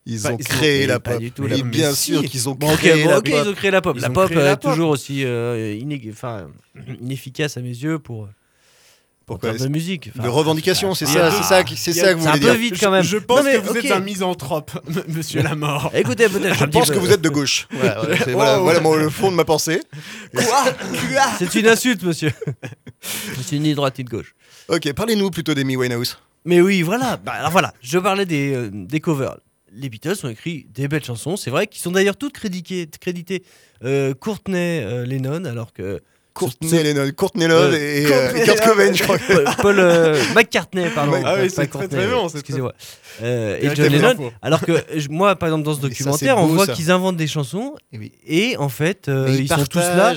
Ils 0.06 0.26
ont 0.28 0.36
créé 0.36 0.86
la 0.86 1.00
pas 1.00 1.18
pop. 1.18 1.22
bien 1.64 1.92
sûr 1.92 2.22
qu'ils 2.22 2.48
ont 2.48 2.54
créé 2.54 3.02
bon, 3.04 3.10
la 3.10 3.16
pop. 3.16 3.28
ils 3.28 3.48
ont 3.48 3.54
créé 3.54 3.70
la 3.72 3.80
pop. 3.82 3.96
La 3.98 4.52
est 4.52 4.56
toujours 4.56 4.90
aussi 4.90 5.24
euh, 5.24 5.76
inefficace 7.00 7.56
à 7.56 7.60
mes 7.60 7.68
yeux 7.70 7.98
pour. 7.98 8.28
Pourquoi 9.26 9.54
de 9.54 9.66
musique. 9.66 10.10
Enfin, 10.14 10.22
De 10.22 10.28
revendication, 10.28 10.94
c'est 10.94 11.04
ça, 11.06 11.32
c'est 11.32 11.42
ça, 11.42 11.64
qui- 11.64 11.76
c'est 11.76 11.92
ça 11.92 12.14
que 12.14 12.18
vous 12.18 12.22
C'est 12.22 12.28
un 12.28 12.32
voulez 12.34 12.42
peu 12.46 12.50
dire. 12.52 12.60
vite 12.60 12.78
quand 12.80 12.92
même. 12.92 13.02
Je 13.02 13.16
pense 13.16 13.38
Non, 13.38 13.44
mais, 13.44 13.54
que 13.54 13.66
vous 13.66 13.76
êtes 13.76 13.90
un 13.90 13.98
misanthrope, 13.98 14.70
monsieur 15.08 15.42
Lamort. 15.42 15.90
Écoutez, 15.94 16.28
peut-être. 16.28 16.54
Je 16.56 16.64
pense 16.66 16.92
que 16.92 16.98
vous 16.98 17.10
êtes 17.10 17.22
de 17.22 17.28
gauche. 17.28 17.66
Voilà, 17.72 17.98
voilà, 17.98 18.16
c'est- 18.18 18.30
voilà, 18.32 18.58
voilà 18.58 18.78
mon- 18.78 18.94
le 18.94 19.10
fond 19.10 19.32
de 19.32 19.36
ma 19.36 19.44
pensée. 19.44 19.80
C'est 21.40 21.54
une 21.56 21.66
insulte, 21.66 22.04
monsieur. 22.04 22.30
C'est 23.42 23.58
ni 23.58 23.74
droite 23.74 23.98
ni 23.98 24.04
de 24.04 24.10
gauche. 24.10 24.34
Ok, 24.68 24.92
parlez-nous 24.92 25.30
plutôt 25.30 25.54
d'Amy 25.54 25.76
Winehouse. 25.76 26.18
Mais 26.44 26.60
oui, 26.60 26.82
voilà. 26.82 27.16
Bah, 27.16 27.32
alors 27.32 27.50
voilà, 27.50 27.74
je 27.82 27.98
parlais 27.98 28.26
des, 28.26 28.52
euh, 28.54 28.70
des 28.72 29.00
covers. 29.00 29.38
Les 29.76 29.88
Beatles 29.88 30.14
ont 30.24 30.28
écrit 30.28 30.66
des 30.74 30.88
belles 30.88 31.04
chansons, 31.04 31.36
c'est 31.36 31.50
vrai, 31.50 31.66
qui 31.66 31.80
sont 31.80 31.90
d'ailleurs 31.90 32.16
toutes 32.16 32.32
créditées, 32.32 32.88
créditées 33.00 33.42
euh, 33.84 34.14
Courtney 34.14 34.80
euh, 34.82 35.04
Lennon, 35.04 35.44
alors 35.44 35.72
que 35.72 36.00
Courtney 36.32 36.82
Lennon, 36.82 37.10
Courtney 37.16 37.46
Love 37.46 37.74
Euh, 37.74 38.34
et 38.34 38.44
Kurt 38.44 38.60
Cobain, 38.60 38.92
je 38.92 39.02
crois. 39.02 39.18
Paul, 39.18 39.44
Paul, 39.62 39.76
McCartney, 40.34 40.88
pardon. 40.94 41.22
Ah 41.24 41.36
oui, 41.40 41.50
c'est 41.50 41.66
très, 41.66 41.88
très 41.88 42.06
bon, 42.06 42.28
Excusez-moi. 42.28 42.74
Et 43.22 43.68
John 43.74 43.92
Lennon. 43.92 44.32
Alors 44.42 44.60
que 44.60 45.08
moi, 45.10 45.36
par 45.36 45.48
exemple, 45.48 45.64
dans 45.64 45.74
ce 45.74 45.80
ça, 45.80 45.88
documentaire, 45.88 46.38
on 46.38 46.46
voit 46.46 46.66
qu'ils 46.66 46.90
inventent 46.90 47.16
des 47.16 47.26
chansons 47.26 47.74
Et 47.92 47.98
oui. 47.98 48.12
et 48.26 48.56
en 48.56 48.68
fait, 48.68 49.10
ils, 49.28 49.48
sont 49.48 49.64
tous 49.66 49.78
là, 49.78 50.14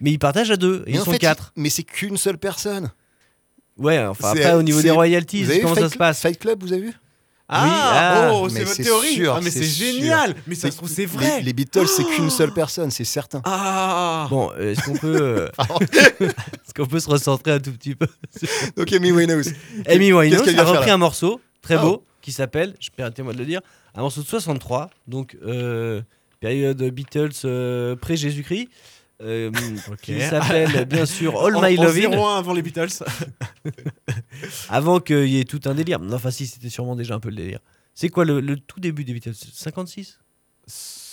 mais 0.00 0.10
ils 0.12 0.18
partagent 0.18 0.50
à 0.50 0.56
deux. 0.56 0.84
Et 0.86 0.92
ils 0.92 0.98
sont 0.98 1.12
fait, 1.12 1.18
quatre. 1.18 1.52
Mais 1.56 1.70
c'est 1.70 1.84
qu'une 1.84 2.16
seule 2.16 2.38
personne. 2.38 2.90
Ouais, 3.78 3.98
enfin 4.06 4.30
après, 4.30 4.54
au 4.54 4.62
niveau 4.62 4.80
des 4.80 4.90
royalties, 4.90 5.46
comment 5.60 5.74
ça 5.74 5.90
se 5.90 5.96
passe 5.96 6.20
Fight 6.20 6.38
Club, 6.38 6.62
vous 6.62 6.72
avez 6.72 6.82
vu? 6.82 6.94
Ah, 7.48 8.28
ah, 8.28 8.30
oh, 8.34 8.48
mais 8.50 8.50
c'est 8.50 8.64
votre 8.64 8.82
théorie. 8.82 9.14
sûr, 9.14 9.34
ah, 9.36 9.40
mais 9.42 9.50
c'est 9.50 9.62
sûr. 9.62 9.86
génial. 9.86 10.34
Mais 10.48 10.54
ça 10.56 10.70
se 10.70 10.76
trouve, 10.76 10.88
c'est 10.88 11.06
vrai. 11.06 11.38
Les, 11.38 11.44
les 11.44 11.52
Beatles, 11.52 11.86
c'est 11.86 12.02
qu'une 12.04 12.28
seule 12.30 12.52
personne, 12.52 12.90
c'est 12.90 13.04
certain. 13.04 13.40
Ah. 13.44 14.26
Bon, 14.30 14.50
euh, 14.58 14.72
est-ce 14.72 14.82
qu'on 14.82 14.96
peut, 14.96 15.16
euh, 15.20 15.48
est-ce 16.20 16.74
qu'on 16.74 16.86
peut 16.86 16.98
se 16.98 17.08
recentrer 17.08 17.52
un 17.52 17.60
tout 17.60 17.72
petit 17.72 17.94
peu? 17.94 18.08
Donc 18.76 18.92
Amy 18.92 19.12
Winehouse. 19.12 19.52
Amy 19.86 20.12
Winehouse 20.12 20.48
a 20.58 20.64
repris 20.64 20.90
un 20.90 20.96
morceau 20.98 21.40
très 21.62 21.74
Ah. 21.74 21.82
beau 21.82 22.04
qui 22.20 22.32
s'appelle, 22.32 22.74
je 22.80 22.88
permettez-moi 22.90 23.32
de 23.32 23.38
le 23.38 23.44
dire, 23.44 23.60
un 23.94 24.00
morceau 24.00 24.22
de 24.22 24.26
63, 24.26 24.90
donc 25.06 25.36
euh, 25.46 26.02
période 26.40 26.82
Beatles 26.82 27.30
euh, 27.44 27.94
pré-Jésus-Christ, 27.94 28.68
euh, 29.22 29.50
qui 30.02 30.20
s'appelle 30.20 30.84
bien 30.88 31.06
sûr 31.06 31.40
All 31.44 31.54
My 31.60 31.76
Lovin', 31.76 32.10
0-1 32.10 32.38
avant 32.38 32.52
les 32.52 32.62
Beatles. 32.62 33.04
avant 34.68 35.00
qu'il 35.00 35.28
y 35.28 35.40
ait 35.40 35.44
tout 35.44 35.60
un 35.64 35.74
délire. 35.74 36.00
Non, 36.00 36.16
Enfin, 36.16 36.30
si, 36.30 36.46
c'était 36.46 36.68
sûrement 36.68 36.96
déjà 36.96 37.14
un 37.14 37.20
peu 37.20 37.30
le 37.30 37.36
délire. 37.36 37.60
C'est 37.94 38.08
quoi 38.08 38.24
le, 38.24 38.40
le 38.40 38.58
tout 38.58 38.80
début 38.80 39.04
des 39.04 39.14
Beatles? 39.14 39.34
56 39.34 40.18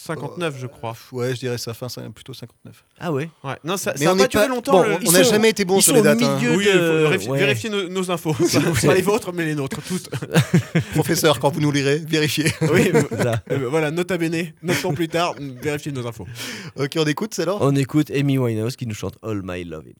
59, 0.05 0.55
je 0.59 0.67
crois. 0.67 0.95
Ouais, 1.11 1.33
je 1.33 1.39
dirais 1.39 1.57
ça 1.57 1.73
fin, 1.73 1.87
plutôt 2.13 2.33
59. 2.33 2.83
Ah 2.99 3.11
ouais 3.13 3.29
Ouais. 3.43 3.53
Non, 3.63 3.77
ça, 3.77 3.93
Mais 3.97 4.05
ça 4.05 4.13
on 4.13 4.19
a 4.19 4.23
pas 4.23 4.27
duré 4.27 4.43
pas- 4.43 4.49
longtemps. 4.49 4.71
bon, 4.73 4.83
le- 4.83 4.97
on 5.07 5.11
n'a 5.11 5.23
jamais 5.23 5.49
été 5.49 5.63
bon 5.65 5.79
sur 5.81 5.93
les 5.95 6.01
dates. 6.01 6.21
hein. 6.21 6.35
milieu 6.37 6.55
Oui, 6.57 6.65
il 6.67 6.71
faut 6.71 6.77
de- 6.77 6.97
vérifier, 7.07 7.31
ouais. 7.31 7.39
vérifier 7.39 7.69
nos, 7.69 7.87
nos 7.89 8.11
infos. 8.11 8.33
pas 8.85 8.93
les 8.93 9.01
vôtres, 9.01 9.31
mais 9.33 9.45
les 9.45 9.55
nôtres, 9.55 9.81
toutes. 9.87 10.09
Professeur, 10.93 11.39
quand 11.39 11.49
vous 11.51 11.61
nous 11.61 11.71
lirez, 11.71 11.97
vérifiez. 11.99 12.51
Oui, 12.61 12.91
Voilà. 13.11 13.41
euh, 13.51 13.67
voilà, 13.69 13.91
nota 13.91 14.17
bene, 14.17 14.53
neuf 14.61 14.85
ans 14.85 14.93
plus 14.93 15.07
tard, 15.07 15.35
vérifiez 15.61 15.91
nos 15.91 16.05
infos. 16.07 16.27
ok, 16.75 16.91
on 16.97 17.05
écoute, 17.05 17.33
c'est 17.33 17.43
alors? 17.43 17.59
On 17.61 17.75
écoute 17.75 18.11
Amy 18.11 18.37
Winehouse 18.37 18.75
qui 18.75 18.87
nous 18.87 18.95
chante 18.95 19.17
All 19.23 19.41
My 19.43 19.63
Lovin'. 19.63 19.93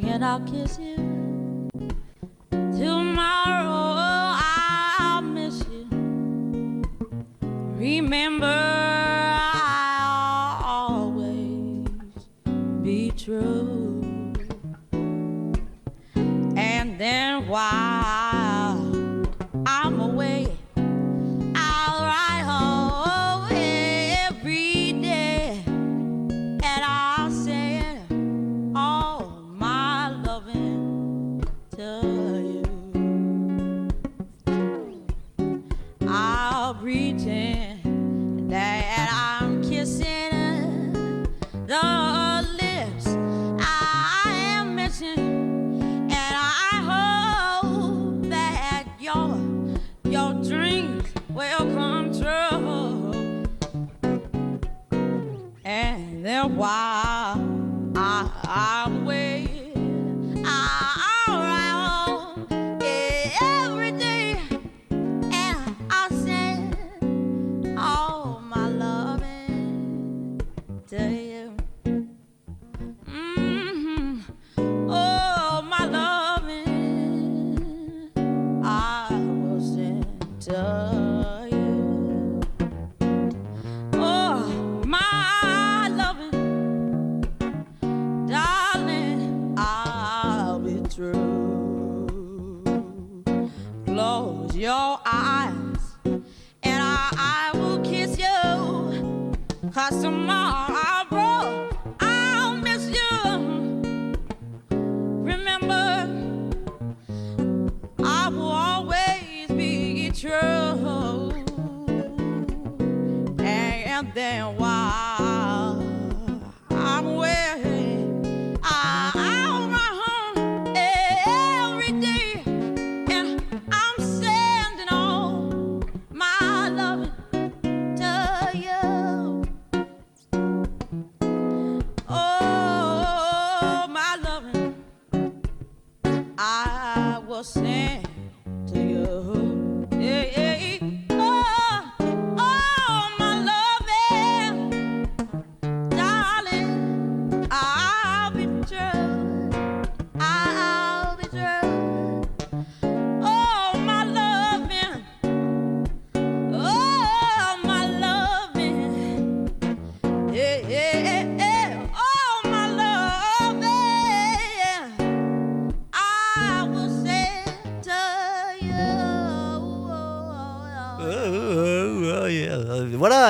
And 0.00 0.24
I'll 0.24 0.40
kiss 0.40 0.78
you. 0.78 0.96
Tomorrow 2.50 3.98
I'll 4.98 5.20
miss 5.20 5.62
you. 5.70 5.86
Remember, 7.76 8.71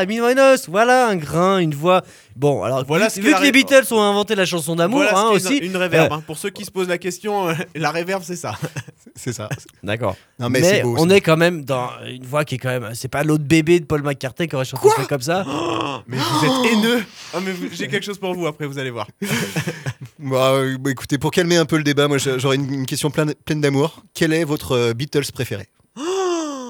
Amy 0.03 0.21
Winehouse, 0.21 0.69
voilà 0.69 1.09
un 1.09 1.17
grain, 1.17 1.59
une 1.59 1.75
voix. 1.75 2.03
Bon, 2.37 2.63
alors 2.63 2.85
Voilà 2.87 3.07
vu, 3.09 3.11
ce 3.15 3.21
vu 3.21 3.35
que 3.35 3.43
les 3.43 3.53
Beatles 3.53 3.85
ont 3.93 4.01
inventé 4.01 4.35
la 4.35 4.47
chanson 4.47 4.75
d'amour 4.77 5.01
Voilà 5.03 5.19
hein, 5.19 5.31
aussi. 5.33 5.59
une, 5.59 5.65
une 5.71 5.77
réverb. 5.77 6.13
Euh, 6.13 6.17
hein. 6.17 6.23
Pour 6.27 6.39
ceux 6.39 6.51
qui 6.51 6.65
se 6.65 6.71
posent 6.71 6.89
la 6.89 6.97
question, 6.99 7.49
euh, 7.51 7.55
la 7.75 7.91
réverb, 7.91 8.23
c'est 8.25 8.37
ça. 8.37 8.55
C'est 9.15 9.35
ça. 9.35 9.51
D'accord. 9.83 10.17
Non, 10.39 10.49
mais, 10.49 10.61
Mais, 10.63 10.69
c'est 10.71 10.83
beau. 10.83 10.95
on 10.99 11.11
est 11.11 11.21
quand 11.21 11.37
même 11.37 11.67
dans 11.67 11.91
une 12.11 12.25
voix 12.25 12.47
qui 12.47 12.55
est 12.55 12.59
quand 12.59 12.71
même. 12.71 12.93
C'est 12.95 13.09
pas 13.09 13.23
l'autre 13.25 13.45
bébé 13.45 13.79
de 13.79 13.85
Paul 13.85 14.03
McCartney 14.03 14.49
qui 14.49 14.57
aurait 14.57 14.65
chanté 14.65 14.89
ça 14.97 15.05
comme 15.05 15.21
ça. 15.21 15.45
Mais 16.07 16.17
vous 16.17 16.47
êtes 16.47 16.73
haineux. 16.73 17.05
Ah, 17.35 17.39
mais 17.45 17.53
vous- 17.53 17.69
j'ai 17.71 17.89
quelque 17.89 18.05
chose 18.05 18.19
pour 18.19 18.33
vous 18.35 18.47
après, 18.47 18.67
vous 18.67 18.79
allez 18.79 18.91
voir. 18.91 19.07
Bah, 20.19 20.53
euh, 20.53 20.77
bah, 20.79 20.91
écoutez, 20.91 21.19
pour 21.19 21.31
calmer 21.31 21.57
un 21.57 21.65
peu 21.65 21.77
le 21.77 21.83
débat, 21.83 22.07
moi 22.09 22.17
j'a- 22.19 22.39
j'aurais 22.39 22.57
une, 22.57 22.73
une 22.73 22.87
question 22.87 23.11
pleine, 23.11 23.35
pleine 23.45 23.61
d'amour. 23.61 24.03
Quel 24.15 24.33
est 24.33 24.45
votre 24.45 24.93
Beatles 24.93 25.31
préféré? 25.35 25.67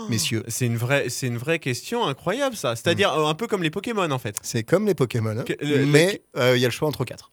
Messieurs. 0.08 0.42
C'est 0.48 0.66
une 0.66 0.76
vraie, 0.76 1.08
c'est 1.08 1.26
une 1.26 1.38
vraie 1.38 1.58
question 1.58 2.06
incroyable 2.06 2.56
ça. 2.56 2.76
C'est-à-dire 2.76 3.12
euh, 3.12 3.26
un 3.26 3.34
peu 3.34 3.46
comme 3.46 3.62
les 3.62 3.70
Pokémon 3.70 4.10
en 4.10 4.18
fait. 4.18 4.36
C'est 4.42 4.62
comme 4.64 4.86
les 4.86 4.94
Pokémon, 4.94 5.36
hein. 5.38 5.44
Que- 5.44 5.54
le- 5.60 5.86
mais 5.86 6.22
euh, 6.36 6.56
il 6.56 6.60
y 6.60 6.64
a 6.64 6.68
le 6.68 6.72
choix 6.72 6.88
entre 6.88 7.04
quatre. 7.04 7.30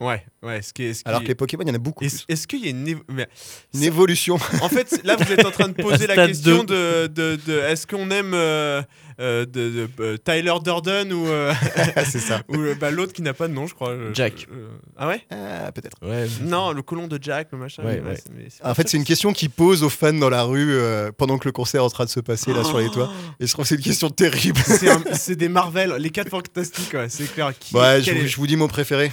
Ouais, 0.00 0.24
ouais. 0.42 0.60
Ce 0.60 0.72
qui 0.72 0.84
est, 0.84 0.94
ce 0.94 1.04
qui 1.04 1.08
Alors 1.08 1.20
est- 1.20 1.24
que 1.24 1.28
les 1.28 1.34
Pokémon, 1.36 1.62
il 1.64 1.68
y 1.68 1.70
en 1.70 1.74
a 1.74 1.78
beaucoup. 1.78 2.04
Est-ce 2.04 2.24
plus. 2.24 2.32
est-ce 2.32 2.46
qu'il 2.48 2.64
y 2.64 2.66
a 2.66 2.70
une, 2.70 2.86
évo- 2.86 3.02
mais- 3.08 3.28
Une 3.74 3.80
ça- 3.80 3.86
évolution. 3.86 4.34
En 4.60 4.68
fait, 4.68 5.00
là, 5.04 5.14
vous 5.16 5.32
êtes 5.32 5.44
en 5.46 5.50
train 5.52 5.68
de 5.68 5.74
poser 5.80 6.06
la 6.08 6.26
question 6.26 6.64
de, 6.64 7.06
de, 7.06 7.38
de- 7.46 7.58
est-ce 7.60 7.86
qu'on 7.86 8.10
aime 8.10 8.32
euh, 8.34 8.82
euh, 9.20 9.46
de, 9.46 9.86
de- 9.86 9.88
euh, 10.00 10.16
Tyler 10.16 10.52
Durden 10.64 11.12
ou, 11.12 11.26
euh, 11.28 11.54
c'est 12.10 12.18
ça. 12.18 12.42
ou 12.48 12.56
bah, 12.80 12.90
l'autre 12.90 13.12
qui 13.12 13.22
n'a 13.22 13.34
pas 13.34 13.46
de 13.46 13.52
nom, 13.52 13.68
je 13.68 13.74
crois. 13.74 13.94
Jack. 14.14 14.48
euh, 14.52 14.66
ah 14.96 15.06
ouais? 15.06 15.22
Ah, 15.30 15.70
peut-être. 15.70 15.96
Ouais. 16.02 16.26
Non, 16.42 16.72
le 16.72 16.82
colon 16.82 17.06
de 17.06 17.18
Jack, 17.22 17.48
le 17.52 17.58
machin. 17.58 17.84
Ouais, 17.84 18.00
mais 18.02 18.10
ouais. 18.10 18.16
c'est- 18.16 18.32
mais 18.34 18.46
c'est 18.50 18.64
En 18.66 18.74
fait, 18.74 18.88
c'est 18.88 18.96
une 18.96 19.04
que 19.04 19.08
question 19.08 19.32
qui 19.32 19.48
pose 19.48 19.84
aux 19.84 19.88
fans 19.90 20.12
dans 20.12 20.28
la 20.30 20.42
rue 20.42 20.72
euh, 20.72 21.12
pendant 21.16 21.38
que 21.38 21.46
le 21.46 21.52
concert 21.52 21.82
est 21.82 21.84
en 21.84 21.88
train 21.90 22.04
de 22.04 22.10
se 22.10 22.20
passer 22.20 22.52
là 22.52 22.64
sur 22.64 22.78
les 22.80 22.90
toits. 22.90 23.12
Et 23.38 23.46
je 23.46 23.52
trouve 23.52 23.64
que 23.64 23.68
c'est 23.68 23.76
une 23.76 23.80
question 23.82 24.10
terrible. 24.10 24.58
c'est 24.66 24.90
un- 24.90 25.02
c'est 25.12 25.36
des 25.36 25.48
Marvel, 25.48 25.94
les 26.00 26.10
4 26.10 26.30
fantastiques, 26.30 26.92
ouais, 26.94 27.08
c'est 27.08 27.32
clair. 27.32 27.52
Qui, 27.58 27.76
Ouais, 27.76 28.00
je 28.00 28.06
quel 28.06 28.18
vous, 28.18 28.24
est- 28.24 28.28
je 28.28 28.36
vous 28.36 28.46
dis 28.48 28.56
mon 28.56 28.66
préféré. 28.66 29.12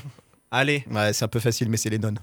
Allez, 0.52 0.84
Ouais, 0.91 1.14
c'est 1.14 1.24
un 1.26 1.28
peu 1.30 1.39
facile, 1.39 1.70
mais 1.70 1.78
c'est 1.78 1.89
Lennon. 1.89 2.16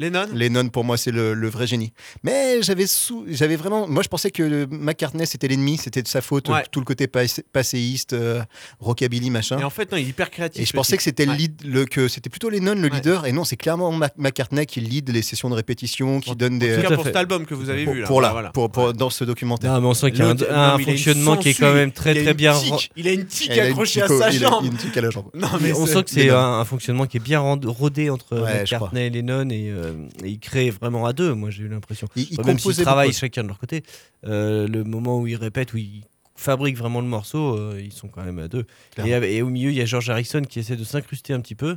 Lennon 0.00 0.26
Lennon, 0.34 0.68
pour 0.68 0.82
moi, 0.84 0.96
c'est 0.96 1.12
le, 1.12 1.34
le 1.34 1.48
vrai 1.48 1.66
génie. 1.68 1.92
Mais 2.24 2.62
j'avais 2.62 2.86
sous... 2.88 3.24
j'avais 3.28 3.54
vraiment. 3.56 3.86
Moi, 3.86 4.02
je 4.02 4.08
pensais 4.08 4.30
que 4.32 4.66
McCartney, 4.70 5.24
c'était 5.26 5.46
l'ennemi, 5.46 5.78
c'était 5.78 6.02
de 6.02 6.08
sa 6.08 6.20
faute, 6.20 6.48
Ouais. 6.48 6.64
tout 6.72 6.80
le 6.80 6.84
côté 6.84 7.06
passé- 7.06 7.44
passéiste, 7.52 8.12
euh, 8.12 8.42
rockabilly, 8.80 9.30
machin. 9.30 9.58
Et 9.58 9.64
en 9.64 9.70
fait, 9.70 9.90
non, 9.92 9.98
il 9.98 10.06
est 10.06 10.08
hyper 10.10 10.30
créatif. 10.30 10.60
Et 10.60 10.64
je 10.66 10.72
le 10.72 10.76
pensais 10.76 10.90
type. 10.92 10.96
que 10.98 11.02
c'était 11.04 11.24
le 11.26 11.32
Ouais. 11.32 11.36
lead, 11.38 11.62
le, 11.64 11.84
que 11.84 12.08
c'était 12.08 12.28
plutôt 12.28 12.50
Lennon 12.50 12.74
le 12.74 12.82
Ouais. 12.88 12.90
leader, 12.90 13.26
et 13.26 13.32
non, 13.32 13.44
c'est 13.44 13.56
clairement 13.56 13.92
McCartney 14.16 14.66
qui 14.66 14.80
lead 14.80 15.10
les 15.10 15.22
sessions 15.22 15.48
de 15.48 15.54
répétition, 15.54 16.20
qui 16.20 16.30
En- 16.30 16.34
donne 16.34 16.54
En 16.54 16.58
des 16.58 16.74
tout 16.76 16.82
Tout 16.82 16.88
cas, 16.88 16.94
pour 16.96 17.04
cet 17.04 17.16
album 17.16 17.46
que 17.46 17.54
vous 17.54 17.70
avez 17.70 17.84
pour, 17.84 17.94
vu 17.94 18.00
là. 18.00 18.06
pour 18.08 18.20
là, 18.20 18.32
voilà. 18.32 18.50
pour, 18.50 18.70
pour- 18.70 18.92
dans 18.94 19.10
ce 19.10 19.22
documentaire. 19.24 19.72
Non, 19.74 19.80
mais 19.80 19.86
on 19.86 19.94
sent 19.94 20.10
qu'il 20.10 20.20
y 20.20 20.22
a 20.22 20.74
un, 20.74 20.78
fonctionnement 20.78 21.36
qui 21.36 21.50
est 21.50 21.54
quand 21.54 21.72
même 21.72 21.92
très 21.92 22.14
très 22.20 22.34
bien. 22.34 22.52
tique, 22.58 22.90
Il 22.96 23.06
a 23.06 23.12
une 23.12 23.26
tique 23.26 23.50
accrochée 23.56 24.02
à 24.02 24.08
sa 24.08 24.30
il 24.32 24.44
a 24.44 24.48
jambe. 24.50 24.64
une 24.64 24.76
tique 24.76 24.96
à 24.96 25.00
la 25.00 25.10
jambe. 25.10 25.26
On 25.34 25.86
sent 25.86 26.02
que 26.02 26.10
c'est 26.10 26.30
un, 26.30 26.64
fonctionnement 26.64 27.06
qui 27.06 27.18
est 27.18 27.20
bien 27.20 27.38
rodé 27.40 28.10
entre 28.10 28.34
McCartney 28.38 29.06
et 29.06 29.10
Lennon 29.10 29.48
et, 29.50 29.72
euh, 29.84 30.08
et 30.22 30.30
ils 30.30 30.38
créent 30.38 30.70
vraiment 30.70 31.06
à 31.06 31.12
deux. 31.12 31.34
Moi, 31.34 31.50
j'ai 31.50 31.64
eu 31.64 31.68
l'impression. 31.68 32.08
Enfin, 32.16 32.42
même 32.44 32.58
s'ils 32.58 32.76
travaillent 32.76 33.08
beaucoup. 33.08 33.18
chacun 33.18 33.42
de 33.42 33.48
leur 33.48 33.58
côté, 33.58 33.82
euh, 34.26 34.66
le 34.66 34.84
moment 34.84 35.18
où 35.20 35.26
ils 35.26 35.36
répètent, 35.36 35.72
où 35.74 35.78
ils 35.78 36.02
fabriquent 36.36 36.78
vraiment 36.78 37.00
le 37.00 37.06
morceau, 37.06 37.56
euh, 37.56 37.80
ils 37.82 37.92
sont 37.92 38.08
quand 38.08 38.24
même 38.24 38.38
à 38.38 38.48
deux. 38.48 38.66
Et, 39.04 39.10
et 39.10 39.42
au 39.42 39.48
milieu, 39.48 39.70
il 39.70 39.76
y 39.76 39.80
a 39.80 39.86
George 39.86 40.10
Harrison 40.10 40.42
qui 40.42 40.58
essaie 40.58 40.76
de 40.76 40.84
s'incruster 40.84 41.32
un 41.32 41.40
petit 41.40 41.54
peu. 41.54 41.76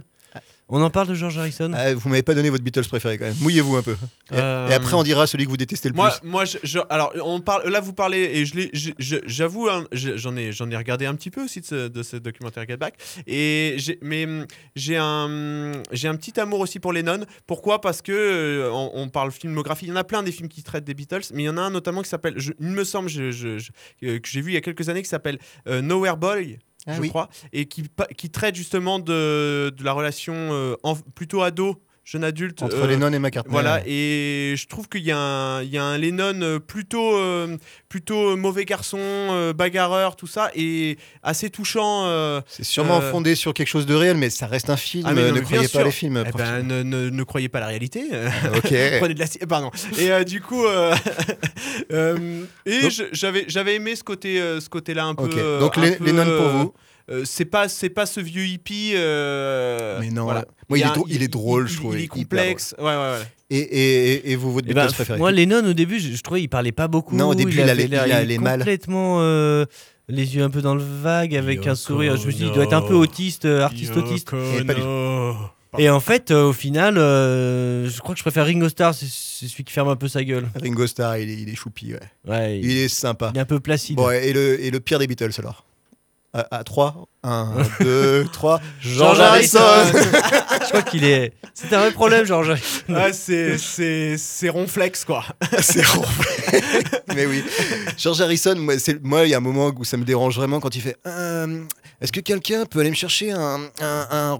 On 0.69 0.81
en 0.81 0.89
parle 0.89 1.07
de 1.07 1.13
George 1.13 1.37
Harrison 1.37 1.71
Ah, 1.73 1.93
vous 1.93 2.09
m'avez 2.09 2.23
pas 2.23 2.33
donné 2.35 2.49
votre 2.49 2.63
Beatles 2.63 2.83
préféré 2.89 3.17
quand 3.17 3.23
même. 3.23 3.35
Mouillez-vous 3.39 3.77
un 3.77 3.81
peu. 3.83 3.93
Et, 4.31 4.35
Euh, 4.35 4.67
et 4.67 4.73
après, 4.73 4.95
on 4.95 5.03
dira 5.03 5.25
celui 5.25 5.45
que 5.45 5.49
vous 5.49 5.55
détestez 5.55 5.87
le 5.87 5.95
Moi, 5.95 6.09
plus. 6.19 6.27
moi, 6.27 6.43
je, 6.43 6.57
je- 6.61 6.79
alors, 6.89 7.13
on 7.23 7.39
parle. 7.39 7.69
Là, 7.69 7.79
vous 7.79 7.93
parlez 7.93 8.19
et 8.19 8.45
je 8.45 8.55
l'ai. 8.55 8.69
je- 8.73 8.91
je- 8.99 9.15
J'avoue, 9.25 9.69
hein, 9.69 9.85
je- 9.93 10.17
j'en 10.17 10.35
ai, 10.35 10.51
j'en 10.51 10.69
ai 10.69 10.75
regardé 10.75 11.05
un 11.05 11.15
petit 11.15 11.31
peu 11.31 11.41
aussi 11.45 11.61
de 11.61 11.65
ce, 11.65 11.87
de 11.87 12.03
ce 12.03 12.17
documentaire 12.17 12.65
Get 12.67 12.75
Back. 12.75 12.95
Et 13.27 13.77
mais 14.01 14.27
j'ai 14.75 14.97
un, 14.97 15.71
j'ai 15.93 16.09
un 16.09 16.15
petit 16.15 16.37
amour 16.39 16.59
aussi 16.59 16.79
pour 16.79 16.91
Lennon. 16.91 17.21
Pourquoi? 17.45 17.79
Parce 17.79 18.01
que 18.01 18.11
euh, 18.11 18.69
on, 18.73 18.91
on 18.93 19.07
parle 19.09 19.31
filmographie. 19.31 19.85
Il 19.85 19.89
y 19.89 19.91
en 19.93 19.95
a 19.95 20.03
plein 20.03 20.21
des 20.21 20.33
films 20.33 20.49
qui 20.49 20.63
traitent 20.63 20.83
des 20.83 20.93
Beatles, 20.93 21.21
mais 21.33 21.43
il 21.43 21.45
y 21.45 21.49
en 21.49 21.57
a 21.57 21.61
un 21.61 21.69
notamment 21.69 22.01
qui 22.01 22.09
s'appelle. 22.09 22.35
Il 22.59 22.67
me 22.67 22.83
semble, 22.83 23.07
je, 23.07 23.31
je- 23.31 23.57
je- 23.57 23.71
euh, 24.03 24.19
que 24.19 24.27
j'ai 24.27 24.41
vu 24.41 24.51
il 24.51 24.55
y 24.55 24.57
a 24.57 24.61
quelques 24.61 24.89
années, 24.89 25.01
qui 25.01 25.07
s'appelle 25.09 25.39
euh, 25.67 25.81
Nowhere 25.81 26.17
Boy. 26.17 26.59
Ah 26.87 26.93
je 26.95 27.01
oui. 27.01 27.09
crois, 27.09 27.29
et 27.53 27.65
qui, 27.65 27.83
qui 28.17 28.29
traite 28.29 28.55
justement 28.55 28.97
de, 28.99 29.73
de 29.75 29.83
la 29.83 29.91
relation 29.93 30.33
euh, 30.35 30.75
en- 30.83 30.95
plutôt 30.95 31.41
ado, 31.43 31.75
jeune 32.09 32.23
adulte. 32.23 32.63
Entre 32.63 32.77
euh, 32.77 32.87
Lennon 32.87 33.11
et 33.11 33.19
McCartney. 33.19 33.51
voilà, 33.51 33.81
et 33.85 34.53
je 34.57 34.65
trouve 34.67 34.87
qu'il 34.87 35.01
y, 35.03 35.11
a 35.11 35.17
un- 35.17 35.61
il 35.61 35.69
y 35.69 35.77
a 35.77 35.83
un 35.83 35.97
Lennon 35.97 36.39
euh, 36.41 36.57
plutôt, 36.57 37.17
euh, 37.17 37.57
plutôt 37.89 38.37
mauvais 38.37 38.63
garçon, 38.63 38.97
euh, 39.01 39.51
bagarreur, 39.51 40.15
tout 40.15 40.25
ça, 40.27 40.49
et 40.55 40.97
assez 41.21 41.49
touchant. 41.49 42.05
euh, 42.05 42.39
C'est 42.47 42.63
sûrement 42.63 43.01
euh, 43.01 43.11
fondé 43.11 43.35
sur 43.35 43.53
quelque 43.53 43.67
chose 43.67 43.85
de 43.85 43.93
réel, 43.93 44.15
mais 44.15 44.29
ça 44.29 44.47
reste 44.47 44.69
un 44.69 44.77
film. 44.77 45.03
Ah, 45.05 45.13
mais 45.13 45.23
non, 45.23 45.27
ne 45.27 45.33
mais 45.33 45.41
croyez 45.41 45.63
pas 45.63 45.67
sûr. 45.67 45.83
les 45.83 45.91
films. 45.91 46.23
eh 46.25 46.31
ben, 46.37 46.65
ne, 46.65 46.81
ne- 46.83 47.09
ne 47.09 47.23
croyez 47.23 47.49
pas 47.49 47.59
la 47.59 47.67
réalité. 47.67 48.05
euh, 48.13 48.29
Ok. 48.55 48.73
Prenez 48.99 49.13
de 49.13 49.19
la 49.19 49.25
pardon. 49.47 49.71
Et 49.99 50.09
euh, 50.09 50.23
du 50.23 50.39
coup, 50.39 50.65
euh, 50.65 50.95
euh, 51.91 52.43
et 52.65 52.87
j'avais 53.11 53.45
j'avais 53.47 53.75
aimé 53.75 53.95
ce 53.95 54.03
côté 54.03 54.39
euh, 54.41 54.59
ce 54.61 54.69
côté-là 54.69 55.05
un 55.05 55.15
peu. 55.15 55.29
Euh, 55.37 55.59
Donc 55.59 55.77
un 55.77 55.81
les, 55.81 55.91
peu, 55.97 56.05
Lennon 56.05 56.23
pour 56.25 56.31
euh, 56.47 56.51
vous. 56.53 56.73
Euh, 57.09 57.23
c'est 57.25 57.45
pas 57.45 57.69
c'est 57.69 57.89
pas 57.89 58.05
ce 58.05 58.19
vieux 58.19 58.45
hippie. 58.45 58.93
euh, 58.95 59.97
Mais 60.01 60.09
non, 60.09 60.23
voilà. 60.25 60.45
moi, 60.69 60.77
il, 60.77 60.83
a 60.83 60.87
est 60.87 60.89
un- 60.89 60.93
drôle, 60.93 61.11
il 61.11 61.23
est 61.23 61.27
drôle, 61.27 61.65
il- 61.67 61.71
je 61.73 61.77
trouve. 61.77 61.95
Il 61.95 62.01
est 62.01 62.03
hyper 62.03 62.21
complexe. 62.21 62.75
Ouais, 62.77 62.85
ouais, 62.85 62.95
ouais. 62.95 63.21
Et, 63.49 63.57
et, 63.59 64.13
et, 64.13 64.31
et 64.31 64.35
vous, 64.35 64.51
votre 64.51 64.67
Eh 64.69 64.73
Beatles 64.73 64.87
ben, 64.87 64.93
préféré 64.93 65.19
Moi, 65.19 65.31
Lennon, 65.31 65.65
au 65.65 65.73
début, 65.73 65.99
je, 65.99 66.11
je 66.13 66.21
trouvais 66.21 66.41
qu'il 66.41 66.49
parlait 66.49 66.73
pas 66.73 66.87
beaucoup. 66.89 67.15
Non, 67.15 67.29
au 67.29 67.35
début, 67.35 67.53
il 67.53 67.61
allait- 67.61 67.85
il 67.85 67.95
allait 67.95 68.37
mal. 68.37 68.59
Complètement 68.59 69.19
euh, 69.21 69.65
les 70.09 70.35
yeux 70.35 70.43
un 70.43 70.49
peu 70.49 70.61
dans 70.61 70.75
le 70.75 70.83
vague, 70.83 71.33
avec 71.35 71.59
un 71.59 71.63
Yoko 71.71 71.75
sourire. 71.75 72.17
Je 72.17 72.25
me 72.25 72.31
suis 72.31 72.41
dit, 72.43 72.47
il 72.47 72.53
doit 72.53 72.65
être 72.65 72.73
un 72.73 72.81
peu 72.81 72.93
autiste, 72.95 73.45
euh, 73.45 73.61
artiste 73.61 73.95
autiste. 73.95 74.31
Et 74.59 74.63
pas 74.65 74.73
du 74.73 74.81
Et 75.79 75.89
en 75.89 75.99
fait, 76.01 76.31
euh, 76.31 76.45
au 76.49 76.53
final, 76.53 76.97
euh, 76.97 77.87
je 77.89 77.99
crois 77.99 78.15
que 78.15 78.19
je 78.19 78.23
préfère 78.23 78.45
Ringo 78.45 78.67
Starr, 78.67 78.93
c'est 78.93 79.05
c'est 79.09 79.47
celui 79.47 79.63
qui 79.63 79.71
ferme 79.71 79.87
un 79.89 79.95
peu 79.95 80.07
sa 80.07 80.23
gueule. 80.23 80.47
Ringo 80.59 80.87
Starr, 80.87 81.17
il 81.19 81.29
est, 81.29 81.41
il 81.43 81.49
est 81.49 81.55
choupi, 81.55 81.93
ouais. 81.93 81.99
Ouais, 82.27 82.57
il, 82.59 82.65
Il 82.71 82.77
est 82.77 82.87
sympa. 82.87 83.29
il 83.33 83.37
est 83.37 83.41
un 83.41 83.45
peu 83.45 83.59
placide. 83.59 83.95
Bon, 83.95 84.09
et 84.09 84.33
le, 84.33 84.59
et 84.61 84.71
le 84.71 84.79
pire 84.79 84.97
des 84.97 85.05
Beatles 85.07 85.29
alors? 85.37 85.63
À, 86.37 86.57
à 86.57 86.63
3 86.63 87.07
1, 87.23 87.47
2, 87.81 88.25
3. 88.31 88.61
George 88.79 89.19
Harrison 89.19 89.59
Je 89.91 90.67
crois 90.69 90.81
qu'il 90.83 91.03
est. 91.03 91.33
C'est 91.53 91.73
un 91.73 91.79
vrai 91.79 91.91
problème, 91.91 92.25
George 92.25 92.51
Harrison. 92.51 92.83
Ouais, 92.89 93.11
c'est 93.11 93.57
c'est 93.57 94.17
c'est 94.17 94.49
ronflex 94.49 95.03
quoi. 95.03 95.23
C'est 95.59 95.83
ronflé. 95.85 96.61
Mais 97.15 97.25
oui. 97.25 97.43
George 97.97 98.21
Harrison, 98.21 98.55
moi, 99.01 99.25
il 99.25 99.29
y 99.31 99.33
a 99.33 99.37
un 99.37 99.41
moment 99.41 99.71
où 99.75 99.83
ça 99.83 99.97
me 99.97 100.03
dérange 100.05 100.35
vraiment 100.35 100.59
quand 100.59 100.75
il 100.75 100.81
fait 100.81 100.95
Euh, 101.07 101.63
Est-ce 102.01 102.11
que 102.11 102.19
quelqu'un 102.19 102.65
peut 102.65 102.79
aller 102.81 102.91
me 102.91 102.95
chercher 102.95 103.31
un, 103.31 103.59
un, 103.81 104.07
un, 104.11 104.33
un- 104.33 104.37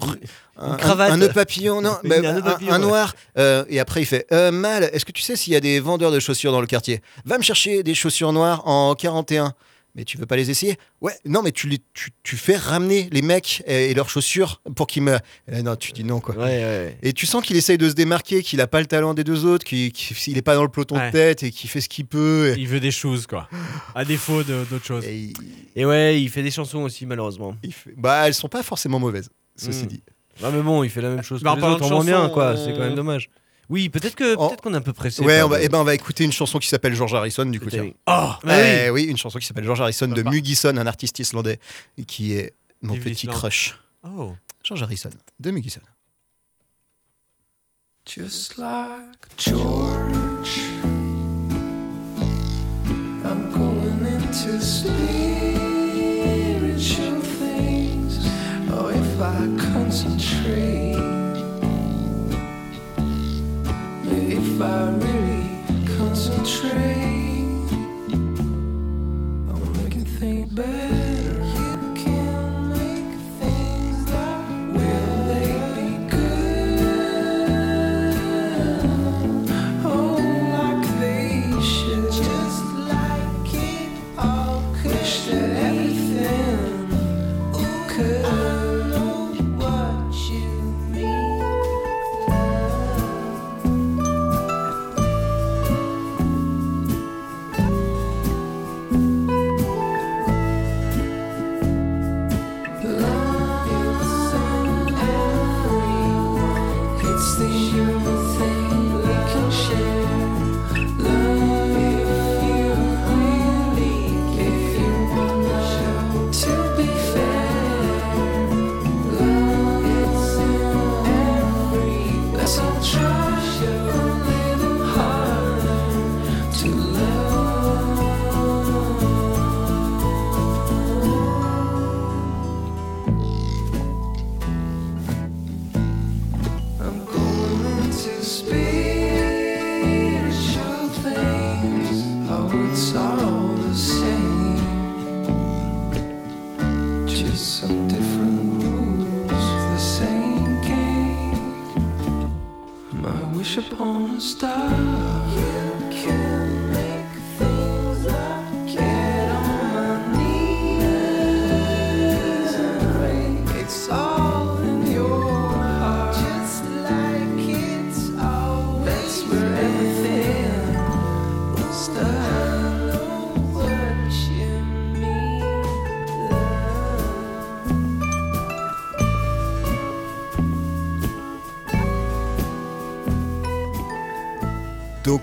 un- 0.72 0.76
cravate. 0.76 1.12
un 1.12 1.18
nœud 1.18 1.30
papillon? 1.30 1.82
Non, 1.82 1.98
Une- 2.04 2.10
bah, 2.10 2.16
un 2.20 2.22
nœud 2.22 2.40
un, 2.40 2.42
papillon, 2.42 2.72
un 2.74 2.80
ouais. 2.80 2.86
noir. 2.86 3.16
Euh, 3.40 3.66
et 3.70 3.80
après, 3.80 4.02
il 4.02 4.06
fait 4.06 4.28
Euh, 4.32 4.52
Mal, 4.52 4.90
est-ce 4.94 5.04
que 5.06 5.12
tu 5.12 5.22
sais 5.24 5.36
s'il 5.36 5.54
y 5.54 5.56
a 5.56 5.60
des 5.60 5.80
vendeurs 5.80 6.12
de 6.12 6.20
chaussures 6.20 6.52
dans 6.52 6.62
le 6.62 6.68
quartier? 6.68 7.02
Va 7.26 7.38
me 7.40 7.44
chercher 7.44 7.82
des 7.84 7.96
chaussures 7.96 8.32
noires 8.34 8.68
en 8.68 8.94
41. 8.96 9.54
Mais 9.98 10.06
tu 10.06 10.18
veux 10.18 10.28
pas 10.28 10.36
les 10.36 10.50
essayer? 10.52 10.78
Ouais, 11.02 11.14
non, 11.26 11.42
mais 11.42 11.52
tu, 11.52 11.68
les, 11.68 11.80
tu, 11.96 12.12
tu 12.22 12.38
fais 12.38 12.56
ramener 12.56 13.10
les 13.12 13.24
mecs 13.24 13.64
et, 13.66 13.90
et 13.90 13.94
leurs 13.96 14.10
chaussures 14.12 14.62
pour 14.76 14.86
qu'ils 14.86 15.02
me. 15.02 15.18
Eh 15.52 15.64
non, 15.64 15.76
tu 15.76 15.92
dis 15.92 16.04
non, 16.04 16.20
quoi. 16.20 16.36
Ouais, 16.36 16.44
ouais. 16.44 16.98
Et 17.02 17.14
tu 17.14 17.26
sens 17.26 17.44
qu'il 17.44 17.58
essaye 17.58 17.80
de 17.80 17.90
se 17.90 17.96
démarquer, 17.96 18.44
qu'il 18.44 18.62
a 18.62 18.68
pas 18.68 18.80
le 18.80 18.86
talent 18.86 19.16
des 19.16 19.24
deux 19.24 19.44
autres, 19.46 19.66
qu'il 19.66 19.92
qu'il 19.92 20.38
est 20.38 20.42
pas 20.44 20.54
dans 20.56 20.62
le 20.64 20.70
peloton 20.70 20.96
Ouais. 20.98 21.08
de 21.08 21.12
tête 21.12 21.42
et 21.44 21.50
qu'il 21.52 21.68
fait 21.70 21.82
ce 21.82 21.90
qu'il 21.90 22.06
peut. 22.06 22.54
Et, 22.56 22.60
Il 22.62 22.68
veut 22.68 22.80
des 22.80 22.92
choses 22.92 23.26
quoi. 23.26 23.50
À 23.96 24.06
défaut 24.06 24.44
de- 24.44 24.66
d'autres 24.70 24.86
choses. 24.86 25.04
et 25.04 25.16
il- 25.18 25.34
Et 25.76 25.84
ouais, 25.86 26.22
il 26.22 26.30
fait 26.30 26.44
des 26.44 26.52
chansons 26.52 26.84
aussi, 26.84 27.06
malheureusement. 27.08 27.56
il 27.64 27.74
fait- 27.74 27.94
Bah, 27.98 28.28
elles 28.28 28.34
sont 28.36 28.50
pas 28.50 28.62
forcément 28.64 29.00
mauvaises, 29.00 29.30
ceci 29.56 29.86
Mm. 29.86 29.88
dit. 29.88 30.04
Ah, 30.44 30.52
mais 30.54 30.62
bon, 30.62 30.84
il 30.84 30.92
fait 30.92 31.02
la 31.02 31.10
même 31.10 31.24
chose 31.24 31.42
Bah, 31.42 31.54
en 31.54 31.56
que 31.56 31.62
les 31.62 31.68
autres, 31.68 31.80
de 31.80 31.86
en 31.86 31.90
moins 31.90 32.06
bien, 32.06 32.30
quoi. 32.30 32.56
C'est 32.56 32.72
quand 32.74 32.82
même 32.82 32.94
dommage. 32.94 33.30
Oui, 33.70 33.90
peut-être 33.90 34.16
que 34.16 34.36
Oh. 34.38 34.48
peut-être 34.48 34.62
qu'on 34.62 34.74
est 34.74 34.78
un 34.78 34.82
peu 34.82 34.94
pressé. 34.94 35.22
Ouais, 35.24 35.42
on 35.42 35.50
va, 35.50 35.58
le- 35.58 35.64
eh 35.66 35.70
ben, 35.70 35.80
on 35.80 35.84
va 35.84 35.94
écouter 35.94 36.24
une 36.24 36.32
chanson 36.32 36.58
qui 36.60 36.68
s'appelle 36.70 36.94
George 36.96 37.14
Harrison, 37.14 37.46
du 37.46 37.60
coup. 37.60 37.70
tiens. 37.70 37.92
Oh 38.08 38.30
Ouais, 38.46 38.86
Eh 38.86 38.90
oui, 38.90 39.04
une 39.04 39.18
chanson 39.18 39.40
qui 39.40 39.46
s'appelle 39.46 39.66
George 39.66 39.82
Harrison 39.82 40.08
de. 40.08 40.24
Mugison, 40.24 40.78
un 40.78 40.88
artiste 40.88 41.20
islandais, 41.20 41.60
qui 42.08 42.34
est 42.34 42.54
mon 42.82 42.94
Vive 42.94 43.04
petit 43.04 43.28
crush. 43.28 43.78
Oh. 44.04 44.34
George 44.64 44.84
Harrison, 44.84 45.10
de 45.40 45.52
Mugison. 45.52 45.82
Just 48.06 48.58
like 48.58 49.28
George, 49.38 50.62
I'm 53.26 53.52
going 53.52 54.06
into 54.06 54.62
spiritual 55.88 57.20
things. 57.22 58.20
Oh, 58.72 58.88
if 58.90 59.20
I 59.20 59.48
concentrate, 59.74 60.96
if 64.60 64.98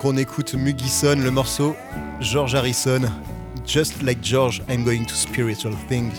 On 0.07 0.18
écoute 0.18 0.52
Mugison, 0.55 1.16
le 1.16 1.30
morceau 1.30 1.74
George 2.20 2.55
Harrison, 2.55 3.00
Just 3.64 4.02
like 4.02 4.22
George, 4.22 4.61
I'm 4.68 4.84
going 4.84 5.07
to 5.07 5.14
spiritual 5.14 5.72
things. 5.88 6.12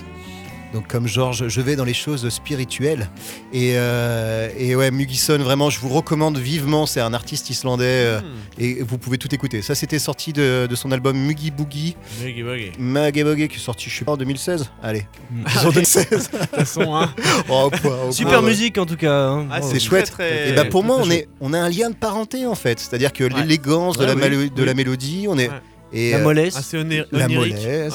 Donc 0.75 0.87
comme 0.89 1.07
George, 1.07 1.47
je 1.47 1.61
vais 1.61 1.77
dans 1.77 1.85
les 1.85 1.93
choses 1.93 2.27
spirituelles. 2.27 3.09
Et, 3.53 3.75
euh, 3.77 4.49
et 4.57 4.75
ouais, 4.75 4.91
Mugison, 4.91 5.37
vraiment, 5.37 5.69
je 5.69 5.79
vous 5.79 5.87
recommande 5.87 6.37
vivement. 6.37 6.85
C'est 6.85 6.99
un 6.99 7.13
artiste 7.13 7.49
islandais 7.49 7.85
euh, 7.85 8.19
et 8.59 8.83
vous 8.83 8.97
pouvez 8.97 9.17
tout 9.17 9.33
écouter. 9.33 9.61
Ça, 9.61 9.73
c'était 9.73 9.99
sorti 9.99 10.33
de, 10.33 10.67
de 10.69 10.75
son 10.75 10.91
album 10.91 11.17
Mugi 11.17 11.49
Boogie. 11.49 11.95
Buggy, 12.21 12.43
buggy. 12.43 12.71
Muggy 12.77 13.23
Boogie 13.23 13.47
qui 13.47 13.55
est 13.55 13.59
sorti, 13.59 13.89
je 13.89 13.97
sais 13.97 14.03
pas, 14.03 14.11
en 14.11 14.17
2016. 14.17 14.69
Allez, 14.83 15.07
disons 15.47 15.69
2016. 15.69 16.09
De 16.09 16.17
toute 16.37 16.49
façon, 16.49 16.93
hein. 16.93 17.09
Oh, 17.49 17.71
quoi, 17.81 17.97
oh, 18.09 18.11
Super 18.11 18.41
musique 18.41 18.77
en 18.77 18.85
tout 18.85 18.97
cas. 18.97 19.13
hein. 19.29 19.47
Ah. 19.49 19.61
C'est 19.61 19.79
chouette. 19.79 20.11
très- 20.11 20.49
Et 20.49 20.53
bah 20.53 20.65
pour 20.65 20.83
moi, 20.83 20.97
on, 21.01 21.09
est, 21.09 21.29
on 21.39 21.53
a 21.53 21.57
un 21.59 21.69
lien 21.69 21.89
de 21.89 21.95
parenté 21.95 22.45
en 22.45 22.55
fait. 22.55 22.81
C'est-à-dire 22.81 23.13
que 23.13 23.23
Ouais. 23.23 23.29
l'élégance 23.41 23.97
de, 23.97 24.03
la, 24.03 24.13
oui, 24.13 24.19
malo- 24.21 24.49
de 24.49 24.59
oui. 24.59 24.65
la 24.65 24.73
mélodie, 24.73 25.25
on 25.29 25.37
est. 25.37 25.47
Ouais. 25.47 25.53
Et, 25.93 26.11
La 26.11 26.17
euh, 26.17 26.23
mollesse. 26.23 26.57
Assez 26.57 26.77
oné- 26.77 27.05
La 27.13 27.29
mollesse. 27.29 27.93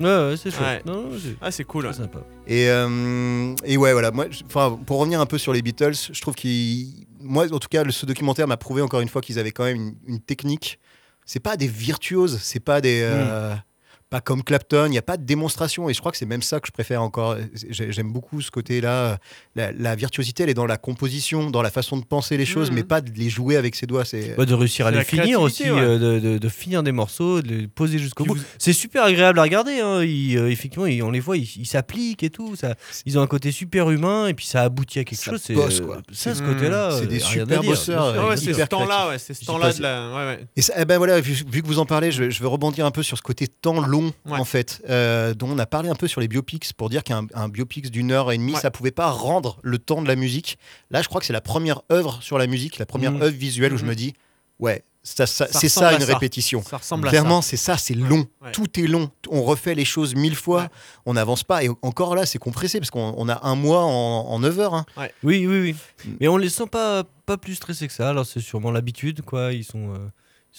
Ouais. 0.00 0.34
C'est 0.36 0.50
chouette. 0.50 0.84
Ouais. 0.86 0.92
Non, 0.92 1.04
c'est 1.22 1.36
Ah, 1.40 1.50
c'est 1.50 1.64
cool. 1.64 1.88
c'est 1.92 1.98
sympa. 2.02 2.18
Et, 2.46 2.68
euh, 2.68 3.54
et 3.64 3.76
ouais, 3.76 3.92
voilà. 3.92 4.10
Moi, 4.10 4.26
pour 4.86 4.98
revenir 4.98 5.20
un 5.20 5.26
peu 5.26 5.38
sur 5.38 5.52
les 5.52 5.62
Beatles, 5.62 5.94
je 6.12 6.20
trouve 6.20 6.34
qu'ils, 6.34 7.06
moi, 7.20 7.46
en 7.52 7.58
tout 7.58 7.68
cas, 7.68 7.82
le- 7.84 7.92
ce 7.92 8.06
documentaire 8.06 8.46
m'a 8.48 8.56
prouvé 8.56 8.82
encore 8.82 9.00
une 9.00 9.08
fois 9.08 9.22
qu'ils 9.22 9.38
avaient 9.38 9.52
quand 9.52 9.64
même 9.64 9.76
une, 9.76 9.94
une 10.06 10.20
technique. 10.20 10.78
C'est 11.24 11.40
pas 11.40 11.56
des 11.56 11.66
virtuoses, 11.66 12.38
c'est 12.40 12.60
pas 12.60 12.80
des, 12.80 13.00
euh, 13.02 13.54
pas 14.16 14.20
comme 14.20 14.42
Clapton. 14.42 14.86
Il 14.86 14.90
n'y 14.90 14.98
a 14.98 15.02
pas 15.02 15.16
de 15.16 15.24
démonstration. 15.24 15.88
Et 15.90 15.94
je 15.94 16.00
crois 16.00 16.12
que 16.12 16.18
c'est 16.18 16.26
même 16.26 16.42
ça 16.42 16.60
que 16.60 16.66
je 16.66 16.72
préfère 16.72 17.02
encore. 17.02 17.36
J'ai- 17.70 17.92
J'aime 17.92 18.12
beaucoup 18.12 18.40
ce 18.40 18.50
côté-là. 18.50 19.18
La, 19.54 19.72
la 19.72 19.94
virtuosité, 19.94 20.42
elle 20.42 20.50
est 20.50 20.54
dans 20.54 20.66
la 20.66 20.76
composition, 20.76 21.50
dans 21.50 21.62
la 21.62 21.70
façon 21.70 21.96
de 21.96 22.04
penser 22.04 22.36
les 22.36 22.46
choses, 22.46 22.70
Mhm. 22.70 22.76
mais 22.76 22.82
pas 22.84 23.00
de 23.00 23.10
les 23.16 23.28
jouer 23.30 23.56
avec 23.56 23.74
ses 23.74 23.86
doigts. 23.86 24.04
C'est 24.04 24.36
Ouais, 24.38 24.46
de 24.46 24.54
réussir 24.54 24.86
à 24.86 24.90
les 24.90 25.04
finir 25.04 25.40
aussi, 25.40 25.64
ouais. 25.64 25.70
euh, 25.80 25.98
de, 25.98 26.18
de- 26.20 26.38
de 26.38 26.48
finir 26.48 26.82
des 26.82 26.92
morceaux, 26.92 27.42
de 27.42 27.48
les 27.48 27.68
poser 27.68 27.98
jusqu'au 27.98 28.24
bout. 28.24 28.34
vous- 28.34 28.42
C'est 28.58 28.72
super 28.72 29.04
agréable 29.04 29.38
à 29.38 29.42
regarder. 29.42 29.80
hein. 29.80 30.02
Ils, 30.02 30.36
euh, 30.38 30.50
effectivement, 30.50 30.86
ils- 30.86 31.02
on 31.02 31.10
les 31.10 31.20
voit, 31.20 31.36
ils 31.36 31.66
s'appliquent 31.66 32.22
et 32.22 32.30
tout. 32.30 32.56
Ça, 32.56 32.74
ils 33.04 33.18
ont 33.18 33.22
un 33.22 33.26
côté 33.26 33.52
super 33.52 33.90
humain 33.90 34.28
et 34.28 34.34
puis 34.34 34.46
ça 34.46 34.62
aboutit 34.62 34.98
à 35.00 35.04
quelque 35.04 35.18
Ça 35.22 35.30
chose. 35.32 35.42
C'est 35.44 35.56
euh, 35.56 35.84
quoi. 35.86 35.98
ça, 36.12 36.34
ce 36.34 36.42
Mm. 36.42 36.46
côté-là. 36.46 36.90
C'est 36.98 37.06
des 37.06 37.20
super 37.20 37.62
bosseurs. 37.62 38.14
Ah 38.18 38.28
ouais, 38.28 38.36
c'est 38.36 38.54
ce 38.54 38.62
temps-là, 38.64 39.08
ouais, 39.08 39.18
c'est 39.18 39.34
ce 39.34 39.44
temps-là. 39.44 39.70
Et 40.56 40.62
eh 40.78 40.84
ben 40.84 40.98
voilà, 40.98 41.20
vu, 41.20 41.34
vu 41.50 41.62
que 41.62 41.66
vous 41.66 41.78
en 41.78 41.86
parlez, 41.86 42.10
je, 42.12 42.30
je 42.30 42.40
vais 42.42 42.48
rebondir 42.48 42.86
un 42.86 42.90
peu 42.90 43.02
sur 43.02 43.16
ce 43.16 43.22
côté 43.22 43.46
temps 43.48 43.80
long, 43.86 44.05
Ouais. 44.26 44.38
en 44.38 44.44
fait, 44.44 44.82
euh, 44.88 45.34
dont 45.34 45.48
on 45.50 45.58
a 45.58 45.66
parlé 45.66 45.88
un 45.88 45.94
peu 45.94 46.08
sur 46.08 46.20
les 46.20 46.28
biopics, 46.28 46.72
pour 46.74 46.88
dire 46.90 47.02
qu'un 47.04 47.26
un 47.34 47.48
biopic 47.48 47.90
d'une 47.90 48.12
heure 48.12 48.32
et 48.32 48.38
demie, 48.38 48.54
Ouais. 48.54 48.60
ça 48.60 48.70
pouvait 48.70 48.90
pas 48.90 49.10
rendre 49.10 49.58
le 49.62 49.78
temps 49.78 50.02
de 50.02 50.08
la 50.08 50.16
musique. 50.16 50.58
Là, 50.90 51.02
je 51.02 51.08
crois 51.08 51.20
que 51.20 51.26
c'est 51.26 51.32
la 51.32 51.40
première 51.40 51.82
œuvre 51.92 52.18
sur 52.22 52.38
la 52.38 52.46
musique, 52.46 52.78
la 52.78 52.86
première 52.86 53.12
Mhm. 53.12 53.22
œuvre 53.22 53.36
visuelle 53.36 53.72
où 53.72 53.76
je 53.76 53.82
Mhm. 53.84 53.90
me 53.90 53.94
dis, 53.94 54.14
ouais, 54.58 54.84
ça, 55.02 55.24
ça- 55.26 55.46
Ça 55.46 55.60
c'est 55.60 55.68
ça 55.68 55.92
une 55.94 56.00
ça. 56.00 56.12
répétition. 56.14 56.62
Ça 56.62 56.78
ressemble 56.78 57.06
à 57.06 57.10
Clairement, 57.10 57.40
c'est 57.40 57.56
ça, 57.56 57.76
c'est 57.78 57.94
long. 57.94 58.26
Ouais. 58.42 58.50
Tout 58.52 58.80
est 58.80 58.88
long. 58.88 59.08
On 59.30 59.44
refait 59.44 59.76
les 59.76 59.84
choses 59.84 60.16
mille 60.16 60.34
fois. 60.34 60.62
Ouais. 60.62 60.68
On 61.06 61.14
n'avance 61.14 61.44
pas. 61.44 61.62
Et 61.62 61.68
encore 61.82 62.16
là, 62.16 62.26
c'est 62.26 62.38
compressé 62.40 62.80
parce 62.80 62.90
qu'on 62.90 63.14
on 63.16 63.28
a 63.28 63.46
un 63.46 63.54
mois 63.54 63.84
en, 63.84 63.88
en 64.28 64.38
9 64.40 64.58
heures. 64.58 64.74
hein. 64.74 64.84
Oui, 65.22 65.46
oui, 65.46 65.60
oui. 65.60 65.76
Mm. 66.04 66.10
Mais 66.20 66.28
on 66.28 66.36
les 66.36 66.48
sent 66.48 66.66
pas, 66.70 67.04
pas 67.24 67.36
plus 67.36 67.54
stressés 67.54 67.86
que 67.86 67.92
ça. 67.92 68.08
Alors 68.08 68.26
c'est 68.26 68.40
sûrement 68.40 68.72
l'habitude, 68.72 69.22
quoi. 69.22 69.52
Ils 69.52 69.62
sont, 69.64 69.94
euh, 69.94 69.98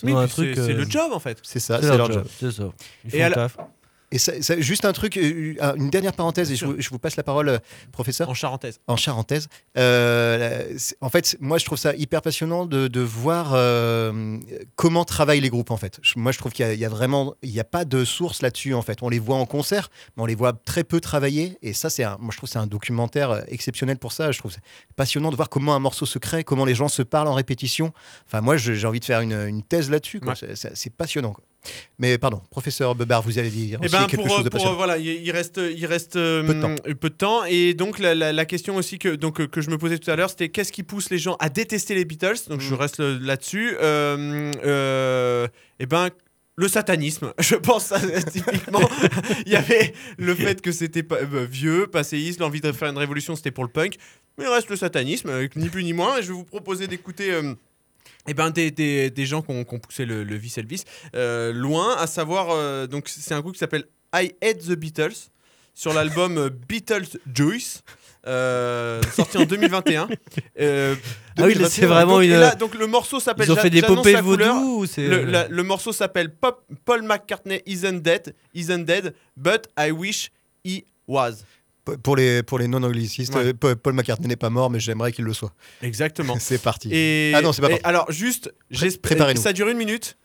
Oui, 0.04 0.14
un 0.14 0.28
truc. 0.28 0.54
c'est 0.56 0.72
euh, 0.72 0.74
le 0.78 0.86
job 0.90 1.12
en 1.12 1.20
fait. 1.20 1.40
C'est 1.44 1.60
ça, 1.60 1.80
C'est 1.82 1.88
leur 1.88 1.98
leur 1.98 2.08
job. 2.12 2.16
job. 2.24 2.28
C'est 2.40 2.52
ça. 2.52 2.64
Ils 3.06 3.16
Et 3.16 3.18
font 3.20 3.24
à 3.26 3.30
le 3.30 3.36
la- 3.36 3.36
taf. 3.36 3.58
Et 4.12 4.20
ça- 4.20 4.42
ça- 4.42 4.58
juste 4.60 4.86
un 4.86 4.94
truc, 4.94 5.18
euh, 5.18 5.54
une 5.76 5.90
dernière 5.90 6.14
parenthèse, 6.14 6.50
et 6.52 6.56
je 6.56 6.66
vous, 6.66 6.76
je 6.80 6.90
vous 6.90 6.98
passe 7.00 7.18
la 7.18 7.24
parole, 7.24 7.50
euh, 7.50 7.58
professeur. 7.92 8.30
En 8.30 8.34
charentaise. 8.34 8.80
en 8.88 8.96
charentaise. 8.96 9.50
Euh, 9.78 10.64
en 11.02 11.10
fait, 11.10 11.36
moi, 11.40 11.58
je 11.58 11.66
trouve 11.66 11.78
ça 11.78 11.94
hyper 11.96 12.22
passionnant 12.22 12.66
de, 12.66 12.88
de 12.88 13.02
voir 13.02 13.52
euh, 13.54 14.38
comment 14.76 15.04
travaillent 15.06 15.42
les 15.42 15.50
groupes. 15.50 15.72
En 15.72 15.78
fait, 15.78 16.00
moi, 16.16 16.32
je 16.32 16.38
trouve 16.38 16.52
qu'il 16.54 16.66
y, 16.66 16.70
a- 16.70 16.74
il 16.74 16.80
y 16.80 16.86
a 16.86 16.90
vraiment, 16.90 17.36
il 17.42 17.52
n'y 17.52 17.60
a 17.60 17.64
pas 17.66 17.84
de 17.86 18.06
source 18.06 18.42
là-dessus. 18.42 18.74
En 18.74 18.82
fait, 18.82 19.00
on 19.02 19.10
les 19.10 19.20
voit 19.20 19.36
en 19.38 19.46
concert, 19.46 19.90
mais 20.16 20.24
on 20.24 20.26
les 20.26 20.36
voit 20.36 20.54
très 20.54 20.84
peu 20.84 21.00
travailler. 21.02 21.58
Et 21.62 21.74
ça, 21.74 21.90
c'est, 21.90 22.04
un- 22.04 22.18
moi, 22.20 22.30
je 22.32 22.38
trouve 22.38 22.48
que 22.50 22.54
c'est 22.54 22.60
un 22.60 22.68
documentaire 22.68 23.44
exceptionnel 23.50 23.98
pour 23.98 24.12
ça. 24.14 24.32
Je 24.32 24.40
trouve 24.40 24.52
c'est 24.54 24.62
passionnant 24.96 25.32
de 25.32 25.36
voir 25.36 25.50
comment 25.50 25.76
un 25.76 25.80
morceau 25.80 26.06
se 26.06 26.18
crée, 26.20 26.44
comment 26.44 26.66
les 26.66 26.76
gens 26.76 26.88
se 26.88 27.02
parlent 27.02 27.28
en 27.28 27.34
répétition. 27.34 27.92
Enfin, 28.26 28.42
moi, 28.42 28.58
j'ai 28.58 28.86
envie 28.88 29.00
de 29.02 29.06
faire 29.06 29.20
une, 29.22 29.34
une 29.34 29.64
thèse 29.64 29.90
là-dessus. 29.90 30.22
Ouais. 30.24 30.34
C'est 30.74 30.94
passionnant. 30.94 31.34
quoi. 31.34 31.44
Mais 32.00 32.18
pardon, 32.18 32.42
professeur 32.50 32.96
Bebar, 32.96 33.22
vous 33.22 33.40
allez 33.40 33.50
dire 33.50 33.80
Eh 33.82 33.86
aussi 33.86 33.96
ben, 33.96 34.06
quelque 34.08 34.22
pour, 34.22 34.30
chose 34.36 34.44
de 34.46 34.50
pour, 34.50 34.74
voilà, 34.76 34.98
il 34.98 35.30
reste, 35.32 35.60
il 35.76 35.86
reste 35.86 36.16
euh, 36.16 36.44
Peu 36.44 36.54
de 36.54 36.62
temps. 36.62 36.76
peu 37.00 37.10
de 37.10 37.16
temps. 37.16 37.46
Et 37.46 37.74
donc 37.74 38.00
la, 38.00 38.16
la- 38.16 38.32
la 38.32 38.46
question 38.46 38.76
aussi 38.78 39.00
que, 39.00 39.10
donc, 39.16 39.42
euh, 39.42 39.48
que 39.48 39.60
je 39.62 39.70
me 39.70 39.78
posais 39.78 39.98
tout 39.98 40.10
à 40.10 40.16
l'heure, 40.16 40.30
c'était 40.30 40.50
qu'est-ce 40.50 40.72
qui 40.72 40.84
pousse 40.84 41.10
les 41.10 41.18
gens 41.18 41.36
à 41.40 41.50
détester 41.50 41.96
les 41.96 42.06
Beatles? 42.06 42.38
Donc 42.50 42.62
je 42.62 42.74
Mm. 42.74 42.78
reste 42.78 43.00
là-dessus. 43.00 43.76
Euh, 43.82 44.52
euh, 44.66 45.48
eh 45.80 45.86
ben 45.86 46.10
le 46.60 46.68
satanisme, 46.68 47.34
je 47.40 47.56
pense 47.56 47.92
euh, 47.92 47.98
typiquement. 48.32 48.80
Il 49.46 49.52
y 49.52 49.56
avait 49.56 49.94
le 50.18 50.34
fait 50.36 50.60
que 50.62 50.72
c'était 50.72 51.04
pas, 51.04 51.18
euh, 51.18 51.46
vieux, 51.50 51.86
passéiste, 51.88 52.40
l'envie 52.40 52.62
de 52.62 52.72
faire 52.72 52.90
une 52.90 52.98
révolution, 52.98 53.36
c'était 53.36 53.52
pour 53.52 53.64
le 53.64 53.70
punk. 53.70 53.96
Mais 54.40 54.46
il 54.46 54.50
reste 54.50 54.70
le 54.70 54.76
satanisme, 54.76 55.30
euh, 55.30 55.48
ni 55.56 55.70
plus 55.70 55.84
ni 55.84 55.94
moins. 55.94 56.18
Et 56.18 56.22
je 56.24 56.28
vais 56.30 56.34
vous 56.34 56.44
proposer 56.44 56.88
d'écouter. 56.88 57.32
Eh 58.28 58.34
ben, 58.34 58.50
des, 58.52 58.72
des, 58.72 59.10
des 59.10 59.26
gens 59.26 59.42
qui 59.42 59.52
ont, 59.52 59.64
qui 59.64 59.76
ont 59.76 59.80
poussé 59.80 60.06
le, 60.06 60.24
le 60.24 60.36
vis 60.36 60.58
Elvis 60.58 60.84
euh, 61.16 61.54
loin, 61.54 61.96
à 61.98 62.08
savoir, 62.08 62.48
euh, 62.52 62.88
donc 62.88 63.08
c'est 63.08 63.34
un 63.34 63.42
groupe 63.42 63.54
qui 63.54 63.60
s'appelle 63.60 63.86
I 64.14 64.32
Hate 64.44 64.60
the 64.68 64.74
Beatles 64.76 65.16
sur 65.74 65.94
l'album 65.94 66.38
euh, 66.38 66.50
Beatles 66.50 67.06
Juice. 67.34 67.84
euh, 68.26 69.02
sorti 69.14 69.38
en 69.38 69.46
2021. 69.46 70.08
Euh, 70.60 70.96
Ah 71.38 71.44
oui, 71.46 71.54
c'est 71.54 71.82
2021. 71.82 71.88
vraiment 71.88 72.14
Donc, 72.16 72.24
une- 72.24 72.32
là, 72.32 72.56
donc 72.56 72.76
le 72.76 72.88
morceau 72.88 73.20
s'appelle. 73.20 73.48
Ils 73.48 73.52
ont 73.52 73.56
fait 73.56 73.70
des 73.70 73.82
popées 73.82 74.16
vaudou. 74.22 74.86
Le, 74.98 75.24
la- 75.24 75.48
le 75.48 75.64
morceau 75.64 75.94
s'appelle 75.94 76.34
Paul 76.86 77.04
McCartney 77.04 77.62
isn't 77.66 78.00
dead, 78.02 78.34
isn't 78.54 78.84
dead, 78.86 79.14
but 79.38 79.68
I 79.80 79.92
wish 79.92 80.32
he 80.66 80.84
was. 81.08 81.44
Pour 82.04 82.16
les, 82.16 82.44
pour 82.44 82.60
les 82.60 82.68
non-anglicistes, 82.68 83.34
Ouais. 83.36 83.54
Paul 83.54 83.94
McCartney 83.94 84.28
n'est 84.28 84.36
pas 84.36 84.50
mort, 84.50 84.70
mais 84.70 84.80
j'aimerais 84.80 85.12
qu'il 85.12 85.26
le 85.26 85.34
soit. 85.34 85.54
Exactement. 85.82 86.38
C'est 86.40 86.62
parti. 86.62 86.90
Et, 86.92 87.32
Ah 87.36 87.42
non, 87.42 87.54
c'est 87.54 87.62
pas 87.62 87.68
et 87.68 87.72
parti. 87.72 87.86
alors 87.86 88.12
juste, 88.12 88.54
j'espère-. 88.72 89.38
Ça 89.38 89.54
dure 89.54 89.68
une 89.70 89.78
minute. 89.78 90.18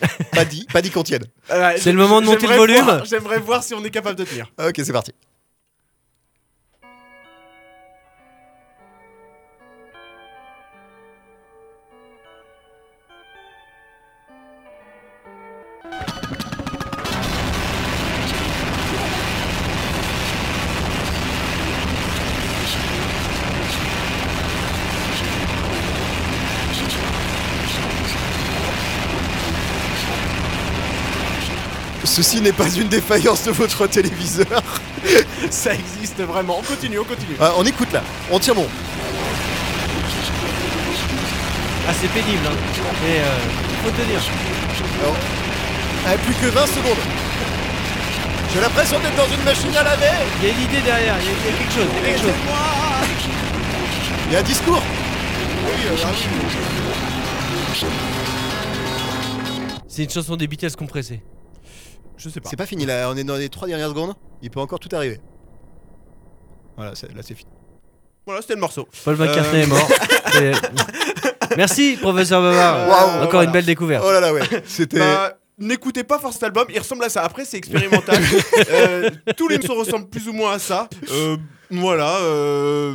Pas 0.32 0.46
dit, 0.46 0.66
pas 0.72 0.80
dit 0.80 0.90
qu'on 0.90 1.02
tienne. 1.02 1.24
C'est 1.76 1.92
le 1.92 1.98
moment 1.98 2.22
de 2.22 2.26
monter 2.26 2.46
le 2.46 2.54
volume. 2.54 3.02
J'aimerais 3.04 3.38
voir 3.38 3.62
si 3.62 3.74
on 3.74 3.84
est 3.84 3.90
capable 3.90 4.18
de 4.18 4.24
tenir. 4.24 4.50
Ok, 4.58 4.76
c'est 4.82 4.92
parti. 4.92 5.12
Ceci 32.22 32.42
n'est 32.42 32.52
pas 32.52 32.68
une 32.68 32.88
défaillance 32.88 33.44
de 33.44 33.50
votre 33.50 33.86
téléviseur. 33.86 34.62
Ça 35.50 35.72
existe 35.72 36.20
vraiment. 36.20 36.58
On 36.58 36.62
continue, 36.62 36.98
on 36.98 37.04
continue. 37.04 37.34
Ah, 37.40 37.54
on 37.56 37.64
écoute 37.64 37.90
là, 37.94 38.02
on 38.30 38.38
tient 38.38 38.52
bon. 38.52 38.66
Ah, 41.88 41.92
c'est 41.98 42.08
pénible, 42.08 42.46
hein. 42.46 42.56
Mais 43.02 43.20
euh, 43.20 43.82
faut 43.82 43.90
tenir. 43.92 44.20
Ah, 46.04 46.18
plus 46.18 46.34
que 46.34 46.52
20 46.52 46.66
secondes. 46.66 46.98
J'ai 48.52 48.60
l'impression 48.60 48.98
d'être 48.98 49.16
dans 49.16 49.34
une 49.34 49.42
machine 49.42 49.74
à 49.78 49.82
laver. 49.82 50.06
Il 50.42 50.48
y 50.48 50.50
a 50.50 50.54
une 50.54 50.60
idée 50.60 50.82
derrière, 50.82 51.16
il 51.22 51.26
y 51.26 51.30
a, 51.30 51.32
il 51.32 51.46
y 51.46 51.54
a 51.54 51.58
quelque 51.58 51.72
chose, 51.72 51.88
il 51.90 51.96
y 51.96 52.04
a 52.04 52.06
quelque 52.06 52.20
chose. 52.20 52.38
Il 54.26 54.32
y 54.34 54.36
a 54.36 54.38
un 54.40 54.42
discours. 54.42 54.82
C'est 59.88 60.02
une 60.04 60.10
chanson 60.10 60.36
des 60.36 60.46
Beatles 60.46 60.76
compressée. 60.76 61.22
Je 62.22 62.28
sais 62.28 62.40
pas. 62.40 62.48
C'est 62.50 62.56
pas 62.56 62.66
fini 62.66 62.84
là, 62.86 63.08
on 63.10 63.16
est 63.16 63.24
dans 63.24 63.36
les 63.36 63.48
trois 63.48 63.66
dernières 63.66 63.88
secondes. 63.88 64.14
Il 64.42 64.50
peut 64.50 64.60
encore 64.60 64.78
tout 64.78 64.94
arriver. 64.94 65.20
Voilà, 66.76 66.94
c'est- 66.94 67.08
là 67.14 67.22
c'est 67.22 67.34
fini. 67.34 67.50
Voilà, 68.26 68.42
c'était 68.42 68.54
le 68.54 68.60
morceau. 68.60 68.86
Paul 69.04 69.16
McCartney 69.16 69.60
Euh, 69.60 69.64
est 69.64 69.66
mort. 69.66 69.88
Et- 70.40 70.52
Merci, 71.56 71.96
professeur 72.00 72.42
Bavard. 72.42 72.88
Waouh, 72.88 73.16
Encore 73.22 73.30
voilà. 73.32 73.44
une 73.46 73.52
belle 73.52 73.64
découverte. 73.64 74.04
Oh 74.06 74.12
là 74.12 74.20
là, 74.20 74.32
ouais. 74.32 74.42
C'était. 74.66 74.98
Bah, 74.98 75.36
N'écoutez 75.58 76.04
pas 76.04 76.18
fort 76.18 76.32
cet 76.32 76.42
album, 76.44 76.64
il 76.70 76.78
ressemble 76.78 77.04
à 77.04 77.10
ça. 77.10 77.22
Après, 77.22 77.44
c'est 77.44 77.58
expérimental. 77.58 78.18
Euh, 78.70 79.10
tous 79.36 79.48
les 79.48 79.58
morceaux 79.58 79.74
ressemblent 79.74 80.08
plus 80.08 80.26
ou 80.28 80.32
moins 80.32 80.52
à 80.54 80.58
ça. 80.58 80.88
Euh, 81.10 81.36
voilà. 81.70 82.16
euh, 82.20 82.94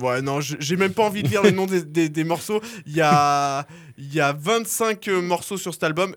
Ouais, 0.00 0.20
non, 0.22 0.40
j- 0.40 0.56
j'ai 0.60 0.76
même 0.76 0.92
pas 0.92 1.02
envie 1.04 1.22
de 1.22 1.28
lire 1.28 1.42
le 1.42 1.50
nom 1.50 1.66
des, 1.66 1.82
des- 1.82 2.08
des 2.08 2.24
morceaux. 2.24 2.60
Il 2.86 2.94
y 2.94 3.00
a, 3.00 3.66
il 3.96 4.12
y 4.14 4.20
a 4.20 4.32
25 4.32 5.08
morceaux 5.08 5.56
sur 5.56 5.72
cet 5.72 5.82
album. 5.84 6.14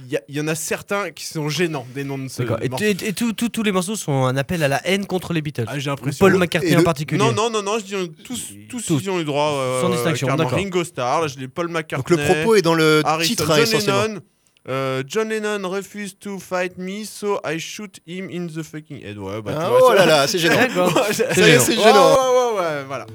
Il 0.00 0.20
y, 0.36 0.40
en 0.40 0.48
a 0.48 0.54
certains 0.54 1.10
qui 1.10 1.24
sont 1.24 1.48
gênants, 1.48 1.86
des 1.94 2.04
noms 2.04 2.18
de 2.18 2.28
ce. 2.28 2.42
Et, 2.42 2.84
et- 2.84 3.08
et 3.08 3.12
tout- 3.12 3.32
tout- 3.32 3.48
tous 3.48 3.62
les 3.62 3.72
morceaux 3.72 3.96
sont 3.96 4.24
un 4.24 4.36
appel 4.36 4.62
à 4.62 4.68
la 4.68 4.84
haine 4.86 5.06
contre 5.06 5.32
les 5.32 5.40
Beatles. 5.42 5.64
Ah, 5.68 5.78
j'ai 5.78 5.88
Ou 5.90 5.92
l'impression. 5.92 6.26
Paul 6.26 6.36
McCartney 6.38 6.72
le- 6.72 6.80
en 6.80 6.84
particulier. 6.84 7.18
Non, 7.18 7.32
non, 7.32 7.48
non, 7.50 7.62
non, 7.62 7.78
je 7.78 7.84
dis 7.84 8.10
tous, 8.24 8.52
tous, 8.68 8.84
Tous. 8.86 9.00
ils 9.02 9.10
ont 9.10 9.20
eu 9.20 9.24
droit. 9.24 9.52
euh, 9.54 9.80
Sans 9.82 9.88
distinction, 9.90 10.28
d'accord. 10.36 10.52
Ringo 10.52 10.82
Starr, 10.84 11.22
là, 11.22 11.26
je 11.28 11.38
l'ai 11.38 11.48
Paul 11.48 11.68
McCartney. 11.68 11.96
Donc 11.98 12.10
le 12.10 12.16
propos 12.34 12.56
est 12.56 12.62
dans 12.62 12.74
le 12.74 13.02
Harrison, 13.04 13.28
titre 13.28 13.50
hein, 13.50 13.54
John 13.56 13.62
essentiellement. 13.64 14.02
Lennon. 14.02 14.20
euh, 14.68 15.02
John 15.06 15.28
Lennon 15.28 15.68
refused 15.68 16.18
to 16.20 16.38
fight 16.38 16.76
me, 16.78 17.04
so 17.04 17.38
I 17.46 17.58
shoot 17.58 17.98
him 18.06 18.28
in 18.32 18.46
the 18.46 18.62
fucking 18.62 19.02
head. 19.04 19.18
Ouais, 19.18 19.42
bah, 19.42 19.52
tu 19.52 19.58
Ah, 19.60 19.68
vois, 19.68 19.90
oh 19.90 19.92
là 19.94 20.06
là, 20.06 20.26
c'est 20.26 20.38
gênant. 20.38 20.56
D'accord. 20.56 20.92
Ouais, 21.08 21.12
Ça 21.12 21.24
y 21.24 21.28
est, 21.28 21.34
gênant. 21.44 21.62
c'est 21.64 21.76
Ouais, 21.76 21.82
gênant. 21.82 22.14
ouais, 22.14 22.58
ouais, 22.58 22.60
ouais, 22.60 22.84
voilà. 22.86 23.06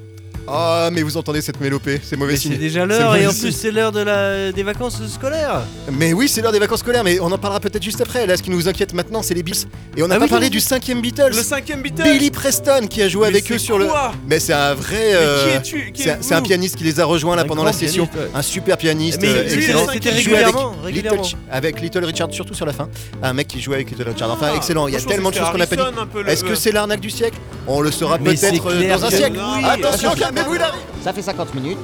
Ah, 0.52 0.90
mais 0.92 1.02
vous 1.02 1.16
entendez 1.16 1.42
cette 1.42 1.60
mélopée, 1.60 2.00
c'est 2.02 2.16
mauvais 2.16 2.32
Mais 2.32 2.38
signe. 2.38 2.52
c'est 2.52 2.58
déjà 2.58 2.84
l'heure 2.86 3.14
et 3.14 3.26
en 3.26 3.32
plus 3.32 3.52
c'est 3.52 3.70
l'heure 3.70 3.92
de 3.92 4.00
la... 4.00 4.50
des 4.50 4.62
vacances 4.64 5.00
scolaires. 5.06 5.62
Mais 5.92 6.12
oui, 6.12 6.28
c'est 6.28 6.40
l'heure 6.42 6.50
des 6.52 6.58
vacances 6.58 6.80
scolaires, 6.80 7.04
mais 7.04 7.20
on 7.20 7.30
en 7.30 7.38
parlera 7.38 7.60
peut-être 7.60 7.82
juste 7.82 8.00
après. 8.00 8.26
Là, 8.26 8.36
ce 8.36 8.42
qui 8.42 8.50
nous 8.50 8.66
inquiète 8.68 8.92
maintenant, 8.92 9.22
c'est 9.22 9.34
les 9.34 9.42
Beatles. 9.44 9.66
Et 9.96 10.02
on 10.02 10.08
n'a 10.08 10.16
Ah 10.16 10.18
pas 10.18 10.24
oui, 10.24 10.30
parlé 10.30 10.46
oui. 10.46 10.50
du 10.50 10.60
cinquième 10.60 11.00
Beatles. 11.00 11.28
Le 11.36 11.42
cinquième 11.42 11.82
Beatles. 11.82 12.02
Billy 12.02 12.30
Preston 12.30 12.86
qui 12.88 13.00
a 13.02 13.08
joué 13.08 13.22
Mais 13.22 13.28
avec 13.28 13.44
c'est 13.46 13.54
eux 13.54 13.58
sur 13.58 13.78
le. 13.78 13.86
quoi 13.86 14.12
Mais 14.26 14.40
c'est 14.40 14.52
un 14.52 14.74
vrai. 14.74 14.96
Mais 15.00 15.14
euh, 15.14 15.50
qui 15.50 15.56
es-tu 15.56 15.92
Qui 15.92 16.02
C'est 16.02 16.10
un, 16.10 16.12
êtes-vous 16.14 16.28
c'est 16.28 16.34
un 16.34 16.42
pianiste 16.42 16.76
qui 16.76 16.84
les 16.84 16.98
a 17.00 17.04
rejoints 17.04 17.36
là 17.36 17.42
Un 17.42 17.46
pendant 17.46 17.62
la 17.64 17.70
grand 17.70 17.78
session. 17.80 18.06
pianiste, 18.06 18.32
ouais. 18.34 18.38
Un 18.38 18.42
super 18.42 18.76
pianiste 18.76 19.18
Mais 19.22 19.28
euh, 19.28 19.42
lui, 19.44 19.54
excellent. 19.54 19.86
c'était 19.92 20.10
Qui 20.10 20.22
jouait 20.22 20.34
avec 20.38 20.46
régulièrement, 20.46 20.74
régulièrement. 20.82 21.22
Little, 21.22 21.36
avec 21.50 21.80
Little 21.80 22.04
Richard, 22.04 22.28
surtout 22.32 22.54
sur 22.54 22.66
la 22.66 22.72
fin. 22.72 22.88
Un 23.22 23.32
mec 23.34 23.46
qui 23.46 23.60
jouait 23.60 23.76
avec 23.76 23.90
Little 23.90 24.08
Richard. 24.08 24.30
Enfin, 24.32 24.48
Ah, 24.52 24.56
excellent. 24.56 24.88
Il 24.88 24.94
y 24.94 24.96
a 24.96 25.00
tellement 25.00 25.30
de 25.30 25.36
choses 25.36 25.48
qu'on 25.50 25.58
n'a 25.58 25.66
pas 25.66 25.76
dit. 25.76 25.82
Est-ce 26.26 26.42
que 26.44 26.54
c'est 26.56 26.72
l'arnaque 26.72 27.00
du 27.00 27.10
siècle? 27.10 27.38
On 27.72 27.80
le 27.82 27.90
saura 27.90 28.18
peut-être 28.18 28.66
euh, 28.66 28.88
dans 28.88 29.04
un 29.04 29.10
siècle. 29.10 29.38
oui. 29.56 29.64
Attention, 29.64 30.10
calmez-vous, 30.14 30.54
il 30.56 30.60
arrive. 30.60 30.80
Ça 31.04 31.12
fait 31.12 31.22
50 31.22 31.54
minutes. 31.54 31.78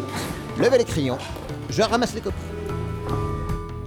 Levez 0.58 0.78
les 0.78 0.84
crayons. 0.84 1.18
Je 1.70 1.82
ramasse 1.82 2.12
les 2.14 2.20
copies. 2.20 2.36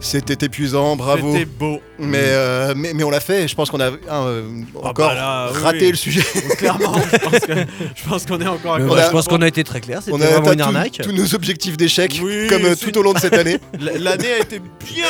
C'était 0.02 0.46
épuisant, 0.46 0.96
bravo. 0.96 1.34
C'était 1.34 1.44
beau. 1.44 1.82
Mais, 2.00 2.20
euh, 2.22 2.74
mais, 2.74 2.94
mais 2.94 3.04
on 3.04 3.10
l'a 3.10 3.20
fait. 3.20 3.50
Je 3.50 3.56
pense 3.56 3.70
qu'on 3.70 3.82
a 3.82 3.92
euh, 4.10 4.44
encore 4.82 5.10
bah 5.10 5.14
là, 5.14 5.50
oui. 5.54 5.62
raté 5.62 5.92
le 5.92 5.98
sujet. 5.98 6.22
Clairement, 6.58 6.94
je 7.96 8.10
pense 8.10 8.26
qu'on 8.26 8.40
est 8.40 8.48
encore 8.48 8.76
à 8.76 8.80
on 8.80 8.96
a- 8.96 9.06
je 9.08 9.12
pense 9.12 9.28
qu'on 9.28 9.42
a 9.42 9.48
été 9.48 9.62
très 9.66 9.82
clair. 9.82 10.00
C'était 10.02 10.14
On 10.14 10.22
a 10.22 10.26
vraiment 10.26 10.40
atteint 10.40 10.52
une 10.54 10.58
tous- 10.60 10.64
arnaque. 10.64 11.00
tous 11.04 11.12
nos 11.12 11.36
objectifs 11.36 11.76
d'échec, 11.76 12.18
Oui, 12.24 12.48
comme 12.48 12.64
euh, 12.64 12.76
tout 12.76 12.98
au 12.98 13.02
long 13.02 13.12
de 13.12 13.20
cette 13.20 13.34
année. 13.34 13.58
L'année 13.80 14.32
a 14.32 14.38
été 14.40 14.60
bien, 14.86 15.06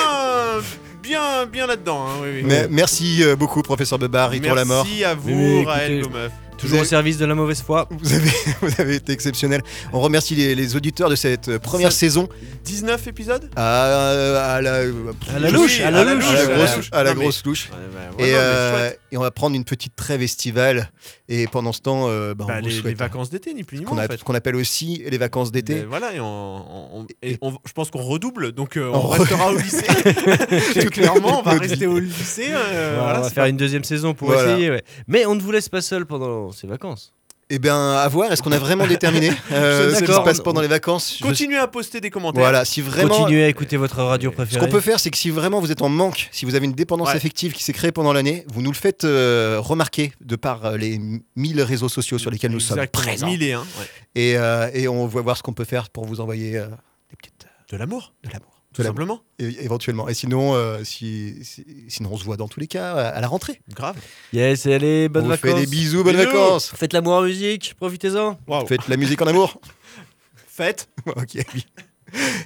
bien, 1.04 1.46
bien 1.46 1.68
là-dedans. 1.68 2.08
hein, 2.08 2.14
oui, 2.24 2.30
oui. 2.38 2.42
Mais 2.46 2.66
merci 2.72 3.22
beaucoup, 3.38 3.62
professeur 3.62 4.00
Bebar, 4.00 4.32
Ritour 4.32 4.56
la 4.56 4.66
mort. 4.66 4.86
Merci 4.86 5.04
à 5.04 5.14
vous, 5.14 5.66
Raël 5.66 6.02
Gomeuf. 6.02 6.32
Toujours 6.60 6.82
au 6.82 6.84
service 6.86 7.18
de 7.18 7.26
la 7.26 7.36
mauvaise 7.36 7.62
foi. 7.62 7.88
Vous 7.90 8.14
avez, 8.14 8.30
vous 8.62 8.82
avez 8.82 8.96
été 8.96 9.14
exceptionnel. 9.14 9.62
On 9.94 10.00
remercie 10.00 10.36
les, 10.36 10.56
les 10.56 10.76
auditeurs 10.76 11.10
de 11.10 11.16
cette 11.16 11.48
euh, 11.50 11.60
première 11.60 11.92
Ça- 11.92 12.00
saison 12.00 12.28
19 12.66 13.08
épisodes 13.08 13.50
à, 13.56 14.56
à 14.56 14.62
la, 14.62 14.76
À 14.76 15.40
la 15.40 15.50
louche, 15.50 15.80
à 15.82 15.90
la 15.92 16.04
louche. 16.04 16.26
à 16.26 16.34
la 16.34 16.40
à 16.40 16.46
la 16.46 16.56
grosse, 16.56 16.76
louche. 16.76 16.90
à 16.92 17.04
la 17.04 17.10
Non, 17.12 17.16
mais- 17.18 17.24
grosse 17.24 17.46
louche. 17.46 17.70
Ouais, 17.72 17.78
bah, 18.18 18.24
Et, 18.26 18.32
euh, 18.36 18.90
et 19.12 19.18
on 19.18 19.22
va 19.22 19.32
prendre 19.32 19.56
une 19.56 19.64
petite 19.64 19.96
trêve 19.96 20.22
estivale. 20.22 20.92
Et 21.30 21.48
pendant 21.48 21.72
ce 21.72 21.82
temps, 21.82 22.06
euh, 22.10 22.34
bah, 22.34 22.46
Bah, 22.48 22.62
les, 22.62 22.70
les 22.72 22.82
souhaite, 22.82 22.98
vacances 22.98 23.30
d'été, 23.30 23.54
ni 23.54 23.64
plus 23.64 23.80
ni 23.80 23.84
qu'on 23.86 23.96
moins. 23.96 24.04
a- 24.04 24.08
en 24.08 24.10
fait. 24.10 24.24
qu'on 24.24 24.34
appelle 24.36 24.56
aussi 24.56 25.04
les 25.10 25.18
vacances 25.18 25.52
d'été. 25.52 25.76
Mais 25.76 25.84
voilà, 25.84 26.14
et, 26.14 26.20
on, 26.20 26.26
on- 26.26 27.00
on- 27.02 27.08
et 27.24 27.38
on- 27.42 27.52
je 27.66 27.72
pense 27.74 27.90
qu'on 27.92 28.02
redouble, 28.04 28.52
donc 28.52 28.78
euh, 28.78 28.90
On 28.94 28.98
on, 28.98 29.14
re- 29.14 29.20
restera 29.20 29.52
au 29.52 29.58
lycée. 29.58 29.86
Toute 30.74 30.90
Clairement, 30.90 31.40
on 31.40 31.44
va 31.44 31.54
rester 31.54 31.88
au 31.88 32.00
lycée. 32.00 32.48
euh, 32.52 32.96
Voilà, 32.96 33.02
voilà, 33.04 33.20
on 33.20 33.22
va 33.22 33.28
c'est 33.30 33.34
faire 33.36 33.44
pas- 33.46 33.50
une 33.50 33.58
deuxième 33.58 33.84
saison 33.84 34.14
pour 34.14 34.30
Voilà. 34.32 34.52
essayer. 34.54 34.70
ouais. 34.72 34.84
Mais 35.08 35.26
on 35.26 35.36
ne 35.36 35.42
vous 35.42 35.52
laisse 35.52 35.70
pas 35.70 35.82
seul 35.82 36.06
pendant 36.06 36.49
ces 36.54 36.68
vacances. 36.68 37.14
Eh 37.52 37.58
bien, 37.58 37.94
à 37.94 38.08
voir, 38.08 38.32
est-ce 38.32 38.44
qu'on 38.44 38.52
a 38.52 38.60
vraiment 38.60 38.86
déterminé 38.96 39.32
euh, 39.52 39.96
ce 39.96 40.04
qui 40.04 40.14
se 40.14 40.20
passe 40.20 40.40
pendant 40.40 40.62
les 40.62 40.68
vacances? 40.68 41.16
Je- 41.18 41.24
Continuez 41.24 41.58
à 41.58 41.68
poster 41.68 42.00
des 42.00 42.12
commentaires. 42.12 42.44
Voilà, 42.44 42.64
si 42.64 42.80
vraiment. 42.80 43.10
Continuez 43.10 43.44
à 43.44 43.48
écouter 43.48 43.76
votre 43.76 44.04
radio 44.04 44.30
Ce 44.30 44.36
préférée. 44.36 44.64
qu'on 44.64 44.72
peut 44.72 44.82
faire, 44.82 45.00
c'est 45.00 45.10
que 45.10 45.18
si 45.18 45.32
vraiment 45.32 45.60
vous 45.60 45.72
êtes 45.72 45.82
en 45.82 45.90
manque, 45.90 46.30
si 46.32 46.46
vous 46.46 46.54
avez 46.54 46.66
une 46.66 46.74
dépendance 46.74 47.08
Ouais. 47.10 47.16
affective 47.16 47.54
qui 47.54 47.64
s'est 47.64 47.74
créée 47.74 47.92
pendant 47.92 48.14
l'année, 48.14 48.46
vous 48.54 48.62
nous 48.62 48.70
le 48.70 48.76
faites 48.78 49.04
euh, 49.04 49.58
remarquer 49.60 50.14
de 50.22 50.36
par 50.36 50.64
euh, 50.64 50.78
les 50.78 51.02
1000 51.36 51.62
réseaux 51.64 51.90
sociaux 51.90 52.20
sur 52.20 52.30
lesquels 52.30 52.52
nous 52.52 52.60
sommes 52.60 52.86
présents. 52.86 53.26
mille 53.26 53.42
et 53.42 53.54
un, 53.54 53.62
ouais. 53.62 53.66
Et, 54.14 54.38
euh, 54.38 54.70
et 54.76 54.88
on 54.88 55.08
va 55.08 55.22
voir 55.22 55.36
ce 55.36 55.42
qu'on 55.42 55.54
peut 55.54 55.66
faire 55.66 55.90
pour 55.90 56.06
vous 56.06 56.20
envoyer 56.22 56.56
euh, 56.56 56.68
des 57.10 57.16
petites 57.18 57.48
De 57.72 57.78
l'amour, 57.78 58.14
de 58.24 58.30
l'amour. 58.30 58.59
Tout 58.74 58.84
simplement. 58.84 59.22
É- 59.40 59.64
éventuellement. 59.64 60.08
Et 60.10 60.14
sinon, 60.14 60.54
euh, 60.54 60.84
si, 60.84 61.44
si- 61.44 61.66
sinon, 61.88 62.12
on 62.14 62.18
se 62.18 62.24
voit 62.24 62.38
dans 62.38 62.48
tous 62.48 62.60
les 62.60 62.68
cas 62.68 62.94
à, 62.94 63.08
à 63.10 63.22
la 63.22 63.28
rentrée. 63.28 63.62
Grave. 63.70 63.98
Yes, 64.34 64.66
allez, 64.68 65.10
bonnes 65.10 65.24
on 65.24 65.26
vous 65.26 65.32
vacances. 65.32 65.52
fait 65.56 65.60
des 65.62 65.68
bisous, 65.68 66.04
bonnes 66.04 66.16
Bisous. 66.16 66.28
vacances. 66.28 66.72
Faites 66.76 66.94
l'amour 66.94 67.14
en 67.14 67.22
musique, 67.24 67.74
profitez-en. 67.78 68.40
Waouh. 68.48 68.68
Faites 68.68 68.88
la 68.88 68.98
musique 68.98 69.22
en 69.22 69.28
amour. 69.28 69.60
Faites. 70.48 70.90
ok, 71.08 71.38
oui. 71.54 71.66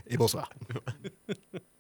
Et 0.08 0.18
bonsoir. 0.18 0.50